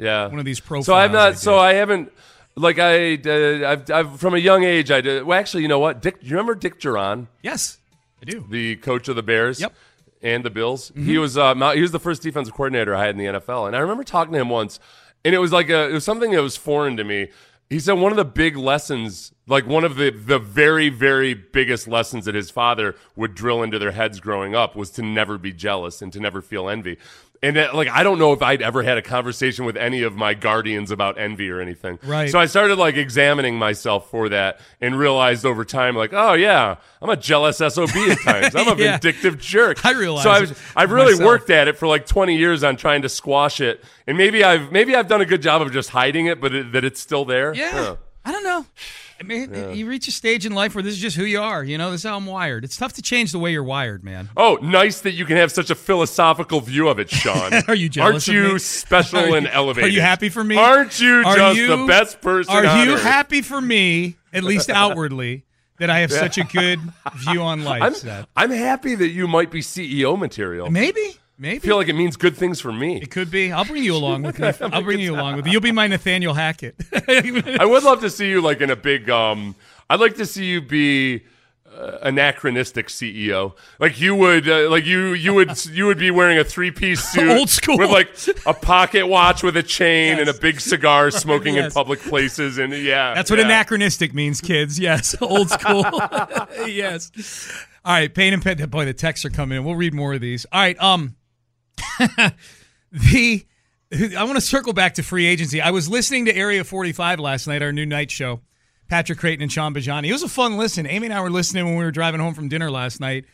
Yeah, 0.00 0.26
One 0.28 0.38
of 0.38 0.44
these 0.44 0.60
profiles. 0.60 0.86
So 0.86 0.94
I'm 0.94 1.12
not. 1.12 1.32
do. 1.32 1.38
So 1.38 1.58
I 1.58 1.74
haven't. 1.74 2.12
Like 2.56 2.78
I, 2.78 3.14
uh, 3.14 3.70
I've, 3.70 3.90
I've 3.90 4.20
from 4.20 4.34
a 4.34 4.38
young 4.38 4.64
age. 4.64 4.90
I 4.90 5.00
did. 5.00 5.24
Well, 5.24 5.38
actually, 5.38 5.62
you 5.62 5.68
know 5.68 5.78
what? 5.78 6.02
Dick. 6.02 6.16
You 6.20 6.30
remember 6.30 6.54
Dick 6.54 6.80
Jauron? 6.80 7.28
Yes, 7.42 7.78
I 8.20 8.24
do. 8.24 8.44
the 8.48 8.76
coach 8.76 9.08
of 9.08 9.16
the 9.16 9.22
Bears. 9.22 9.60
Yep. 9.60 9.74
And 10.22 10.44
the 10.44 10.50
Bills. 10.50 10.90
Mm-hmm. 10.90 11.06
He 11.06 11.18
was 11.18 11.38
uh, 11.38 11.54
he 11.72 11.80
was 11.80 11.92
the 11.92 12.00
first 12.00 12.22
defensive 12.22 12.52
coordinator 12.52 12.94
I 12.94 13.06
had 13.06 13.10
in 13.10 13.18
the 13.18 13.40
NFL, 13.40 13.66
and 13.66 13.76
I 13.76 13.78
remember 13.78 14.04
talking 14.04 14.32
to 14.34 14.38
him 14.38 14.50
once, 14.50 14.78
and 15.24 15.34
it 15.34 15.38
was 15.38 15.52
like 15.52 15.70
a, 15.70 15.88
it 15.88 15.92
was 15.92 16.04
something 16.04 16.32
that 16.32 16.42
was 16.42 16.56
foreign 16.56 16.96
to 16.98 17.04
me. 17.04 17.28
He 17.70 17.78
said 17.78 17.92
one 17.92 18.10
of 18.12 18.16
the 18.16 18.24
big 18.24 18.56
lessons, 18.56 19.32
like 19.46 19.66
one 19.66 19.84
of 19.84 19.96
the 19.96 20.10
the 20.10 20.38
very 20.38 20.88
very 20.90 21.32
biggest 21.34 21.88
lessons 21.88 22.24
that 22.26 22.34
his 22.34 22.50
father 22.50 22.96
would 23.16 23.34
drill 23.34 23.62
into 23.62 23.78
their 23.78 23.92
heads 23.92 24.20
growing 24.20 24.54
up 24.54 24.76
was 24.76 24.90
to 24.90 25.02
never 25.02 25.38
be 25.38 25.52
jealous 25.52 26.02
and 26.02 26.12
to 26.12 26.20
never 26.20 26.42
feel 26.42 26.68
envy. 26.68 26.98
And 27.42 27.56
that, 27.56 27.74
like 27.74 27.88
I 27.88 28.02
don't 28.02 28.18
know 28.18 28.34
if 28.34 28.42
I'd 28.42 28.60
ever 28.60 28.82
had 28.82 28.98
a 28.98 29.02
conversation 29.02 29.64
with 29.64 29.74
any 29.78 30.02
of 30.02 30.14
my 30.14 30.34
guardians 30.34 30.90
about 30.90 31.18
envy 31.18 31.48
or 31.50 31.58
anything. 31.62 31.98
Right. 32.04 32.28
So 32.30 32.38
I 32.38 32.44
started 32.44 32.76
like 32.76 32.96
examining 32.96 33.56
myself 33.58 34.10
for 34.10 34.28
that 34.28 34.60
and 34.78 34.98
realized 34.98 35.46
over 35.46 35.64
time, 35.64 35.96
like, 35.96 36.12
oh 36.12 36.34
yeah, 36.34 36.76
I'm 37.00 37.08
a 37.08 37.16
jealous 37.16 37.56
sob 37.56 37.72
at 37.88 38.18
times. 38.24 38.54
I'm 38.54 38.68
a 38.68 38.76
Yeah. 38.76 38.98
vindictive 38.98 39.38
jerk. 39.40 39.86
I 39.86 39.92
realized. 39.92 40.24
So 40.24 40.30
I've 40.30 40.72
I've 40.76 40.90
really 40.92 41.12
myself. 41.12 41.26
worked 41.26 41.48
at 41.48 41.66
it 41.66 41.78
for 41.78 41.86
like 41.88 42.04
20 42.04 42.36
years 42.36 42.62
on 42.62 42.76
trying 42.76 43.00
to 43.02 43.08
squash 43.08 43.62
it, 43.62 43.82
and 44.06 44.18
maybe 44.18 44.44
I've 44.44 44.70
maybe 44.70 44.94
I've 44.94 45.08
done 45.08 45.22
a 45.22 45.26
good 45.26 45.40
job 45.40 45.62
of 45.62 45.72
just 45.72 45.88
hiding 45.88 46.26
it, 46.26 46.42
but 46.42 46.54
it, 46.54 46.72
that 46.72 46.84
it's 46.84 47.00
still 47.00 47.24
there. 47.24 47.54
Yeah. 47.54 47.70
Huh. 47.72 47.96
I 48.22 48.32
don't 48.32 48.44
know. 48.44 48.66
I 49.20 49.22
mean, 49.22 49.74
you 49.74 49.86
reach 49.86 50.08
a 50.08 50.12
stage 50.12 50.46
in 50.46 50.54
life 50.54 50.74
where 50.74 50.82
this 50.82 50.94
is 50.94 50.98
just 51.00 51.14
who 51.14 51.24
you 51.24 51.40
are. 51.42 51.62
You 51.62 51.76
know, 51.76 51.90
this 51.90 52.00
is 52.04 52.08
how 52.08 52.16
I'm 52.16 52.24
wired. 52.24 52.64
It's 52.64 52.78
tough 52.78 52.94
to 52.94 53.02
change 53.02 53.32
the 53.32 53.38
way 53.38 53.52
you're 53.52 53.62
wired, 53.62 54.02
man. 54.02 54.30
Oh, 54.34 54.58
nice 54.62 55.00
that 55.02 55.12
you 55.12 55.26
can 55.26 55.36
have 55.36 55.52
such 55.52 55.68
a 55.68 55.74
philosophical 55.74 56.60
view 56.62 56.88
of 56.88 56.98
it, 56.98 57.10
Sean. 57.10 57.52
Are 57.68 57.74
you 57.74 57.90
jealous 57.90 58.26
Aren't 58.26 58.26
you 58.28 58.58
special 58.58 59.18
Are 59.32 59.36
and 59.36 59.44
you- 59.46 59.52
elevated? 59.52 59.90
Are 59.90 59.92
you 59.92 60.00
happy 60.00 60.30
for 60.30 60.42
me? 60.42 60.56
Aren't 60.56 60.98
you 61.00 61.22
Are 61.26 61.36
just 61.36 61.58
you- 61.58 61.66
the 61.66 61.86
best 61.86 62.22
person? 62.22 62.54
Are 62.54 62.84
you 62.84 62.94
earth? 62.94 63.02
happy 63.02 63.42
for 63.42 63.60
me, 63.60 64.16
at 64.32 64.42
least 64.42 64.70
outwardly, 64.70 65.44
that 65.78 65.90
I 65.90 65.98
have 66.00 66.12
such 66.12 66.38
a 66.38 66.44
good 66.44 66.80
view 67.16 67.42
on 67.42 67.62
life. 67.62 67.82
I'm, 67.82 67.94
Seth. 67.94 68.26
I'm 68.34 68.50
happy 68.50 68.94
that 68.94 69.08
you 69.08 69.28
might 69.28 69.50
be 69.50 69.60
CEO 69.60 70.18
material. 70.18 70.70
Maybe, 70.70 71.18
maybe. 71.40 71.56
I 71.56 71.58
feel 71.60 71.76
like 71.76 71.88
it 71.88 71.94
means 71.94 72.16
good 72.16 72.36
things 72.36 72.60
for 72.60 72.72
me. 72.72 73.00
It 73.00 73.10
could 73.10 73.30
be. 73.30 73.50
I'll 73.50 73.64
bring 73.64 73.82
you 73.82 73.96
along 73.96 74.22
with 74.22 74.38
me. 74.38 74.52
I'll 74.60 74.82
bring 74.82 75.00
you 75.00 75.14
along 75.14 75.36
with 75.36 75.46
me. 75.46 75.50
You'll 75.50 75.60
be 75.60 75.72
my 75.72 75.88
Nathaniel 75.88 76.34
Hackett. 76.34 76.76
I 77.08 77.64
would 77.64 77.82
love 77.82 78.00
to 78.02 78.10
see 78.10 78.28
you 78.28 78.40
like 78.40 78.60
in 78.60 78.70
a 78.70 78.76
big. 78.76 79.10
um 79.10 79.56
I'd 79.88 79.98
like 79.98 80.14
to 80.16 80.26
see 80.26 80.44
you 80.44 80.60
be 80.60 81.24
uh, 81.76 81.98
anachronistic 82.02 82.88
CEO. 82.88 83.54
Like 83.78 84.00
you 84.00 84.14
would, 84.14 84.48
uh, 84.48 84.70
like 84.70 84.84
you, 84.84 85.14
you 85.14 85.34
would, 85.34 85.64
you 85.72 85.86
would 85.86 85.98
be 85.98 86.10
wearing 86.10 86.38
a 86.38 86.44
three 86.44 86.70
piece 86.70 87.02
suit, 87.02 87.28
Old 87.28 87.48
school. 87.48 87.78
with 87.78 87.90
like 87.90 88.08
a 88.46 88.54
pocket 88.54 89.06
watch 89.06 89.42
with 89.42 89.56
a 89.56 89.62
chain 89.62 90.18
and 90.18 90.28
a 90.28 90.34
big 90.34 90.60
cigar, 90.60 91.10
smoking 91.10 91.56
in 91.56 91.70
public 91.70 92.00
places, 92.00 92.58
and 92.58 92.72
yeah, 92.72 93.14
That's 93.14 93.30
what 93.30 93.38
yeah. 93.38 93.46
anachronistic 93.46 94.14
means, 94.14 94.40
kids. 94.40 94.78
Yes, 94.78 95.14
old 95.20 95.50
school. 95.50 95.84
yes. 96.66 97.10
All 97.84 97.94
right, 97.94 98.12
pain 98.14 98.32
and 98.32 98.42
pen. 98.42 98.58
Boy, 98.68 98.84
the 98.84 98.92
texts 98.92 99.24
are 99.24 99.30
coming 99.30 99.56
in. 99.58 99.64
We'll 99.64 99.74
read 99.76 99.94
more 99.94 100.12
of 100.14 100.20
these. 100.20 100.44
All 100.52 100.60
right. 100.60 100.80
Um, 100.80 101.16
the 102.92 103.46
I 103.92 104.22
want 104.24 104.36
to 104.36 104.40
circle 104.40 104.72
back 104.72 104.94
to 104.94 105.02
free 105.02 105.26
agency. 105.26 105.60
I 105.60 105.72
was 105.72 105.88
listening 105.88 106.26
to 106.26 106.36
Area 106.36 106.62
45 106.62 107.18
last 107.18 107.48
night, 107.48 107.60
our 107.60 107.72
new 107.72 107.86
night 107.86 108.10
show. 108.10 108.40
Patrick 108.88 109.18
Creighton 109.18 109.42
and 109.42 109.52
Sean 109.52 109.72
Bajani. 109.72 110.08
It 110.08 110.12
was 110.12 110.22
a 110.22 110.28
fun 110.28 110.56
listen. 110.56 110.86
Amy 110.86 111.06
and 111.06 111.14
I 111.14 111.20
were 111.20 111.30
listening 111.30 111.64
when 111.64 111.76
we 111.76 111.84
were 111.84 111.92
driving 111.92 112.20
home 112.20 112.34
from 112.34 112.48
dinner 112.48 112.70
last 112.70 113.00
night, 113.00 113.24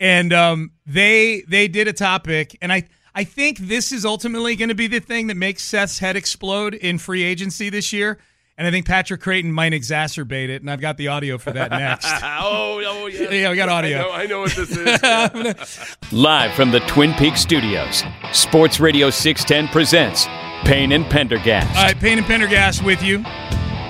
and 0.00 0.32
um, 0.32 0.72
they 0.86 1.42
they 1.46 1.68
did 1.68 1.86
a 1.86 1.92
topic, 1.92 2.56
and 2.62 2.72
I 2.72 2.88
I 3.14 3.24
think 3.24 3.58
this 3.58 3.92
is 3.92 4.06
ultimately 4.06 4.56
going 4.56 4.70
to 4.70 4.74
be 4.74 4.86
the 4.86 5.00
thing 5.00 5.26
that 5.26 5.36
makes 5.36 5.62
Seth's 5.62 5.98
head 5.98 6.16
explode 6.16 6.74
in 6.74 6.98
free 6.98 7.22
agency 7.22 7.68
this 7.68 7.92
year. 7.92 8.18
And 8.62 8.68
I 8.68 8.70
think 8.70 8.86
Patrick 8.86 9.20
Creighton 9.20 9.50
might 9.50 9.72
exacerbate 9.72 10.48
it, 10.48 10.62
and 10.62 10.70
I've 10.70 10.80
got 10.80 10.96
the 10.96 11.08
audio 11.08 11.36
for 11.36 11.50
that 11.50 11.72
next. 11.72 12.06
oh, 12.22 12.80
oh, 12.86 13.06
yeah. 13.08 13.28
Yeah, 13.32 13.50
we 13.50 13.56
got 13.56 13.68
audio. 13.68 13.98
I 13.98 14.02
know, 14.02 14.12
I 14.12 14.26
know 14.26 14.40
what 14.42 14.52
this 14.52 14.70
is. 14.70 15.96
Live 16.12 16.54
from 16.54 16.70
the 16.70 16.78
Twin 16.78 17.12
Peaks 17.14 17.40
studios, 17.40 18.04
Sports 18.30 18.78
Radio 18.78 19.10
610 19.10 19.66
presents 19.72 20.26
Payne 20.64 20.92
and 20.92 21.04
Pendergast. 21.06 21.76
All 21.76 21.82
right, 21.82 21.98
Payne 21.98 22.18
and 22.18 22.26
Pendergast 22.28 22.84
with 22.84 23.02
you 23.02 23.24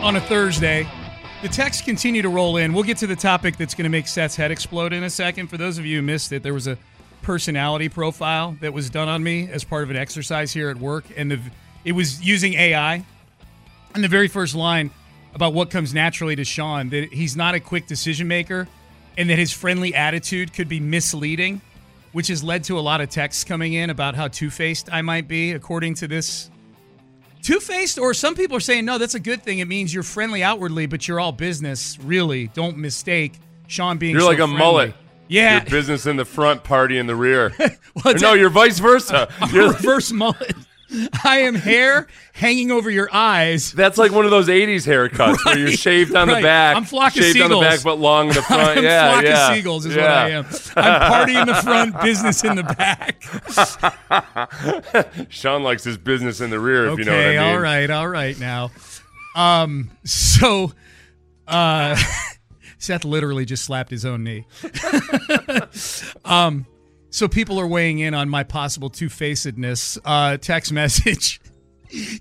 on 0.01 0.17
a 0.17 0.23
Thursday. 0.23 0.89
The 1.43 1.49
texts 1.49 1.83
continue 1.83 2.23
to 2.23 2.31
roll 2.31 2.57
in. 2.57 2.73
We'll 2.73 2.83
get 2.83 2.97
to 2.99 3.07
the 3.07 3.15
topic 3.15 3.59
that's 3.59 3.75
going 3.75 3.85
to 3.85 3.91
make 3.91 4.07
Seth's 4.07 4.37
head 4.37 4.51
explode 4.51 4.95
in 4.95 5.05
a 5.05 5.11
second. 5.11 5.49
For 5.49 5.59
those 5.59 5.77
of 5.77 5.85
you 5.85 5.97
who 5.97 6.03
missed 6.03 6.33
it, 6.33 6.43
there 6.43 6.55
was 6.55 6.67
a 6.67 6.79
personality 7.21 7.91
profile 7.91 8.57
that 8.63 8.73
was 8.73 8.89
done 8.89 9.11
on 9.11 9.23
me 9.23 9.51
as 9.51 9.65
part 9.65 9.83
of 9.83 9.91
an 9.91 9.97
exercise 9.97 10.51
here 10.51 10.71
at 10.71 10.79
work, 10.79 11.05
and 11.15 11.31
the, 11.31 11.41
it 11.85 11.93
was 11.93 12.23
using 12.23 12.55
AI. 12.55 13.05
And 13.95 14.03
the 14.03 14.09
very 14.09 14.29
first 14.29 14.55
line 14.55 14.91
about 15.35 15.53
what 15.55 15.71
comes 15.71 15.93
naturally 15.95 16.37
to 16.37 16.45
Sean 16.45 16.91
that 16.91 17.13
he's 17.13 17.37
not 17.37 17.55
a 17.55 17.61
quick 17.61 17.87
decision 17.87 18.29
maker, 18.29 18.69
and 19.19 19.29
that 19.31 19.39
his 19.39 19.53
friendly 19.53 19.95
attitude 19.95 20.53
could 20.53 20.69
be 20.69 20.81
misleading, 20.81 21.61
which 22.13 22.29
has 22.29 22.43
led 22.43 22.65
to 22.65 22.79
a 22.79 22.81
lot 22.81 23.01
of 23.01 23.11
texts 23.11 23.45
coming 23.45 23.73
in 23.75 23.91
about 23.91 24.15
how 24.15 24.29
two 24.29 24.51
faced 24.51 24.89
I 24.93 25.03
might 25.03 25.29
be, 25.29 25.53
according 25.53 25.95
to 25.97 26.09
this 26.09 26.49
Two 27.43 27.59
faced, 27.59 27.99
or 27.99 28.15
some 28.15 28.37
people 28.37 28.57
are 28.57 28.61
saying, 28.61 28.85
no, 28.85 28.99
that's 28.99 29.17
a 29.17 29.21
good 29.21 29.43
thing. 29.43 29.59
It 29.59 29.67
means 29.67 29.93
you're 29.93 30.05
friendly 30.05 30.45
outwardly, 30.45 30.87
but 30.87 31.09
you're 31.09 31.19
all 31.19 31.33
business. 31.33 31.99
Really, 31.99 32.47
don't 32.55 32.77
mistake 32.77 33.33
Sean 33.67 33.99
being. 33.99 34.13
You're 34.13 34.21
so 34.21 34.29
like 34.29 34.39
a 34.39 34.43
friendly. 34.43 34.59
mullet. 34.59 34.95
Yeah. 35.27 35.55
Your 35.63 35.65
business 35.71 36.07
in 36.07 36.15
the 36.17 36.25
front, 36.25 36.63
party 36.63 36.99
in 36.99 37.07
the 37.09 37.17
rear. 37.17 37.53
Well, 38.05 38.15
no, 38.21 38.35
a- 38.35 38.39
you're 38.39 38.49
vice 38.49 38.79
versa. 38.79 39.29
A 39.43 39.49
You're- 39.51 39.69
reverse 39.73 40.13
mullet. 40.13 40.55
I 41.25 41.39
am 41.39 41.55
hair 41.55 42.07
hanging 42.33 42.71
over 42.71 42.91
your 42.91 43.09
eyes. 43.13 43.73
That's 43.73 43.99
like 43.99 44.13
one 44.13 44.25
of 44.25 44.31
those 44.31 44.49
'80s 44.49 44.87
haircuts 44.87 45.45
where 45.45 45.59
you're 45.59 45.71
shaved 45.73 46.15
on 46.15 46.29
the 46.29 46.35
back, 46.35 46.77
I'm 46.77 46.85
flock 46.85 47.17
of 47.17 47.23
shaved 47.23 47.41
on 47.41 47.51
the 47.51 47.57
seagulls. 47.57 47.77
back, 47.77 47.83
but 47.83 47.99
long 47.99 48.29
in 48.29 48.35
the 48.35 48.43
front. 48.43 48.63
I'm 48.79 48.85
yeah, 48.85 49.13
flock 49.13 49.25
yeah. 49.25 49.49
of 49.49 49.55
seagulls 49.57 49.87
is 49.87 49.97
yeah. 49.97 50.03
what 50.03 50.11
I 50.11 50.29
am. 50.31 50.47
I'm 50.77 51.11
party 51.11 51.37
in 51.37 51.47
the 51.47 51.55
front, 51.55 52.01
business 52.03 52.45
in 52.45 52.57
the 52.57 52.63
back. 52.65 53.23
Sean 55.31 55.63
likes 55.63 55.85
his 55.85 55.97
business 55.97 56.41
in 56.41 56.51
the 56.51 56.61
rear, 56.61 56.87
if 56.87 56.93
okay, 56.93 57.03
you 57.03 57.05
know 57.07 57.17
what 57.17 57.27
I 57.27 57.31
mean. 57.31 57.39
all 57.39 57.59
right, 57.59 57.91
all 57.91 58.09
right 58.09 58.39
now. 58.39 58.71
Um, 59.35 59.91
so 60.05 60.73
uh 61.47 61.97
Seth 62.79 63.05
literally 63.05 63.45
just 63.45 63.65
slapped 63.65 63.91
his 63.91 64.05
own 64.05 64.25
knee. 64.25 64.47
um 66.25 66.67
so 67.13 67.29
people 67.29 67.61
are 67.61 67.67
weighing 67.67 68.01
in 68.01 68.15
on 68.15 68.29
my 68.29 68.43
possible 68.43 68.91
two-facedness. 68.91 69.99
Uh 70.05 70.37
text 70.39 70.73
message. 70.83 71.41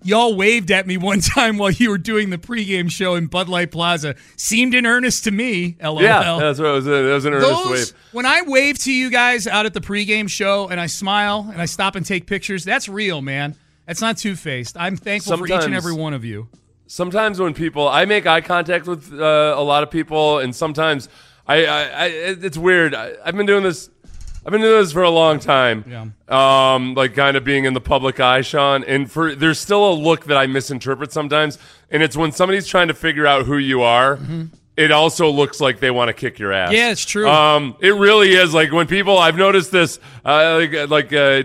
Y'all 0.03 0.35
waved 0.35 0.69
at 0.69 0.85
me 0.85 0.97
one 0.97 1.21
time 1.21 1.57
while 1.57 1.71
you 1.71 1.89
were 1.89 1.97
doing 1.97 2.29
the 2.29 2.37
pregame 2.37 2.91
show 2.91 3.15
in 3.15 3.27
Bud 3.27 3.47
Light 3.47 3.71
Plaza. 3.71 4.15
Seemed 4.35 4.73
in 4.73 4.85
earnest 4.85 5.23
to 5.23 5.31
me. 5.31 5.77
LOL. 5.81 6.01
Yeah, 6.01 6.37
that's 6.39 6.59
what 6.59 6.67
it 6.67 6.71
was. 6.71 6.85
That 6.85 7.03
was 7.03 7.25
an 7.25 7.33
earnest 7.33 7.49
Those, 7.49 7.69
wave. 7.71 7.93
when 8.11 8.25
I 8.25 8.41
wave 8.41 8.77
to 8.79 8.91
you 8.91 9.09
guys 9.09 9.47
out 9.47 9.65
at 9.65 9.73
the 9.73 9.79
pregame 9.79 10.29
show 10.29 10.67
and 10.67 10.79
I 10.79 10.87
smile 10.87 11.49
and 11.51 11.61
I 11.61 11.65
stop 11.65 11.95
and 11.95 12.05
take 12.05 12.27
pictures, 12.27 12.65
that's 12.65 12.89
real, 12.89 13.21
man. 13.21 13.55
That's 13.85 14.01
not 14.01 14.17
two 14.17 14.35
faced. 14.35 14.75
I'm 14.77 14.97
thankful 14.97 15.37
for 15.37 15.45
each 15.45 15.63
and 15.63 15.73
every 15.73 15.93
one 15.93 16.13
of 16.13 16.25
you. 16.25 16.49
Sometimes 16.87 17.39
when 17.39 17.53
people, 17.53 17.87
I 17.87 18.03
make 18.03 18.27
eye 18.27 18.41
contact 18.41 18.87
with 18.87 19.13
uh, 19.13 19.53
a 19.57 19.63
lot 19.63 19.83
of 19.83 19.89
people, 19.89 20.39
and 20.39 20.53
sometimes 20.53 21.07
I, 21.47 21.65
I, 21.65 21.81
I 21.83 22.05
it's 22.07 22.57
weird. 22.57 22.93
I, 22.93 23.13
I've 23.23 23.37
been 23.37 23.45
doing 23.45 23.63
this. 23.63 23.89
I've 24.45 24.51
been 24.51 24.61
doing 24.61 24.81
this 24.81 24.91
for 24.91 25.03
a 25.03 25.09
long 25.09 25.39
time. 25.39 25.85
Yeah. 25.87 26.73
Um, 26.75 26.95
like 26.95 27.13
kind 27.13 27.37
of 27.37 27.43
being 27.43 27.65
in 27.65 27.73
the 27.73 27.81
public 27.81 28.19
eye, 28.19 28.41
Sean. 28.41 28.83
And 28.83 29.11
for 29.11 29.35
there's 29.35 29.59
still 29.59 29.91
a 29.91 29.93
look 29.93 30.25
that 30.25 30.37
I 30.37 30.47
misinterpret 30.47 31.11
sometimes, 31.11 31.59
and 31.89 32.01
it's 32.01 32.17
when 32.17 32.31
somebody's 32.31 32.67
trying 32.67 32.87
to 32.87 32.93
figure 32.93 33.27
out 33.27 33.45
who 33.45 33.57
you 33.57 33.81
are. 33.81 34.17
It 34.77 34.89
also 34.91 35.29
looks 35.29 35.59
like 35.59 35.79
they 35.79 35.91
want 35.91 36.07
to 36.09 36.13
kick 36.13 36.39
your 36.39 36.53
ass. 36.53 36.69
Mm-hmm. 36.69 36.75
Yeah, 36.75 36.91
it's 36.91 37.05
true. 37.05 37.29
Um, 37.29 37.75
it 37.81 37.93
really 37.93 38.31
is. 38.33 38.53
Like 38.53 38.71
when 38.71 38.87
people, 38.87 39.17
I've 39.17 39.35
noticed 39.37 39.71
this. 39.71 39.99
Uh, 40.25 40.65
like, 40.65 40.89
like 40.89 41.13
uh, 41.13 41.43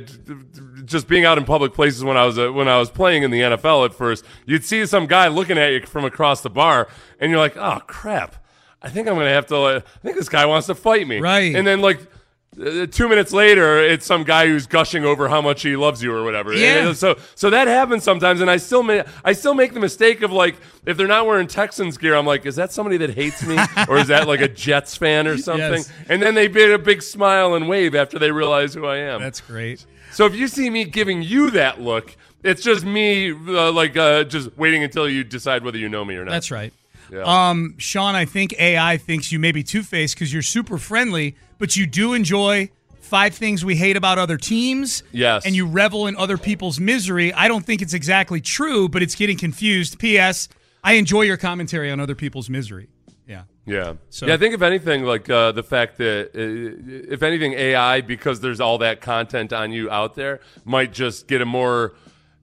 just 0.87 1.09
being 1.09 1.25
out 1.25 1.37
in 1.37 1.45
public 1.45 1.75
places 1.75 2.05
when 2.05 2.17
I 2.17 2.25
was 2.25 2.39
uh, 2.39 2.51
when 2.53 2.69
I 2.69 2.79
was 2.79 2.89
playing 2.89 3.25
in 3.25 3.31
the 3.31 3.41
NFL 3.41 3.85
at 3.85 3.95
first, 3.95 4.25
you'd 4.47 4.65
see 4.65 4.87
some 4.87 5.07
guy 5.07 5.29
looking 5.29 5.59
at 5.59 5.73
you 5.73 5.85
from 5.85 6.05
across 6.05 6.41
the 6.41 6.51
bar, 6.51 6.89
and 7.21 7.31
you're 7.31 7.41
like, 7.41 7.57
"Oh 7.57 7.81
crap! 7.87 8.37
I 8.81 8.89
think 8.89 9.09
I'm 9.09 9.17
gonna 9.17 9.29
have 9.29 9.47
to. 9.49 9.57
Uh, 9.57 9.81
I 9.85 9.99
think 9.99 10.17
this 10.17 10.29
guy 10.29 10.47
wants 10.47 10.69
to 10.69 10.75
fight 10.75 11.07
me." 11.07 11.19
Right. 11.19 11.55
And 11.55 11.67
then 11.67 11.81
like. 11.83 12.01
Uh, 12.59 12.87
two 12.87 13.09
minutes 13.09 13.33
later, 13.33 13.83
it's 13.83 14.07
some 14.07 14.25
guy 14.25 14.47
who's 14.47 14.67
gushing 14.67 15.05
over 15.05 15.29
how 15.29 15.43
much 15.43 15.63
he 15.63 15.77
loves 15.77 16.03
you 16.03 16.13
or 16.15 16.25
whatever. 16.25 16.55
Yeah. 16.55 16.89
And 16.89 16.97
so, 16.97 17.17
so 17.35 17.51
that 17.51 17.69
happens 17.69 18.03
sometimes, 18.03 18.41
and 18.41 18.51
I 18.51 18.57
still, 18.57 18.83
ma- 18.83 19.03
I 19.25 19.33
still 19.35 19.53
make 19.53 19.75
the 19.75 19.81
mistake 19.81 20.23
of 20.23 20.33
like, 20.33 20.57
if 20.87 20.97
they're 20.97 21.07
not 21.07 21.27
wearing 21.27 21.49
Texans 21.49 21.99
gear, 21.99 22.15
I'm 22.15 22.25
like, 22.25 22.47
is 22.47 22.57
that 22.57 22.73
somebody 22.73 22.97
that 22.99 23.11
hates 23.11 23.45
me, 23.45 23.59
or 23.89 23.99
is 23.99 24.09
that 24.09 24.27
like 24.27 24.41
a 24.41 24.49
Jets 24.49 24.97
fan 24.97 25.27
or 25.27 25.37
something? 25.37 25.83
Yes. 25.83 25.93
And 26.09 26.23
then 26.23 26.35
they 26.35 26.49
get 26.49 26.71
a 26.71 26.79
big 26.79 27.03
smile 27.03 27.55
and 27.55 27.69
wave 27.69 27.95
after 27.95 28.19
they 28.19 28.31
realize 28.31 28.73
who 28.73 28.87
I 28.87 28.99
am. 28.99 29.21
That's 29.21 29.41
great. 29.41 29.85
So 30.13 30.25
if 30.25 30.35
you 30.35 30.49
see 30.49 30.71
me 30.71 30.85
giving 30.85 31.23
you 31.23 31.51
that 31.51 31.81
look, 31.81 32.17
it's 32.43 32.63
just 32.63 32.87
me, 32.87 33.33
uh, 33.33 33.73
like, 33.73 33.97
uh, 33.99 34.25
just 34.25 34.57
waiting 34.57 34.83
until 34.83 35.09
you 35.09 35.25
decide 35.25 35.63
whether 35.63 35.79
you 35.79 35.91
know 35.91 36.05
me 36.05 36.15
or 36.15 36.25
not. 36.25 36.31
That's 36.31 36.51
right. 36.51 36.73
Yeah. 37.13 37.51
Um, 37.51 37.75
Sean, 37.79 38.15
I 38.15 38.25
think 38.25 38.59
AI 38.59 38.97
thinks 38.97 39.31
you 39.31 39.39
may 39.39 39.53
be 39.53 39.63
two 39.63 39.83
faced 39.83 40.15
because 40.15 40.33
you're 40.33 40.43
super 40.43 40.79
friendly, 40.79 41.37
but 41.59 41.77
you 41.77 41.87
do 41.87 42.15
enjoy 42.15 42.71
five 43.01 43.35
things 43.35 43.65
we 43.65 43.77
hate 43.77 43.97
about 43.97 44.19
other 44.19 44.37
teams. 44.37 45.03
Yes. 45.13 45.47
And 45.47 45.55
you 45.55 45.67
revel 45.67 46.07
in 46.07 46.17
other 46.17 46.37
people's 46.37 46.81
misery. 46.81 47.33
I 47.33 47.47
don't 47.49 47.65
think 47.65 47.83
it's 47.83 47.95
exactly 47.95 48.41
true, 48.41 48.89
but 48.89 49.03
it's 49.03 49.15
getting 49.15 49.37
confused. 49.39 49.99
P.S. 49.99 50.49
I 50.83 50.95
enjoy 50.95 51.23
your 51.23 51.37
commentary 51.37 51.91
on 51.91 52.01
other 52.01 52.15
people's 52.17 52.51
misery. 52.51 52.89
Yeah. 53.29 53.43
Yeah. 53.65 53.95
So- 54.11 54.27
yeah, 54.27 54.35
I 54.35 54.37
think 54.37 54.55
if 54.55 54.63
anything, 54.63 55.05
like 55.05 55.29
uh, 55.31 55.53
the 55.53 55.63
fact 55.63 55.99
that, 55.99 56.31
uh, 56.35 57.13
if 57.13 57.23
anything, 57.23 57.53
AI, 57.55 58.01
because 58.01 58.41
there's 58.41 58.61
all 58.61 58.79
that 58.79 59.01
content 59.01 59.53
on 59.53 59.73
you 59.73 59.91
out 59.91 60.15
there, 60.15 60.41
might 60.65 60.93
just 60.93 61.27
get 61.29 61.41
a 61.41 61.47
more. 61.47 61.95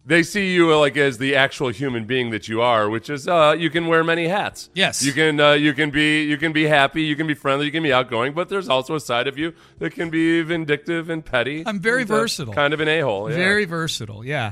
They 0.06 0.22
see 0.24 0.54
you 0.54 0.76
like 0.76 0.98
as 0.98 1.18
the 1.18 1.36
actual 1.36 1.70
human 1.70 2.04
being 2.04 2.32
that 2.32 2.50
you 2.50 2.62
are, 2.62 2.90
which 2.90 3.10
is 3.10 3.26
uh, 3.26 3.56
you 3.58 3.70
can 3.70 3.88
wear 3.88 4.04
many 4.04 4.28
hats. 4.28 4.70
Yes. 4.74 5.02
you 5.02 5.14
can. 5.14 5.40
Uh, 5.40 5.54
you 5.54 5.74
can 5.74 5.92
be. 5.92 6.24
You 6.24 6.38
can 6.38 6.52
be 6.52 6.66
happy. 6.66 7.04
You 7.04 7.16
can 7.16 7.26
be 7.26 7.34
friendly. 7.34 7.68
You 7.68 7.72
can 7.72 7.84
be 7.84 7.94
outgoing. 7.94 8.34
But 8.34 8.50
there's 8.50 8.68
also 8.68 8.96
a 8.96 9.00
side 9.00 9.28
of 9.28 9.38
you 9.38 9.54
that 9.80 9.92
can 9.92 10.10
be 10.10 10.42
vindictive 10.42 11.10
and 11.10 11.24
petty. 11.24 11.64
I'm 11.66 11.80
very 11.80 12.04
uh, 12.04 12.08
versatile. 12.08 12.54
kind 12.54 12.74
of 12.74 12.82
an 12.82 12.90
a 12.90 13.00
hole. 13.00 13.30
Yeah. 13.30 13.38
Very 13.38 13.64
versatile. 13.64 14.26
Yeah. 14.26 14.52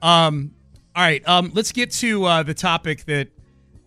Um, 0.00 0.52
all 0.94 1.02
right. 1.02 1.26
Um, 1.26 1.50
let's 1.52 1.72
get 1.72 1.90
to 1.92 2.24
uh, 2.24 2.42
the 2.44 2.54
topic 2.54 3.04
that 3.06 3.28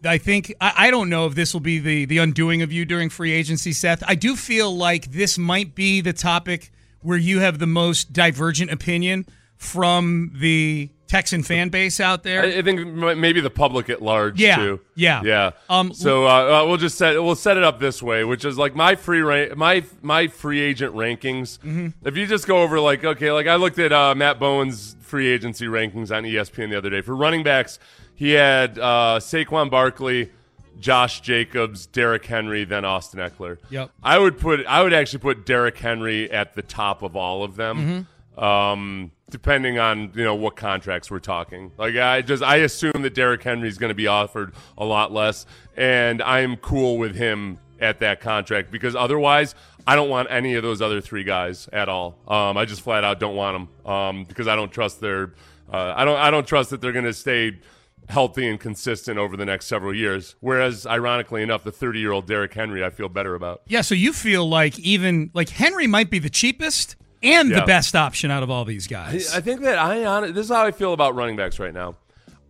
I 0.04 0.18
think 0.18 0.54
I, 0.60 0.74
I 0.76 0.92
don't 0.92 1.10
know 1.10 1.28
if 1.28 1.36
this 1.36 1.54
will 1.54 1.62
be 1.62 1.80
the 1.80 2.06
the 2.06 2.18
undoing 2.18 2.62
of 2.62 2.74
you 2.74 2.84
during 2.84 3.10
free 3.10 3.32
agency, 3.32 3.72
Seth. 3.72 4.04
I 4.06 4.16
do 4.16 4.36
feel 4.36 4.76
like 4.76 5.12
this 5.12 5.38
might 5.38 5.76
be 5.76 6.02
the 6.02 6.14
topic 6.14 6.72
where 7.02 7.18
you 7.18 7.40
have 7.40 7.60
the 7.60 7.68
most 7.68 8.12
divergent 8.12 8.72
opinion 8.72 9.26
from 9.58 10.32
the 10.36 10.90
Texan 11.08 11.44
fan 11.44 11.70
base 11.70 12.00
out 12.00 12.24
there. 12.24 12.42
I, 12.42 12.58
I 12.58 12.62
think 12.64 12.86
maybe 12.88 13.40
the 13.40 13.50
public 13.52 13.90
at 13.92 14.02
large 14.02 14.40
Yeah, 14.40 14.56
too. 14.56 14.80
yeah. 14.96 15.22
yeah. 15.24 15.52
Um, 15.70 15.94
so 15.94 16.26
uh, 16.26 16.64
uh, 16.64 16.66
we'll 16.68 16.78
just 16.78 16.98
set 16.98 17.22
we'll 17.22 17.36
set 17.36 17.58
it 17.58 17.64
up 17.64 17.80
this 17.80 18.02
way, 18.02 18.24
which 18.24 18.44
is 18.44 18.58
like 18.58 18.76
my 18.76 18.96
free 18.96 19.22
ra- 19.22 19.54
my 19.56 19.84
my 20.02 20.28
free 20.28 20.60
agent 20.62 20.96
rankings. 20.96 21.60
Mhm. 21.60 21.94
If 22.04 22.18
you 22.18 22.26
just 22.26 22.48
go 22.48 22.64
over 22.64 22.80
like 22.80 23.04
okay, 23.06 23.32
like 23.32 23.46
I 23.48 23.56
looked 23.56 23.78
at 23.78 23.94
uh, 23.94 24.16
Matt 24.16 24.40
Bowen's 24.40 24.96
free 25.02 25.28
agency 25.28 25.68
rankings 25.68 26.16
on 26.16 26.24
ESPN 26.24 26.72
the 26.72 26.78
other 26.78 26.90
day 26.90 27.02
for 27.02 27.16
running 27.16 27.44
backs. 27.44 27.78
He 28.16 28.32
had 28.32 28.80
uh, 28.80 29.20
Saquon 29.20 29.70
Barkley, 29.70 30.32
Josh 30.80 31.22
Jacobs, 31.22 31.86
Derrick 31.86 32.26
Henry, 32.26 32.64
then 32.66 32.84
Austin 32.84 33.20
Ekeler. 33.20 33.58
Yep. 33.70 33.92
I 34.02 34.18
would 34.18 34.40
put 34.40 34.66
I 34.66 34.82
would 34.82 34.94
actually 34.94 35.20
put 35.20 35.46
Derrick 35.46 35.78
Henry 35.78 36.32
at 36.32 36.56
the 36.56 36.62
top 36.64 37.04
of 37.04 37.16
all 37.16 37.44
of 37.44 37.56
them. 37.58 38.08
Hmm. 38.38 38.44
Um, 38.44 39.12
depending 39.36 39.78
on 39.78 40.14
you 40.16 40.24
know 40.24 40.34
what 40.34 40.56
contracts 40.56 41.12
we're 41.12 41.20
talking. 41.20 41.70
Like 41.78 41.98
I 41.98 42.22
just 42.22 42.42
I 42.42 42.58
assume 42.58 43.02
that 43.02 43.14
Derrick 43.14 43.44
Henry 43.44 43.68
is 43.68 43.78
going 43.78 43.90
to 43.90 43.96
be 43.96 44.08
offered 44.08 44.54
a 44.78 44.86
lot 44.86 45.12
less, 45.12 45.46
and 45.76 46.22
I'm 46.22 46.56
cool 46.56 46.98
with 46.98 47.16
him 47.16 47.60
at 47.82 48.00
that 48.00 48.22
contract 48.22 48.72
because 48.72 48.96
otherwise 48.96 49.54
I 49.86 49.98
don't 49.98 50.08
want 50.08 50.30
any 50.32 50.56
of 50.56 50.64
those 50.64 50.82
other 50.82 51.02
three 51.02 51.26
guys 51.26 51.68
at 51.74 51.90
all. 51.90 52.18
Um, 52.30 52.56
I 52.56 52.64
just 52.64 52.80
flat 52.80 53.04
out 53.04 53.20
don't 53.20 53.36
want 53.36 53.68
them 53.84 53.94
um, 53.94 54.24
because 54.24 54.48
I 54.48 54.56
don't 54.56 54.72
trust 54.72 55.02
their 55.02 55.34
uh, 55.70 55.94
I 55.98 56.06
don't 56.06 56.18
I 56.18 56.32
don't 56.32 56.48
trust 56.48 56.70
that 56.70 56.80
they're 56.80 56.94
going 56.94 57.04
to 57.04 57.14
stay 57.14 57.60
healthy 58.08 58.48
and 58.48 58.58
consistent 58.58 59.20
over 59.20 59.36
the 59.36 59.46
next 59.46 59.66
several 59.66 59.94
years. 59.94 60.36
Whereas, 60.40 60.86
ironically 60.86 61.44
enough, 61.44 61.66
the 61.66 61.74
30 61.74 62.00
year 62.00 62.14
old 62.14 62.26
Derrick 62.26 62.54
Henry, 62.54 62.86
I 62.86 62.90
feel 62.90 63.10
better 63.10 63.36
about. 63.36 63.64
Yeah, 63.68 63.82
so 63.82 63.96
you 63.96 64.14
feel 64.14 64.48
like 64.48 64.80
even 64.80 65.30
like 65.34 65.50
Henry 65.50 65.88
might 65.88 66.10
be 66.10 66.20
the 66.20 66.30
cheapest 66.30 66.96
and 67.26 67.52
the 67.52 67.64
best 67.66 67.96
option 67.96 68.32
out 68.32 68.44
of 68.44 68.50
all 68.50 68.66
these 68.66 68.88
guys. 68.88 69.34
I 69.34 69.42
think 69.42 69.62
that 69.62 69.78
I 69.78 70.32
this 70.32 70.46
is 70.46 70.52
how 70.52 70.66
I 70.66 70.72
feel 70.72 70.94
about 70.94 71.16
running 71.16 71.36
backs 71.36 71.60
right 71.60 71.74
now. 71.74 71.96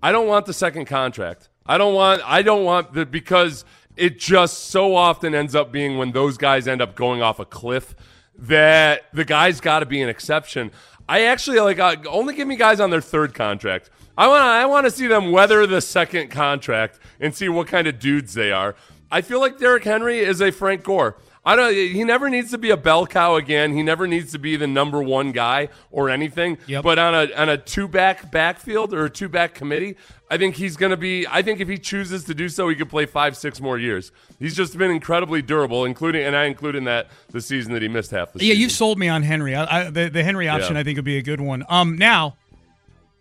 I 0.01 0.11
don't 0.11 0.27
want 0.27 0.45
the 0.45 0.53
second 0.53 0.85
contract. 0.85 1.49
I 1.65 1.77
don't 1.77 1.93
want 1.93 2.21
I 2.25 2.41
don't 2.41 2.63
want 2.63 2.93
the 2.93 3.05
because 3.05 3.65
it 3.95 4.19
just 4.19 4.65
so 4.65 4.95
often 4.95 5.33
ends 5.33 5.55
up 5.55 5.71
being 5.71 5.97
when 5.97 6.11
those 6.11 6.37
guys 6.37 6.67
end 6.67 6.81
up 6.81 6.95
going 6.95 7.21
off 7.21 7.39
a 7.39 7.45
cliff 7.45 7.95
that 8.37 9.05
the 9.13 9.25
guy's 9.25 9.61
got 9.61 9.79
to 9.79 9.85
be 9.85 10.01
an 10.01 10.09
exception. 10.09 10.71
I 11.07 11.23
actually 11.23 11.59
like 11.59 11.79
uh, 11.79 11.95
only 12.07 12.35
give 12.35 12.47
me 12.47 12.55
guys 12.55 12.79
on 12.79 12.89
their 12.89 13.01
third 13.01 13.33
contract. 13.33 13.89
I 14.17 14.27
want 14.27 14.43
I 14.43 14.65
want 14.65 14.85
to 14.85 14.91
see 14.91 15.07
them 15.07 15.31
weather 15.31 15.65
the 15.67 15.81
second 15.81 16.29
contract 16.29 16.99
and 17.19 17.35
see 17.35 17.49
what 17.49 17.67
kind 17.67 17.87
of 17.87 17.99
dudes 17.99 18.33
they 18.33 18.51
are. 18.51 18.75
I 19.11 19.21
feel 19.21 19.39
like 19.39 19.57
Derrick 19.57 19.83
Henry 19.83 20.19
is 20.19 20.41
a 20.41 20.51
Frank 20.51 20.83
Gore. 20.83 21.17
I 21.45 21.55
don't. 21.55 21.73
He 21.73 22.03
never 22.03 22.29
needs 22.29 22.51
to 22.51 22.57
be 22.57 22.71
a 22.71 22.77
bell 22.77 23.05
cow 23.05 23.35
again. 23.35 23.73
He 23.73 23.83
never 23.83 24.07
needs 24.07 24.31
to 24.31 24.39
be 24.39 24.55
the 24.55 24.65
number 24.65 25.01
one 25.03 25.31
guy 25.31 25.69
or 25.91 26.09
anything. 26.09 26.57
Yep. 26.65 26.83
But 26.83 26.97
on 26.97 27.13
a 27.13 27.33
on 27.35 27.49
a 27.49 27.57
two 27.57 27.87
back 27.87 28.31
backfield 28.31 28.93
or 28.93 29.05
a 29.05 29.09
two 29.11 29.29
back 29.29 29.53
committee, 29.53 29.95
I 30.29 30.37
think 30.37 30.55
he's 30.55 30.75
going 30.75 30.89
to 30.89 30.97
be. 30.97 31.27
I 31.27 31.43
think 31.43 31.59
if 31.59 31.67
he 31.67 31.77
chooses 31.77 32.23
to 32.23 32.33
do 32.33 32.49
so, 32.49 32.67
he 32.67 32.75
could 32.75 32.89
play 32.89 33.05
five, 33.05 33.37
six 33.37 33.61
more 33.61 33.77
years. 33.77 34.11
He's 34.39 34.55
just 34.55 34.75
been 34.75 34.89
incredibly 34.89 35.43
durable, 35.43 35.85
including 35.85 36.25
and 36.25 36.35
I 36.35 36.45
include 36.45 36.75
in 36.75 36.85
that 36.85 37.09
the 37.29 37.41
season 37.41 37.73
that 37.73 37.83
he 37.83 37.87
missed 37.89 38.09
half 38.09 38.33
the 38.33 38.39
yeah, 38.39 38.49
season. 38.53 38.61
you've 38.61 38.71
sold 38.71 38.97
me 38.97 39.07
on 39.07 39.21
Henry. 39.21 39.53
I, 39.55 39.81
I, 39.81 39.89
the, 39.91 40.09
the 40.09 40.23
Henry 40.23 40.49
option 40.49 40.73
Yeah. 40.73 40.79
I 40.79 40.83
think 40.83 40.97
would 40.97 41.05
be 41.05 41.17
a 41.17 41.23
good 41.23 41.41
one. 41.41 41.63
Um, 41.69 41.95
now, 41.97 42.37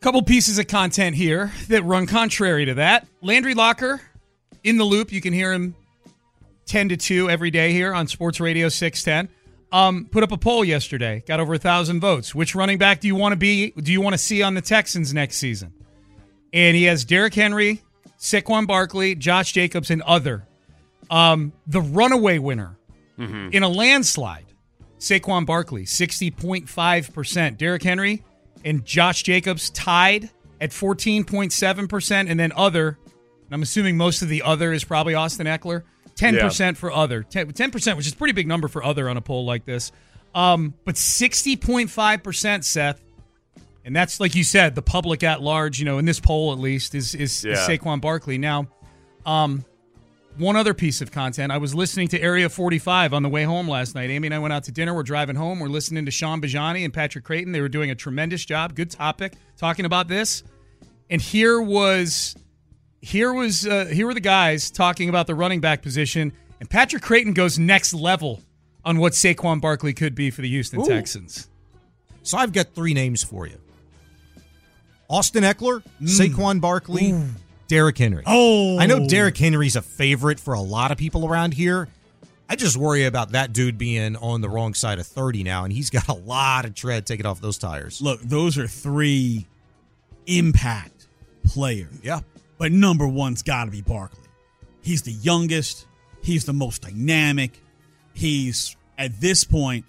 couple 0.00 0.22
pieces 0.22 0.58
of 0.58 0.66
content 0.66 1.16
here 1.16 1.50
that 1.68 1.82
run 1.84 2.06
contrary 2.06 2.66
to 2.66 2.74
that. 2.74 3.06
Landry 3.22 3.54
Locker 3.54 4.00
in 4.62 4.76
the 4.76 4.84
loop. 4.84 5.12
You 5.12 5.20
can 5.20 5.32
hear 5.32 5.52
him 5.52 5.74
10 6.66 6.90
to 6.90 6.96
2 6.96 7.30
every 7.30 7.50
day 7.50 7.72
here 7.72 7.92
on 7.92 8.06
Sports 8.06 8.40
Radio 8.40 8.68
610. 8.68 9.34
Um, 9.72 10.06
put 10.10 10.22
up 10.22 10.30
a 10.30 10.36
poll 10.38 10.64
yesterday, 10.64 11.24
got 11.26 11.40
over 11.40 11.54
a 11.54 11.58
thousand 11.58 12.00
votes. 12.00 12.34
Which 12.34 12.54
running 12.54 12.78
back 12.78 13.00
do 13.00 13.08
you 13.08 13.16
want 13.16 13.32
to 13.32 13.36
be? 13.36 13.72
Do 13.72 13.90
you 13.90 14.00
want 14.00 14.14
to 14.14 14.18
see 14.18 14.42
on 14.42 14.54
the 14.54 14.60
Texans 14.60 15.12
next 15.12 15.36
season? 15.38 15.72
And 16.52 16.76
he 16.76 16.84
has 16.84 17.04
Derrick 17.04 17.34
Henry, 17.34 17.82
Saquon 18.18 18.66
Barkley, 18.68 19.16
Josh 19.16 19.52
Jacobs, 19.52 19.90
and 19.90 20.00
other. 20.02 20.46
Um, 21.10 21.52
the 21.66 21.80
runaway 21.80 22.38
winner 22.38 22.78
in 23.52 23.62
a 23.62 23.68
landslide, 23.68 24.46
Saquon 24.98 25.44
Barkley, 25.44 25.84
60.5%. 25.84 27.56
Derrick 27.58 27.82
Henry 27.82 28.22
and 28.64 28.84
Josh 28.84 29.22
Jacobs 29.22 29.70
tied 29.70 30.30
at 30.60 30.70
14.7%. 30.70 32.30
And 32.30 32.40
then 32.40 32.52
other, 32.56 32.98
and 33.46 33.52
I'm 33.52 33.62
assuming 33.62 33.96
most 33.96 34.22
of 34.22 34.28
the 34.28 34.42
other 34.42 34.72
is 34.72 34.84
probably 34.84 35.14
Austin 35.14 35.46
Ekeler, 35.46 35.82
10% 36.16 36.76
for 36.76 36.92
other. 36.92 37.22
10, 37.22 37.52
10%, 37.52 37.96
which 37.96 38.06
is 38.06 38.12
a 38.12 38.16
pretty 38.16 38.32
big 38.32 38.46
number 38.46 38.68
for 38.68 38.82
other 38.84 39.08
on 39.08 39.16
a 39.16 39.20
poll 39.20 39.44
like 39.44 39.64
this. 39.64 39.92
Um, 40.34 40.74
but 40.84 40.96
60.5%, 40.96 42.64
Seth. 42.64 43.00
And 43.84 43.94
that's 43.94 44.18
like 44.18 44.34
you 44.34 44.44
said, 44.44 44.74
the 44.74 44.82
public 44.82 45.22
at 45.22 45.42
large, 45.42 45.78
you 45.78 45.84
know, 45.84 45.98
in 45.98 46.06
this 46.06 46.18
poll 46.18 46.52
at 46.52 46.58
least, 46.58 46.94
is 46.94 47.14
is, 47.14 47.44
is 47.44 47.44
Yeah. 47.44 47.76
Saquon 47.76 48.00
Barkley. 48.00 48.38
Now, 48.38 48.66
um, 49.26 49.64
one 50.38 50.56
other 50.56 50.74
piece 50.74 51.00
of 51.00 51.12
content. 51.12 51.52
I 51.52 51.58
was 51.58 51.74
listening 51.74 52.08
to 52.08 52.20
Area 52.20 52.48
45 52.48 53.12
on 53.12 53.22
the 53.22 53.28
way 53.28 53.44
home 53.44 53.68
last 53.68 53.94
night. 53.94 54.10
Amy 54.10 54.26
and 54.28 54.34
I 54.34 54.38
went 54.38 54.52
out 54.52 54.64
to 54.64 54.72
dinner. 54.72 54.94
We're 54.94 55.02
driving 55.02 55.36
home. 55.36 55.60
We're 55.60 55.68
listening 55.68 56.06
to 56.06 56.10
Sean 56.10 56.40
Bajani 56.40 56.84
and 56.84 56.92
Patrick 56.92 57.24
Creighton. 57.24 57.52
They 57.52 57.60
were 57.60 57.68
doing 57.68 57.90
a 57.90 57.94
tremendous 57.94 58.44
job. 58.44 58.74
Good 58.74 58.90
topic 58.90 59.34
talking 59.56 59.84
about 59.84 60.08
this. 60.08 60.42
And 61.10 61.20
here 61.20 61.60
was 61.60 62.34
here 63.04 63.32
was 63.34 63.66
uh, 63.66 63.84
here 63.86 64.06
were 64.06 64.14
the 64.14 64.20
guys 64.20 64.70
talking 64.70 65.08
about 65.08 65.26
the 65.26 65.34
running 65.34 65.60
back 65.60 65.82
position. 65.82 66.32
And 66.60 66.70
Patrick 66.70 67.02
Creighton 67.02 67.34
goes 67.34 67.58
next 67.58 67.92
level 67.92 68.40
on 68.84 68.98
what 68.98 69.12
Saquon 69.12 69.60
Barkley 69.60 69.92
could 69.92 70.14
be 70.14 70.30
for 70.30 70.40
the 70.40 70.48
Houston 70.48 70.80
Ooh. 70.80 70.86
Texans. 70.86 71.48
So 72.22 72.38
I've 72.38 72.52
got 72.52 72.74
three 72.74 72.94
names 72.94 73.22
for 73.22 73.46
you: 73.46 73.58
Austin 75.10 75.44
Ekeler, 75.44 75.82
Saquon 76.02 76.60
Barkley, 76.60 77.14
Derrick 77.68 77.98
Henry. 77.98 78.22
Oh, 78.26 78.78
I 78.78 78.86
know 78.86 79.06
Derrick 79.06 79.36
Henry's 79.36 79.76
a 79.76 79.82
favorite 79.82 80.40
for 80.40 80.54
a 80.54 80.60
lot 80.60 80.90
of 80.90 80.96
people 80.96 81.28
around 81.28 81.52
here. 81.52 81.88
I 82.48 82.56
just 82.56 82.76
worry 82.76 83.04
about 83.04 83.32
that 83.32 83.52
dude 83.52 83.76
being 83.76 84.16
on 84.16 84.40
the 84.40 84.48
wrong 84.48 84.72
side 84.72 84.98
of 84.98 85.06
thirty 85.06 85.42
now, 85.42 85.64
and 85.64 85.72
he's 85.72 85.90
got 85.90 86.08
a 86.08 86.14
lot 86.14 86.64
of 86.64 86.74
tread 86.74 87.06
taken 87.06 87.26
off 87.26 87.40
those 87.42 87.58
tires. 87.58 88.00
Look, 88.00 88.22
those 88.22 88.56
are 88.56 88.66
three 88.66 89.46
impact 90.26 91.06
players. 91.44 91.92
Yeah. 92.02 92.20
But 92.64 92.72
number 92.72 93.06
one's 93.06 93.42
got 93.42 93.66
to 93.66 93.70
be 93.70 93.82
Barkley. 93.82 94.24
He's 94.80 95.02
the 95.02 95.12
youngest. 95.12 95.84
He's 96.22 96.46
the 96.46 96.54
most 96.54 96.80
dynamic. 96.80 97.60
He's, 98.14 98.74
at 98.96 99.20
this 99.20 99.44
point, 99.44 99.84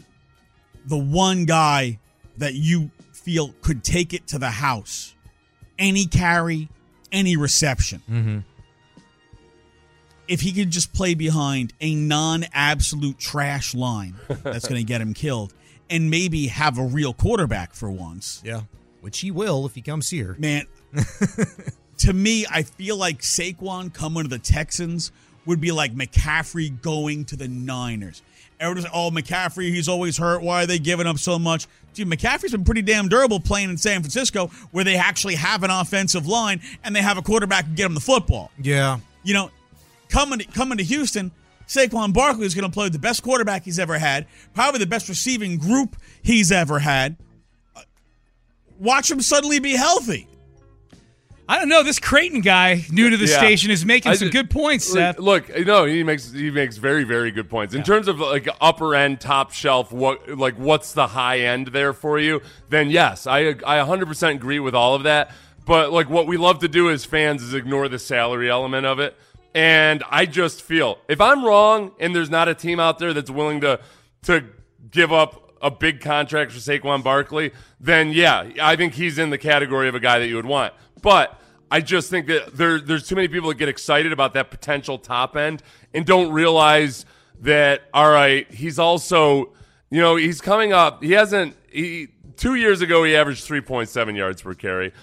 the 0.85 0.97
one 0.97 1.45
guy 1.45 1.99
that 2.35 2.53
you 2.53 2.91
feel 3.13 3.53
could 3.61 3.81
take 3.81 4.13
it 4.13 4.27
to 4.27 4.39
the 4.39 4.49
house. 4.49 5.15
Any 5.79 6.05
carry, 6.05 6.67
any 7.13 7.37
reception. 7.37 8.01
Mm-hmm. 8.11 8.39
If 10.27 10.41
he 10.41 10.51
could 10.51 10.71
just 10.71 10.91
play 10.91 11.13
behind 11.13 11.71
a 11.79 11.95
non 11.95 12.43
absolute 12.51 13.17
trash 13.17 13.73
line 13.73 14.15
that's 14.43 14.67
going 14.67 14.81
to 14.81 14.85
get 14.85 14.99
him 14.99 15.13
killed 15.13 15.53
and 15.89 16.09
maybe 16.09 16.47
have 16.47 16.77
a 16.77 16.83
real 16.83 17.13
quarterback 17.13 17.73
for 17.73 17.89
once. 17.89 18.41
Yeah. 18.43 18.63
Which 18.99 19.21
he 19.21 19.31
will 19.31 19.65
if 19.65 19.75
he 19.75 19.81
comes 19.81 20.09
here. 20.09 20.35
Man, 20.37 20.65
to 21.99 22.13
me, 22.13 22.45
I 22.49 22.63
feel 22.63 22.97
like 22.97 23.21
Saquon 23.21 23.93
coming 23.93 24.23
to 24.23 24.29
the 24.29 24.39
Texans 24.39 25.11
would 25.45 25.61
be 25.61 25.71
like 25.71 25.95
McCaffrey 25.95 26.81
going 26.81 27.25
to 27.25 27.35
the 27.35 27.47
Niners. 27.47 28.21
Everyone's 28.59 28.85
like, 28.85 28.93
oh, 28.95 29.11
McCaffrey, 29.11 29.69
he's 29.69 29.89
always 29.89 30.17
hurt. 30.17 30.41
Why 30.41 30.63
are 30.63 30.65
they 30.65 30.79
giving 30.79 31.07
up 31.07 31.17
so 31.17 31.37
much? 31.37 31.67
Dude, 31.93 32.09
McCaffrey's 32.09 32.51
been 32.51 32.63
pretty 32.63 32.81
damn 32.81 33.07
durable 33.07 33.39
playing 33.39 33.69
in 33.69 33.77
San 33.77 34.01
Francisco 34.01 34.47
where 34.71 34.83
they 34.83 34.95
actually 34.95 35.35
have 35.35 35.63
an 35.63 35.71
offensive 35.71 36.27
line 36.27 36.61
and 36.83 36.95
they 36.95 37.01
have 37.01 37.17
a 37.17 37.21
quarterback 37.21 37.65
can 37.65 37.75
get 37.75 37.85
him 37.85 37.93
the 37.93 37.99
football. 37.99 38.51
Yeah. 38.61 38.99
You 39.23 39.33
know, 39.33 39.51
coming 40.09 40.39
to, 40.39 40.45
coming 40.45 40.77
to 40.77 40.83
Houston, 40.83 41.31
Saquon 41.67 42.13
Barkley 42.13 42.45
is 42.45 42.53
going 42.53 42.69
to 42.69 42.73
play 42.73 42.85
with 42.85 42.93
the 42.93 42.99
best 42.99 43.23
quarterback 43.23 43.63
he's 43.63 43.79
ever 43.79 43.97
had, 43.97 44.27
probably 44.53 44.79
the 44.79 44.87
best 44.87 45.09
receiving 45.09 45.57
group 45.57 45.95
he's 46.21 46.51
ever 46.51 46.79
had. 46.79 47.17
Uh, 47.75 47.81
Watch 48.79 49.09
him 49.09 49.21
suddenly 49.21 49.59
be 49.59 49.75
healthy. 49.75 50.27
I 51.47 51.59
don't 51.59 51.69
know. 51.69 51.83
This 51.83 51.99
Creighton 51.99 52.41
guy, 52.41 52.83
new 52.91 53.09
to 53.11 53.17
the 53.17 53.27
Yeah. 53.27 53.37
station, 53.37 53.69
is 53.69 53.85
making 53.85 54.11
I 54.11 54.15
some 54.15 54.29
good 54.29 54.49
points, 54.49 54.89
Look- 54.89 54.97
Seth. 54.97 55.19
Look, 55.19 55.65
no, 55.65 55.85
he 55.85 56.03
makes 56.03 56.31
he 56.31 56.49
makes 56.49 56.77
very 56.77 57.03
very 57.03 57.29
good 57.31 57.49
points 57.49 57.75
in 57.75 57.83
terms 57.83 58.07
of 58.07 58.19
like 58.19 58.47
upper 58.59 58.95
end, 58.95 59.19
top 59.19 59.51
shelf. 59.53 59.91
What 59.91 60.37
like 60.37 60.55
what's 60.55 60.93
the 60.93 61.07
high 61.07 61.39
end 61.39 61.67
there 61.67 61.93
for 61.93 62.17
you? 62.17 62.41
Then 62.69 62.89
yes, 62.89 63.27
I 63.27 63.55
I 63.65 63.77
100 63.77 64.07
percent 64.07 64.35
agree 64.37 64.59
with 64.59 64.73
all 64.73 64.95
of 64.95 65.03
that. 65.03 65.31
But 65.65 65.91
like 65.91 66.09
what 66.09 66.25
we 66.27 66.37
love 66.37 66.59
to 66.59 66.67
do 66.67 66.89
as 66.89 67.05
fans 67.05 67.43
is 67.43 67.53
ignore 67.53 67.87
the 67.89 67.99
salary 67.99 68.49
element 68.49 68.85
of 68.85 68.99
it. 68.99 69.15
And 69.53 70.03
I 70.09 70.25
just 70.25 70.61
feel 70.63 70.97
if 71.07 71.21
I'm 71.21 71.43
wrong 71.45 71.91
and 71.99 72.15
there's 72.15 72.29
not 72.29 72.47
a 72.47 72.55
team 72.55 72.79
out 72.79 72.97
there 72.99 73.13
that's 73.13 73.29
willing 73.29 73.61
to 73.61 73.79
to 74.23 74.43
give 74.91 75.13
up 75.13 75.41
a 75.61 75.71
big 75.71 76.01
contract 76.01 76.51
for 76.51 76.59
Saquon 76.59 77.03
Barkley, 77.03 77.51
then 77.79 78.11
yeah, 78.11 78.49
I 78.61 78.75
think 78.75 78.93
he's 78.95 79.17
in 79.17 79.29
the 79.29 79.37
category 79.37 79.87
of 79.87 79.95
a 79.95 79.99
guy 79.99 80.19
that 80.19 80.27
you 80.27 80.35
would 80.35 80.45
want. 80.45 80.73
But 81.05 81.39
I 81.69 81.81
just 81.81 82.09
think 82.09 82.25
that 82.25 82.57
there, 82.57 82.79
there's 82.79 83.07
too 83.07 83.13
many 83.13 83.27
people 83.27 83.49
that 83.49 83.59
get 83.59 83.69
excited 83.69 84.11
about 84.11 84.33
that 84.33 84.49
potential 84.49 84.97
top 84.97 85.37
end 85.37 85.61
and 85.93 86.03
don't 86.03 86.31
realize 86.31 87.05
that, 87.41 87.83
all 87.93 88.09
right, 88.09 88.51
he's 88.51 88.79
also, 88.79 89.53
you 89.91 90.01
know, 90.01 90.15
he's 90.15 90.41
coming 90.41 90.73
up. 90.73 91.03
He 91.03 91.11
hasn't, 91.11 91.55
he, 91.71 92.07
two 92.37 92.55
years 92.55 92.81
ago, 92.81 93.03
he 93.03 93.15
averaged 93.15 93.47
3.7 93.47 94.17
yards 94.17 94.41
per 94.41 94.55
carry. 94.55 94.93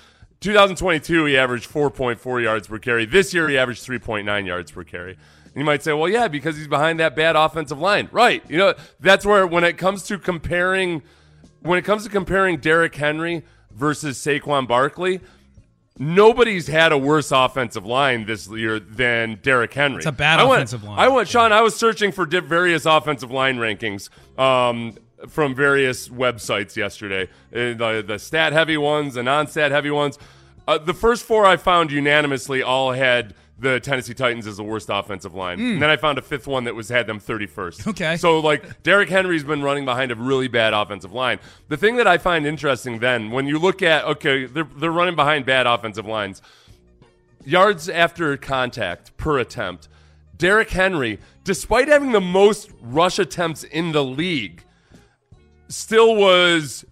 2022, 0.41 1.27
he 1.27 1.37
averaged 1.37 1.71
4.4 1.71 2.43
yards 2.43 2.67
per 2.67 2.81
carry. 2.81 3.07
This 3.07 3.33
year, 3.33 3.49
he 3.49 3.57
averaged 3.57 3.87
3.9 3.87 4.45
yards 4.45 4.73
per 4.73 4.83
carry. 4.83 5.13
And 5.13 5.55
you 5.55 5.63
might 5.63 5.85
say, 5.85 5.93
well, 5.93 6.09
yeah, 6.09 6.27
because 6.27 6.57
he's 6.57 6.67
behind 6.67 6.99
that 6.99 7.15
bad 7.15 7.37
offensive 7.37 7.79
line. 7.79 8.09
Right. 8.11 8.43
You 8.51 8.59
know, 8.59 8.75
that's 8.99 9.25
where 9.25 9.47
when 9.47 9.63
it 9.63 9.79
comes 9.79 10.03
to 10.09 10.19
comparing 10.19 11.05
when 11.61 11.79
it 11.79 11.85
comes 11.85 12.03
to 12.03 12.11
comparing 12.11 12.57
Derrick 12.57 12.97
Henry 12.97 13.45
versus 13.71 14.19
Saquon 14.19 14.67
Barkley, 14.67 15.21
nobody's 16.03 16.67
had 16.67 16.93
a 16.93 16.99
worse 16.99 17.31
offensive 17.31 17.87
line 17.87 18.27
this 18.27 18.49
year 18.49 18.81
than 18.81 19.39
Derrick 19.43 19.73
Henry. 19.73 19.99
It's 19.99 20.07
a 20.07 20.13
bad 20.13 20.41
I 20.41 20.45
went- 20.45 20.59
offensive 20.59 20.85
line. 20.85 20.99
I 20.99 21.09
went, 21.09 21.29
Sean. 21.29 21.53
I 21.53 21.63
was 21.63 21.77
searching 21.77 22.13
for 22.13 22.27
various 22.27 22.85
offensive 22.87 23.31
line 23.31 23.59
rankings 23.59 24.09
um, 24.39 24.97
from 25.29 25.55
various 25.55 26.09
websites 26.09 26.77
yesterday. 26.77 27.25
Uh, 27.55 27.75
the, 27.75 28.05
the 28.07 28.19
stat 28.19 28.53
heavy 28.53 28.77
ones, 28.77 29.15
the 29.15 29.23
non 29.23 29.47
stat 29.47 29.71
heavy 29.71 29.91
ones. 29.91 30.19
Uh, 30.67 30.79
the 30.79 30.95
first 30.95 31.25
four 31.25 31.45
I 31.45 31.57
found 31.57 31.91
unanimously 31.91 32.63
all 32.63 32.93
had 32.93 33.35
the 33.63 33.81
Tennessee 33.81 34.13
Titans 34.13 34.47
is 34.47 34.59
the 34.59 34.63
worst 34.65 34.89
offensive 34.91 35.35
line, 35.35 35.59
Mm. 35.59 35.73
and 35.75 35.83
then 35.83 35.89
I 35.89 35.97
found 35.97 36.19
a 36.19 36.23
fifth 36.23 36.47
one 36.47 36.65
that 36.65 36.75
was 36.75 36.89
had 36.91 37.07
them 37.07 37.19
31st. 37.21 37.87
Okay. 37.89 38.17
So 38.17 38.41
like 38.41 38.83
Derrick 38.83 39.09
Henry's 39.09 39.45
been 39.45 39.63
running 39.63 39.85
behind 39.87 40.13
a 40.13 40.15
really 40.17 40.49
bad 40.49 40.75
offensive 40.75 41.13
line. 41.13 41.39
The 41.69 41.77
thing 41.77 41.97
that 41.97 42.07
I 42.07 42.19
find 42.19 42.45
interesting 42.47 42.99
then, 42.99 43.31
when 43.31 43.47
you 43.47 43.59
look 43.59 43.81
at 43.81 44.05
okay, 44.05 44.45
they're 44.47 44.69
they're 44.77 44.91
running 44.91 45.17
behind 45.17 45.47
bad 45.47 45.67
offensive 45.67 46.05
lines. 46.07 46.43
Yards 47.45 47.89
after 47.89 48.37
contact 48.37 49.17
per 49.17 49.39
attempt. 49.39 49.89
Derrick 50.37 50.71
Henry, 50.71 51.19
despite 51.45 51.89
having 51.89 52.13
the 52.13 52.21
most 52.21 52.71
rush 52.81 53.19
attempts 53.19 53.65
in 53.65 53.93
the 53.93 54.03
league, 54.05 54.65
still 55.69 56.15
was 56.17 56.85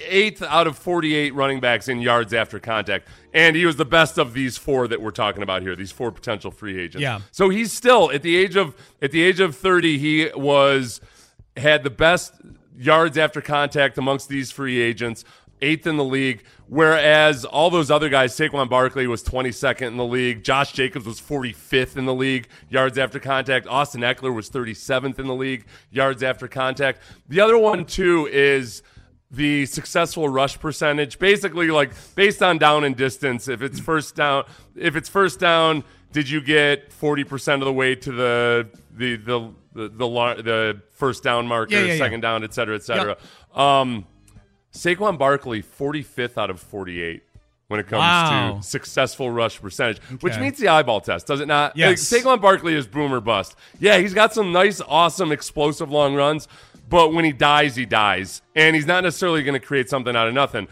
eighth 0.00 0.42
out 0.42 0.66
of 0.66 0.78
48 0.78 1.34
running 1.34 1.60
backs 1.60 1.88
in 1.88 2.00
yards 2.00 2.32
after 2.32 2.58
contact. 2.58 3.08
And 3.34 3.56
he 3.56 3.66
was 3.66 3.76
the 3.76 3.84
best 3.84 4.18
of 4.18 4.34
these 4.34 4.56
four 4.56 4.88
that 4.88 5.00
we're 5.00 5.10
talking 5.10 5.42
about 5.42 5.62
here, 5.62 5.74
these 5.76 5.92
four 5.92 6.12
potential 6.12 6.50
free 6.50 6.78
agents. 6.78 7.02
Yeah. 7.02 7.20
So 7.30 7.48
he's 7.48 7.72
still 7.72 8.10
at 8.10 8.22
the 8.22 8.36
age 8.36 8.56
of 8.56 8.74
at 9.00 9.10
the 9.10 9.22
age 9.22 9.40
of 9.40 9.56
30, 9.56 9.98
he 9.98 10.30
was 10.34 11.00
had 11.56 11.82
the 11.82 11.90
best 11.90 12.34
yards 12.76 13.18
after 13.18 13.40
contact 13.40 13.98
amongst 13.98 14.28
these 14.28 14.50
free 14.50 14.80
agents, 14.80 15.24
eighth 15.60 15.86
in 15.86 15.96
the 15.96 16.04
league. 16.04 16.42
Whereas 16.68 17.44
all 17.44 17.68
those 17.68 17.90
other 17.90 18.08
guys, 18.08 18.34
Saquon 18.34 18.68
Barkley 18.68 19.06
was 19.06 19.22
22nd 19.22 19.88
in 19.88 19.96
the 19.98 20.06
league, 20.06 20.42
Josh 20.42 20.72
Jacobs 20.72 21.04
was 21.04 21.20
45th 21.20 21.96
in 21.96 22.06
the 22.06 22.14
league, 22.14 22.48
yards 22.70 22.96
after 22.96 23.20
contact. 23.20 23.66
Austin 23.66 24.00
Ekeler 24.00 24.34
was 24.34 24.48
37th 24.48 25.18
in 25.18 25.26
the 25.26 25.34
league, 25.34 25.66
yards 25.90 26.22
after 26.22 26.48
contact. 26.48 27.02
The 27.28 27.40
other 27.40 27.58
one 27.58 27.84
too 27.84 28.26
is 28.32 28.82
the 29.34 29.64
successful 29.66 30.28
rush 30.28 30.60
percentage 30.60 31.18
basically 31.18 31.68
like 31.70 31.90
based 32.14 32.42
on 32.42 32.58
down 32.58 32.84
and 32.84 32.94
distance 32.96 33.48
if 33.48 33.62
it's 33.62 33.80
first 33.80 34.14
down 34.14 34.44
if 34.76 34.94
it's 34.94 35.08
first 35.08 35.40
down 35.40 35.82
did 36.12 36.28
you 36.28 36.42
get 36.42 36.90
40% 36.90 37.54
of 37.54 37.60
the 37.60 37.72
way 37.72 37.94
to 37.94 38.12
the 38.12 38.68
the 38.94 39.16
the 39.16 39.50
the 39.74 39.88
the, 39.88 40.42
the 40.42 40.82
first 40.90 41.22
down 41.22 41.46
marker 41.46 41.72
Yeah, 41.72 41.80
yeah, 41.80 41.92
yeah. 41.94 41.98
second 41.98 42.20
down 42.20 42.44
et 42.44 42.52
cetera 42.52 42.74
et 42.76 42.82
cetera 42.82 43.16
um 43.54 44.04
Saquon 44.74 45.18
Barkley 45.18 45.62
45th 45.62 46.36
out 46.38 46.50
of 46.50 46.60
48 46.60 47.22
when 47.68 47.80
it 47.80 47.86
comes 47.86 48.00
Wow. 48.00 48.58
to 48.60 48.62
successful 48.66 49.30
rush 49.30 49.60
percentage 49.60 49.98
which 50.20 50.34
Okay. 50.34 50.42
meets 50.42 50.58
the 50.60 50.68
eyeball 50.68 51.00
test 51.00 51.26
does 51.26 51.40
it 51.40 51.48
not 51.48 51.74
Yes. 51.74 52.12
Like, 52.12 52.22
Saquon 52.22 52.40
Barkley 52.42 52.74
is 52.74 52.86
boomer 52.86 53.20
bust 53.20 53.56
yeah 53.80 53.96
he's 53.96 54.12
got 54.12 54.34
some 54.34 54.52
nice 54.52 54.82
awesome 54.86 55.32
explosive 55.32 55.90
long 55.90 56.14
runs 56.14 56.48
but 56.92 57.14
when 57.14 57.24
he 57.24 57.32
dies, 57.32 57.74
he 57.74 57.86
dies. 57.86 58.42
And 58.54 58.76
he's 58.76 58.84
not 58.84 59.02
necessarily 59.02 59.42
going 59.42 59.58
to 59.58 59.66
create 59.66 59.88
something 59.88 60.14
out 60.14 60.28
of 60.28 60.34
nothing. 60.34 60.68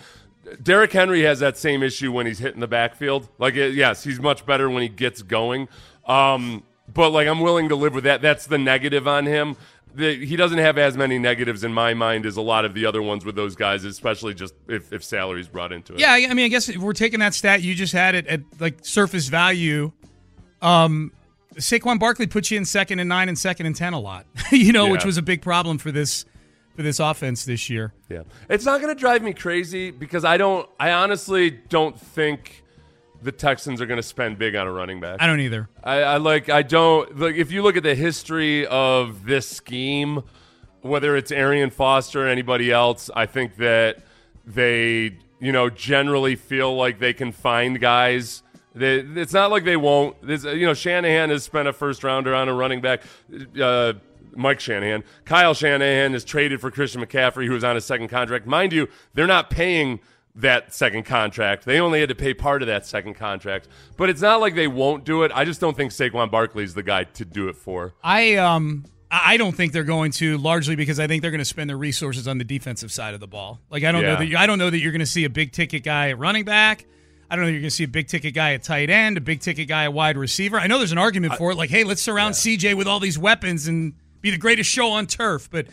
Derrick 0.62 0.93
Henry 0.93 1.23
has 1.23 1.39
that 1.39 1.57
same 1.57 1.83
issue 1.83 2.12
when 2.12 2.27
he's 2.27 2.39
hitting 2.39 2.61
the 2.61 2.68
backfield. 2.68 3.31
Like, 3.39 3.55
yes, 3.55 4.05
he's 4.05 4.21
much 4.21 4.45
better 4.45 4.68
when 4.68 4.83
he 4.83 4.91
gets 4.91 5.23
going. 5.23 5.66
Um, 6.05 6.62
but, 6.93 7.09
like, 7.09 7.27
I'm 7.27 7.41
willing 7.41 7.71
to 7.71 7.75
live 7.75 7.95
with 7.95 8.05
that. 8.05 8.21
That's 8.21 8.47
the 8.47 8.59
negative 8.59 9.09
on 9.09 9.25
him. 9.25 9.57
The, 9.95 10.14
he 10.27 10.37
doesn't 10.37 10.59
have 10.59 10.77
as 10.77 10.95
many 10.95 11.18
negatives 11.18 11.64
in 11.64 11.73
my 11.73 11.95
mind 11.95 12.27
as 12.27 12.37
a 12.37 12.43
lot 12.43 12.66
of 12.66 12.75
the 12.75 12.85
other 12.85 13.01
ones 13.01 13.25
with 13.25 13.35
those 13.35 13.57
guys, 13.57 13.85
especially 13.85 14.35
just 14.35 14.53
if, 14.68 14.93
if 14.93 15.03
salary's 15.03 15.49
brought 15.49 15.73
into 15.73 15.95
it. 15.95 16.01
Yeah, 16.01 16.12
I 16.12 16.35
mean, 16.35 16.45
I 16.45 16.49
guess 16.49 16.68
if 16.68 16.77
we're 16.77 16.93
taking 16.93 17.21
that 17.21 17.33
stat 17.33 17.62
you 17.62 17.75
just 17.75 17.95
had 17.95 18.14
it 18.14 18.27
at 18.27 18.43
like 18.61 18.85
surface 18.85 19.29
value. 19.29 19.91
Um, 20.61 21.12
Saquon 21.57 21.98
Barkley 21.98 22.26
puts 22.26 22.51
you 22.51 22.59
in 22.59 22.64
second 22.64 23.01
and 23.01 23.09
nine 23.09 23.28
and 23.28 23.38
second 23.38 23.66
and 23.66 23.74
ten 23.74 23.92
a 23.92 24.01
lot, 24.01 24.26
you 24.53 24.72
know, 24.72 24.88
which 24.88 25.05
was 25.05 25.16
a 25.16 25.22
big 25.22 25.42
problem 25.42 25.78
for 25.78 25.90
this 25.90 26.24
for 26.80 26.82
this 26.82 26.98
offense 26.98 27.44
this 27.44 27.68
year. 27.68 27.92
Yeah. 28.09 28.22
It's 28.48 28.64
not 28.64 28.80
going 28.80 28.94
to 28.94 28.98
drive 28.98 29.22
me 29.22 29.34
crazy 29.34 29.90
because 29.90 30.24
I 30.24 30.36
don't, 30.36 30.68
I 30.78 30.92
honestly 30.92 31.51
don't 31.51 31.98
think 31.98 32.64
the 33.22 33.32
Texans 33.32 33.82
are 33.82 33.86
going 33.86 33.98
to 33.98 34.03
spend 34.03 34.38
big 34.38 34.55
on 34.55 34.66
a 34.66 34.72
running 34.72 34.98
back. 34.98 35.20
I 35.20 35.26
don't 35.26 35.40
either. 35.40 35.68
I, 35.84 36.03
I 36.03 36.16
like, 36.16 36.48
I 36.48 36.62
don't, 36.62 37.18
like, 37.18 37.34
if 37.34 37.53
you 37.53 37.62
look 37.62 37.76
at 37.76 37.82
the 37.82 37.94
history 37.94 38.66
of 38.66 39.26
this 39.26 39.46
scheme, 39.46 40.22
whether 40.80 41.16
it's 41.16 41.30
Arian 41.30 41.68
Foster 41.68 42.24
or 42.24 42.28
anybody 42.28 42.72
else, 42.72 43.11
I 43.14 43.26
think 43.26 43.57
that 43.57 43.98
they, 44.46 45.18
you 45.38 45.53
know, 45.53 45.68
generally 45.68 46.34
feel 46.34 46.74
like 46.74 46.98
they 46.98 47.12
can 47.12 47.32
find 47.32 47.78
guys. 47.78 48.42
They, 48.75 49.01
it's 49.01 49.33
not 49.33 49.51
like 49.51 49.64
they 49.64 49.77
won't. 49.77 50.21
This, 50.25 50.45
you 50.45 50.66
know, 50.66 50.75
Shanahan 50.75 51.31
has 51.31 51.43
spent 51.45 51.66
a 51.68 51.73
first 51.73 52.05
rounder 52.05 52.35
on 52.35 52.49
a 52.49 52.55
running 52.55 52.81
back. 52.81 53.03
Uh, 53.61 53.95
Mike 54.35 54.61
Shanahan. 54.61 55.03
Kyle 55.25 55.55
Shanahan 55.55 56.14
is 56.14 56.25
traded 56.25 56.61
for 56.61 56.71
Christian 56.71 57.05
McCaffrey, 57.05 57.47
who 57.47 57.57
is 57.57 57.64
on 57.64 57.77
a 57.77 57.81
second 57.81 58.09
contract. 58.09 58.47
Mind 58.47 58.73
you, 58.73 58.89
they're 59.14 59.27
not 59.27 59.51
paying 59.51 60.01
that 60.37 60.73
second 60.75 61.05
contract. 61.05 61.64
They 61.64 61.81
only 61.81 62.01
had 62.01 62.09
to 62.09 62.14
pay 62.14 62.35
part 62.35 62.62
of 62.62 62.68
that 62.68 62.87
second 62.87 63.14
contract. 63.14 63.68
But 63.97 64.09
it's 64.09 64.21
not 64.21 64.41
like 64.41 64.55
they 64.55 64.68
won't 64.68 65.05
do 65.05 65.23
it. 65.25 65.33
I 65.35 65.45
just 65.45 65.61
don't 65.61 65.77
think 65.77 65.91
Saquon 65.91 66.31
Barkley 66.31 66.64
is 66.64 66.75
the 66.75 66.83
guy 66.83 67.05
to 67.05 67.25
do 67.25 67.49
it 67.49 67.57
for. 67.57 67.95
I 68.03 68.37
um 68.37 68.85
I 69.11 69.37
don't 69.39 69.57
think 69.57 69.73
they're 69.73 69.83
going 69.83 70.12
to 70.12 70.39
largely 70.39 70.77
because 70.77 71.01
I 71.01 71.09
think 71.09 71.23
they're 71.23 71.33
going 71.33 71.41
to 71.41 71.45
spend 71.45 71.68
their 71.68 71.77
resources 71.77 72.29
on 72.29 72.39
the 72.39 72.45
defensive 72.45 72.93
side 72.93 73.12
of 73.12 73.18
the 73.18 73.27
ball. 73.27 73.61
Like 73.68 73.83
I 73.83 73.91
don't 73.91 74.03
know 74.03 74.16
that 74.16 74.27
you, 74.27 74.37
I 74.37 74.47
don't 74.47 74.59
know 74.59 74.71
that 74.71 74.79
you're 74.79 74.93
going 74.93 75.01
to 75.01 75.07
see 75.07 75.25
a 75.25 75.31
big 75.31 75.51
ticket 75.51 75.83
guy 75.83 76.12
running 76.12 76.45
back. 76.45 76.87
I 77.31 77.37
don't 77.37 77.45
know 77.45 77.51
you're 77.51 77.61
going 77.61 77.70
to 77.70 77.74
see 77.74 77.85
a 77.85 77.89
big 77.89 78.09
ticket 78.09 78.35
guy 78.35 78.55
at 78.55 78.64
tight 78.64 78.91
end, 78.91 79.16
a 79.16 79.20
big 79.20 79.41
ticket 79.41 79.68
guy 79.68 79.85
at 79.85 79.93
wide 79.93 80.16
receiver. 80.16 80.59
I 80.59 80.66
know 80.66 80.78
there's 80.78 80.93
an 80.93 80.99
argument 80.99 81.35
for 81.35 81.53
it, 81.53 81.55
like, 81.55 81.70
hey, 81.70 81.85
let's 81.85 82.03
surround 82.03 82.35
CJ 82.35 82.74
with 82.74 82.89
all 82.89 82.99
these 82.99 83.18
weapons 83.18 83.68
and 83.68 83.95
be 84.20 84.31
the 84.31 84.39
greatest 84.39 84.68
show 84.68 84.91
on 84.91 85.07
turf. 85.07 85.49
But 85.49 85.68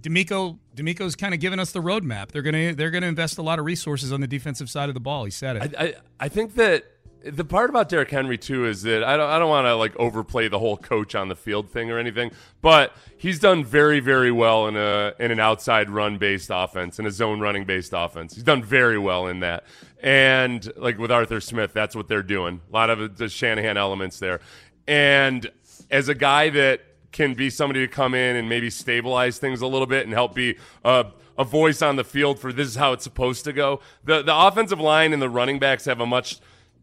DeMeco, 0.00 0.58
DeMeco's 0.76 1.16
kind 1.16 1.34
of 1.34 1.40
given 1.40 1.58
us 1.58 1.72
the 1.72 1.80
roadmap. 1.80 2.30
They're 2.30 2.42
gonna 2.42 2.74
they're 2.74 2.90
gonna 2.90 3.06
invest 3.08 3.38
a 3.38 3.42
lot 3.42 3.58
of 3.58 3.64
resources 3.64 4.12
on 4.12 4.20
the 4.20 4.28
defensive 4.28 4.70
side 4.70 4.88
of 4.88 4.94
the 4.94 5.00
ball. 5.00 5.24
He 5.24 5.30
said 5.30 5.56
it. 5.56 5.74
I, 5.76 5.84
I, 5.84 5.94
I 6.20 6.28
think 6.28 6.54
that 6.54 6.84
the 7.24 7.44
part 7.44 7.68
about 7.68 7.88
Derrick 7.88 8.10
Henry 8.10 8.38
too 8.38 8.66
is 8.66 8.82
that 8.82 9.02
I 9.02 9.16
don't 9.16 9.28
I 9.28 9.38
don't 9.38 9.48
want 9.48 9.66
to 9.66 9.74
like 9.74 9.96
overplay 9.96 10.48
the 10.48 10.58
whole 10.58 10.76
coach 10.76 11.14
on 11.14 11.28
the 11.28 11.36
field 11.36 11.70
thing 11.70 11.90
or 11.90 11.98
anything, 11.98 12.30
but 12.62 12.94
he's 13.16 13.38
done 13.40 13.64
very 13.64 14.00
very 14.00 14.30
well 14.30 14.68
in 14.68 14.76
a 14.76 15.14
in 15.18 15.30
an 15.30 15.40
outside 15.40 15.90
run 15.90 16.18
based 16.18 16.50
offense 16.52 16.98
in 16.98 17.06
a 17.06 17.10
zone 17.10 17.40
running 17.40 17.64
based 17.64 17.92
offense. 17.94 18.34
He's 18.34 18.44
done 18.44 18.62
very 18.62 18.98
well 18.98 19.26
in 19.26 19.40
that, 19.40 19.64
and 20.02 20.70
like 20.76 20.98
with 20.98 21.10
Arthur 21.10 21.40
Smith, 21.40 21.72
that's 21.72 21.94
what 21.96 22.08
they're 22.08 22.22
doing. 22.22 22.60
A 22.68 22.72
lot 22.72 22.90
of 22.90 23.16
the 23.16 23.28
Shanahan 23.28 23.76
elements 23.76 24.18
there, 24.18 24.40
and 24.86 25.50
as 25.90 26.08
a 26.08 26.14
guy 26.14 26.50
that 26.50 26.82
can 27.12 27.34
be 27.34 27.50
somebody 27.50 27.80
to 27.80 27.88
come 27.88 28.14
in 28.14 28.36
and 28.36 28.48
maybe 28.48 28.70
stabilize 28.70 29.38
things 29.38 29.60
a 29.60 29.66
little 29.66 29.86
bit 29.86 30.04
and 30.04 30.12
help 30.12 30.34
be 30.34 30.56
a, 30.84 31.06
a 31.38 31.44
voice 31.44 31.80
on 31.80 31.96
the 31.96 32.04
field 32.04 32.38
for 32.38 32.52
this 32.52 32.68
is 32.68 32.74
how 32.74 32.92
it's 32.92 33.04
supposed 33.04 33.44
to 33.44 33.52
go. 33.52 33.80
The 34.04 34.22
the 34.22 34.36
offensive 34.36 34.80
line 34.80 35.12
and 35.12 35.22
the 35.22 35.30
running 35.30 35.58
backs 35.58 35.84
have 35.86 36.00
a 36.00 36.06
much 36.06 36.38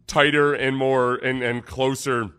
tighter 0.07 0.53
and 0.53 0.75
more 0.77 1.15
and, 1.15 1.41
and 1.43 1.65
closer 1.65 2.31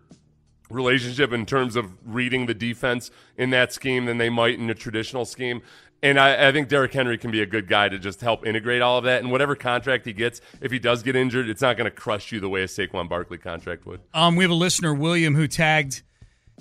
relationship 0.70 1.32
in 1.32 1.46
terms 1.46 1.76
of 1.76 1.92
reading 2.04 2.46
the 2.46 2.54
defense 2.54 3.10
in 3.36 3.50
that 3.50 3.72
scheme 3.72 4.04
than 4.06 4.18
they 4.18 4.28
might 4.28 4.58
in 4.58 4.68
a 4.68 4.74
traditional 4.74 5.24
scheme. 5.24 5.62
And 6.02 6.20
I, 6.20 6.48
I 6.48 6.52
think 6.52 6.68
Derrick 6.68 6.92
Henry 6.92 7.18
can 7.18 7.30
be 7.30 7.40
a 7.42 7.46
good 7.46 7.68
guy 7.68 7.88
to 7.88 7.98
just 7.98 8.20
help 8.20 8.46
integrate 8.46 8.82
all 8.82 8.98
of 8.98 9.04
that. 9.04 9.22
And 9.22 9.32
whatever 9.32 9.56
contract 9.56 10.04
he 10.04 10.12
gets, 10.12 10.40
if 10.60 10.70
he 10.70 10.78
does 10.78 11.02
get 11.02 11.16
injured, 11.16 11.48
it's 11.48 11.62
not 11.62 11.76
going 11.76 11.86
to 11.86 11.90
crush 11.90 12.32
you 12.32 12.38
the 12.40 12.48
way 12.48 12.62
a 12.62 12.66
Saquon 12.66 13.08
Barkley 13.08 13.38
contract 13.38 13.86
would. 13.86 14.00
Um, 14.12 14.36
we 14.36 14.44
have 14.44 14.50
a 14.50 14.54
listener, 14.54 14.94
William, 14.94 15.34
who 15.34 15.48
tagged 15.48 16.02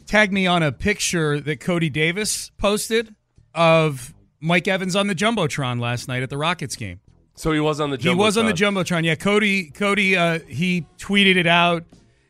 tagged 0.05 0.31
me 0.31 0.47
on 0.47 0.63
a 0.63 0.71
picture 0.71 1.39
that 1.39 1.59
Cody 1.59 1.89
Davis 1.89 2.51
posted 2.57 3.13
of 3.53 4.13
Mike 4.39 4.67
Evans 4.67 4.95
on 4.95 5.07
the 5.07 5.15
jumbotron 5.15 5.79
last 5.79 6.07
night 6.07 6.23
at 6.23 6.29
the 6.29 6.37
Rockets 6.37 6.75
game. 6.75 6.99
So 7.35 7.51
he 7.51 7.59
was 7.59 7.79
on 7.81 7.89
the 7.89 7.97
jumbotron. 7.97 8.01
He 8.03 8.15
was 8.15 8.37
on 8.37 8.45
the 8.45 8.53
Jumbotron. 8.53 9.01
jumbotron. 9.01 9.03
Yeah, 9.03 9.15
Cody. 9.15 9.69
Cody. 9.71 10.15
Uh, 10.15 10.39
he 10.47 10.85
tweeted 10.97 11.35
it 11.35 11.47
out 11.47 11.83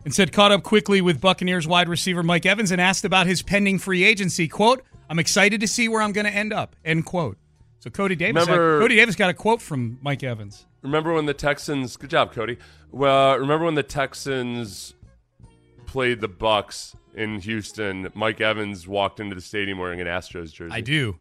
and 0.04 0.14
said 0.14 0.32
caught 0.32 0.52
up 0.52 0.64
quickly 0.64 1.02
with 1.02 1.22
Buccaneers 1.22 1.68
wide 1.68 1.88
receiver 1.88 2.24
Mike 2.24 2.46
Evans 2.46 2.72
and 2.72 2.82
asked 2.82 3.06
about 3.06 3.28
his 3.28 3.44
pending 3.44 3.78
free 3.78 4.04
agency. 4.04 4.48
"Quote: 4.48 4.84
I'm 5.10 5.20
excited 5.20 5.62
to 5.62 5.68
see 5.68 5.88
where 5.88 6.02
I'm 6.02 6.12
going 6.12 6.26
to 6.26 6.34
end 6.34 6.54
up." 6.54 6.76
End 6.84 7.06
quote. 7.06 7.38
So 7.80 7.90
Cody 7.90 8.16
Davis. 8.16 8.48
Remember- 8.48 8.80
Cody 8.82 8.96
Davis 8.96 9.16
got 9.16 9.30
a 9.30 9.34
quote 9.34 9.62
from 9.62 10.00
Mike 10.02 10.24
Evans. 10.24 10.66
Remember 10.82 11.14
when 11.14 11.26
the 11.26 11.34
Texans? 11.34 11.98
Good 11.98 12.10
job, 12.10 12.32
Cody. 12.34 12.58
Well, 12.92 13.38
remember 13.38 13.66
when 13.66 13.76
the 13.76 13.84
Texans 13.84 14.94
played 15.86 16.22
the 16.22 16.30
Bucs 16.30 16.96
in 17.14 17.40
Houston? 17.42 18.10
Mike 18.14 18.42
Evans 18.42 18.88
walked 18.88 19.20
into 19.20 19.36
the 19.36 19.42
stadium 19.42 19.78
wearing 19.80 20.02
an 20.02 20.08
Astros 20.08 20.52
jersey. 20.54 20.74
I 20.74 20.82
do. 20.82 21.18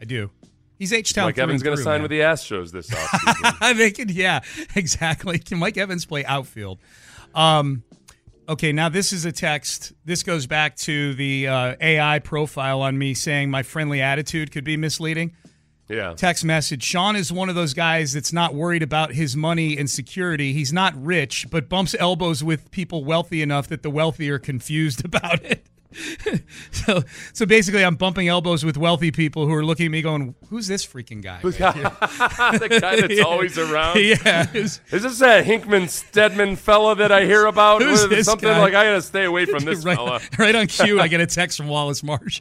I 0.00 0.04
do. 0.04 0.30
He's 0.78 0.92
H 0.94 1.12
Town. 1.12 1.26
Mike 1.26 1.38
Evans 1.38 1.62
going 1.62 1.76
to 1.76 1.82
sign 1.82 2.00
with 2.02 2.10
the 2.10 2.20
Astros 2.20 2.72
this 2.72 2.88
offseason. 2.90 3.76
they 3.76 3.90
could, 3.90 4.10
yeah, 4.10 4.40
exactly. 4.74 5.38
Can 5.38 5.58
Mike 5.58 5.76
Evans 5.76 6.06
play 6.06 6.24
outfield? 6.24 6.78
Um, 7.34 7.82
okay, 8.50 8.72
now 8.72 8.88
this 8.88 9.12
is 9.12 9.24
a 9.24 9.32
text. 9.32 9.92
This 10.04 10.22
goes 10.22 10.46
back 10.46 10.76
to 10.78 11.14
the 11.14 11.46
uh, 11.46 11.76
AI 11.80 12.18
profile 12.18 12.82
on 12.82 12.98
me 12.98 13.14
saying 13.14 13.50
my 13.50 13.62
friendly 13.62 14.02
attitude 14.02 14.52
could 14.52 14.64
be 14.64 14.76
misleading. 14.76 15.36
Yeah. 15.88 16.14
text 16.14 16.44
message. 16.44 16.84
Sean 16.84 17.16
is 17.16 17.32
one 17.32 17.48
of 17.48 17.56
those 17.56 17.74
guys 17.74 18.12
that's 18.12 18.32
not 18.32 18.54
worried 18.54 18.84
about 18.84 19.12
his 19.12 19.36
money 19.36 19.76
and 19.76 19.90
security. 19.90 20.52
He's 20.52 20.72
not 20.72 20.94
rich, 20.96 21.48
but 21.50 21.68
bumps 21.68 21.96
elbows 21.98 22.44
with 22.44 22.70
people 22.70 23.04
wealthy 23.04 23.42
enough 23.42 23.66
that 23.66 23.82
the 23.82 23.90
wealthy 23.90 24.30
are 24.30 24.38
confused 24.38 25.04
about 25.04 25.44
it. 25.44 25.66
so, 26.70 27.02
so 27.32 27.46
basically, 27.46 27.84
I'm 27.84 27.96
bumping 27.96 28.28
elbows 28.28 28.64
with 28.64 28.76
wealthy 28.76 29.10
people 29.10 29.46
who 29.46 29.54
are 29.54 29.64
looking 29.64 29.86
at 29.86 29.92
me, 29.92 30.02
going, 30.02 30.34
"Who's 30.48 30.66
this 30.66 30.86
freaking 30.86 31.22
guy?" 31.22 31.40
the 31.42 32.78
guy 32.80 32.96
that's 32.96 33.14
Yeah. 33.18 33.24
always 33.24 33.58
around. 33.58 33.98
Yeah. 33.98 34.46
Is 34.54 34.80
this 34.90 35.18
that 35.18 35.44
Hinkman 35.44 35.88
Stedman 35.88 36.56
fella 36.56 36.94
that 36.96 37.10
I 37.10 37.24
hear 37.24 37.46
about? 37.46 37.82
Who's 37.82 38.08
this 38.08 38.26
Something 38.26 38.48
guy? 38.48 38.60
like 38.60 38.74
I 38.74 38.84
gotta 38.84 39.02
stay 39.02 39.24
away 39.24 39.46
from 39.46 39.64
this 39.64 39.84
right, 39.84 39.96
fella. 39.96 40.20
right 40.38 40.54
on 40.54 40.66
cue, 40.68 41.00
I 41.00 41.08
get 41.08 41.20
a 41.20 41.26
text 41.26 41.56
from 41.56 41.68
Wallace 41.68 42.02
Marsh, 42.02 42.40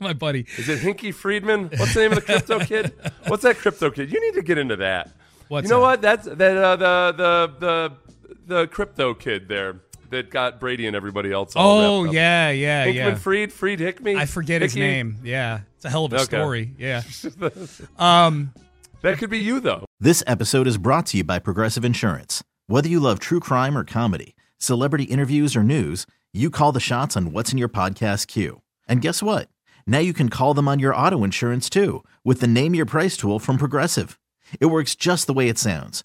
my 0.00 0.12
buddy. 0.12 0.46
Is 0.56 0.68
it 0.68 0.80
Hinky 0.80 1.12
Friedman? 1.12 1.70
What's 1.76 1.94
the 1.94 2.00
name 2.00 2.12
of 2.12 2.16
the 2.16 2.22
crypto 2.22 2.60
kid? 2.60 2.92
What's 3.26 3.42
that 3.42 3.56
crypto 3.56 3.90
kid? 3.90 4.12
You 4.12 4.20
need 4.20 4.34
to 4.34 4.42
get 4.42 4.58
into 4.58 4.76
that. 4.76 5.10
What's 5.48 5.64
you 5.64 5.70
know 5.70 5.80
that? 5.80 5.86
what? 5.86 6.02
That's 6.02 6.24
that 6.26 6.56
uh, 6.56 6.76
the 6.76 7.12
the 7.16 7.52
the 7.58 7.92
the 8.46 8.66
crypto 8.68 9.14
kid 9.14 9.48
there 9.48 9.80
that 10.14 10.30
got 10.30 10.58
Brady 10.60 10.86
and 10.86 10.96
everybody 10.96 11.30
else. 11.32 11.54
All 11.54 11.80
Oh 11.80 12.04
yeah, 12.04 12.50
yeah, 12.50 12.86
Hinkman 12.86 12.94
yeah. 12.94 13.14
Freed, 13.16 13.52
Fried 13.52 13.80
Hickman. 13.80 14.16
I 14.16 14.26
forget 14.26 14.62
his 14.62 14.74
name. 14.74 15.18
Yeah, 15.22 15.60
it's 15.76 15.84
a 15.84 15.90
hell 15.90 16.06
of 16.06 16.12
a 16.12 16.16
Okay. 16.16 16.24
story. 16.24 16.74
Yeah. 16.78 17.02
Um, 17.98 18.52
that 19.02 19.18
could 19.18 19.30
be 19.30 19.38
you 19.38 19.60
though. 19.60 19.84
This 20.00 20.22
episode 20.26 20.66
is 20.66 20.78
brought 20.78 21.06
to 21.06 21.18
you 21.18 21.24
by 21.24 21.38
Progressive 21.38 21.84
Insurance. 21.84 22.42
Whether 22.66 22.88
you 22.88 23.00
love 23.00 23.18
true 23.18 23.40
crime 23.40 23.76
or 23.76 23.84
comedy, 23.84 24.34
celebrity 24.58 25.04
interviews 25.04 25.54
or 25.56 25.62
news, 25.62 26.06
you 26.32 26.50
call 26.50 26.72
the 26.72 26.80
shots 26.80 27.16
on 27.16 27.32
what's 27.32 27.52
in 27.52 27.58
your 27.58 27.68
podcast 27.68 28.26
queue. 28.28 28.62
And 28.88 29.00
guess 29.02 29.22
what? 29.22 29.48
Now 29.86 29.98
you 29.98 30.12
can 30.14 30.28
call 30.30 30.54
them 30.54 30.66
on 30.68 30.78
your 30.78 30.94
auto 30.94 31.22
insurance 31.24 31.68
too 31.68 32.02
with 32.24 32.40
the 32.40 32.46
Name 32.46 32.74
Your 32.74 32.86
Price 32.86 33.16
tool 33.16 33.38
from 33.38 33.58
Progressive. 33.58 34.18
It 34.60 34.66
works 34.66 34.94
just 34.94 35.26
the 35.26 35.34
way 35.34 35.48
it 35.48 35.58
sounds. 35.58 36.04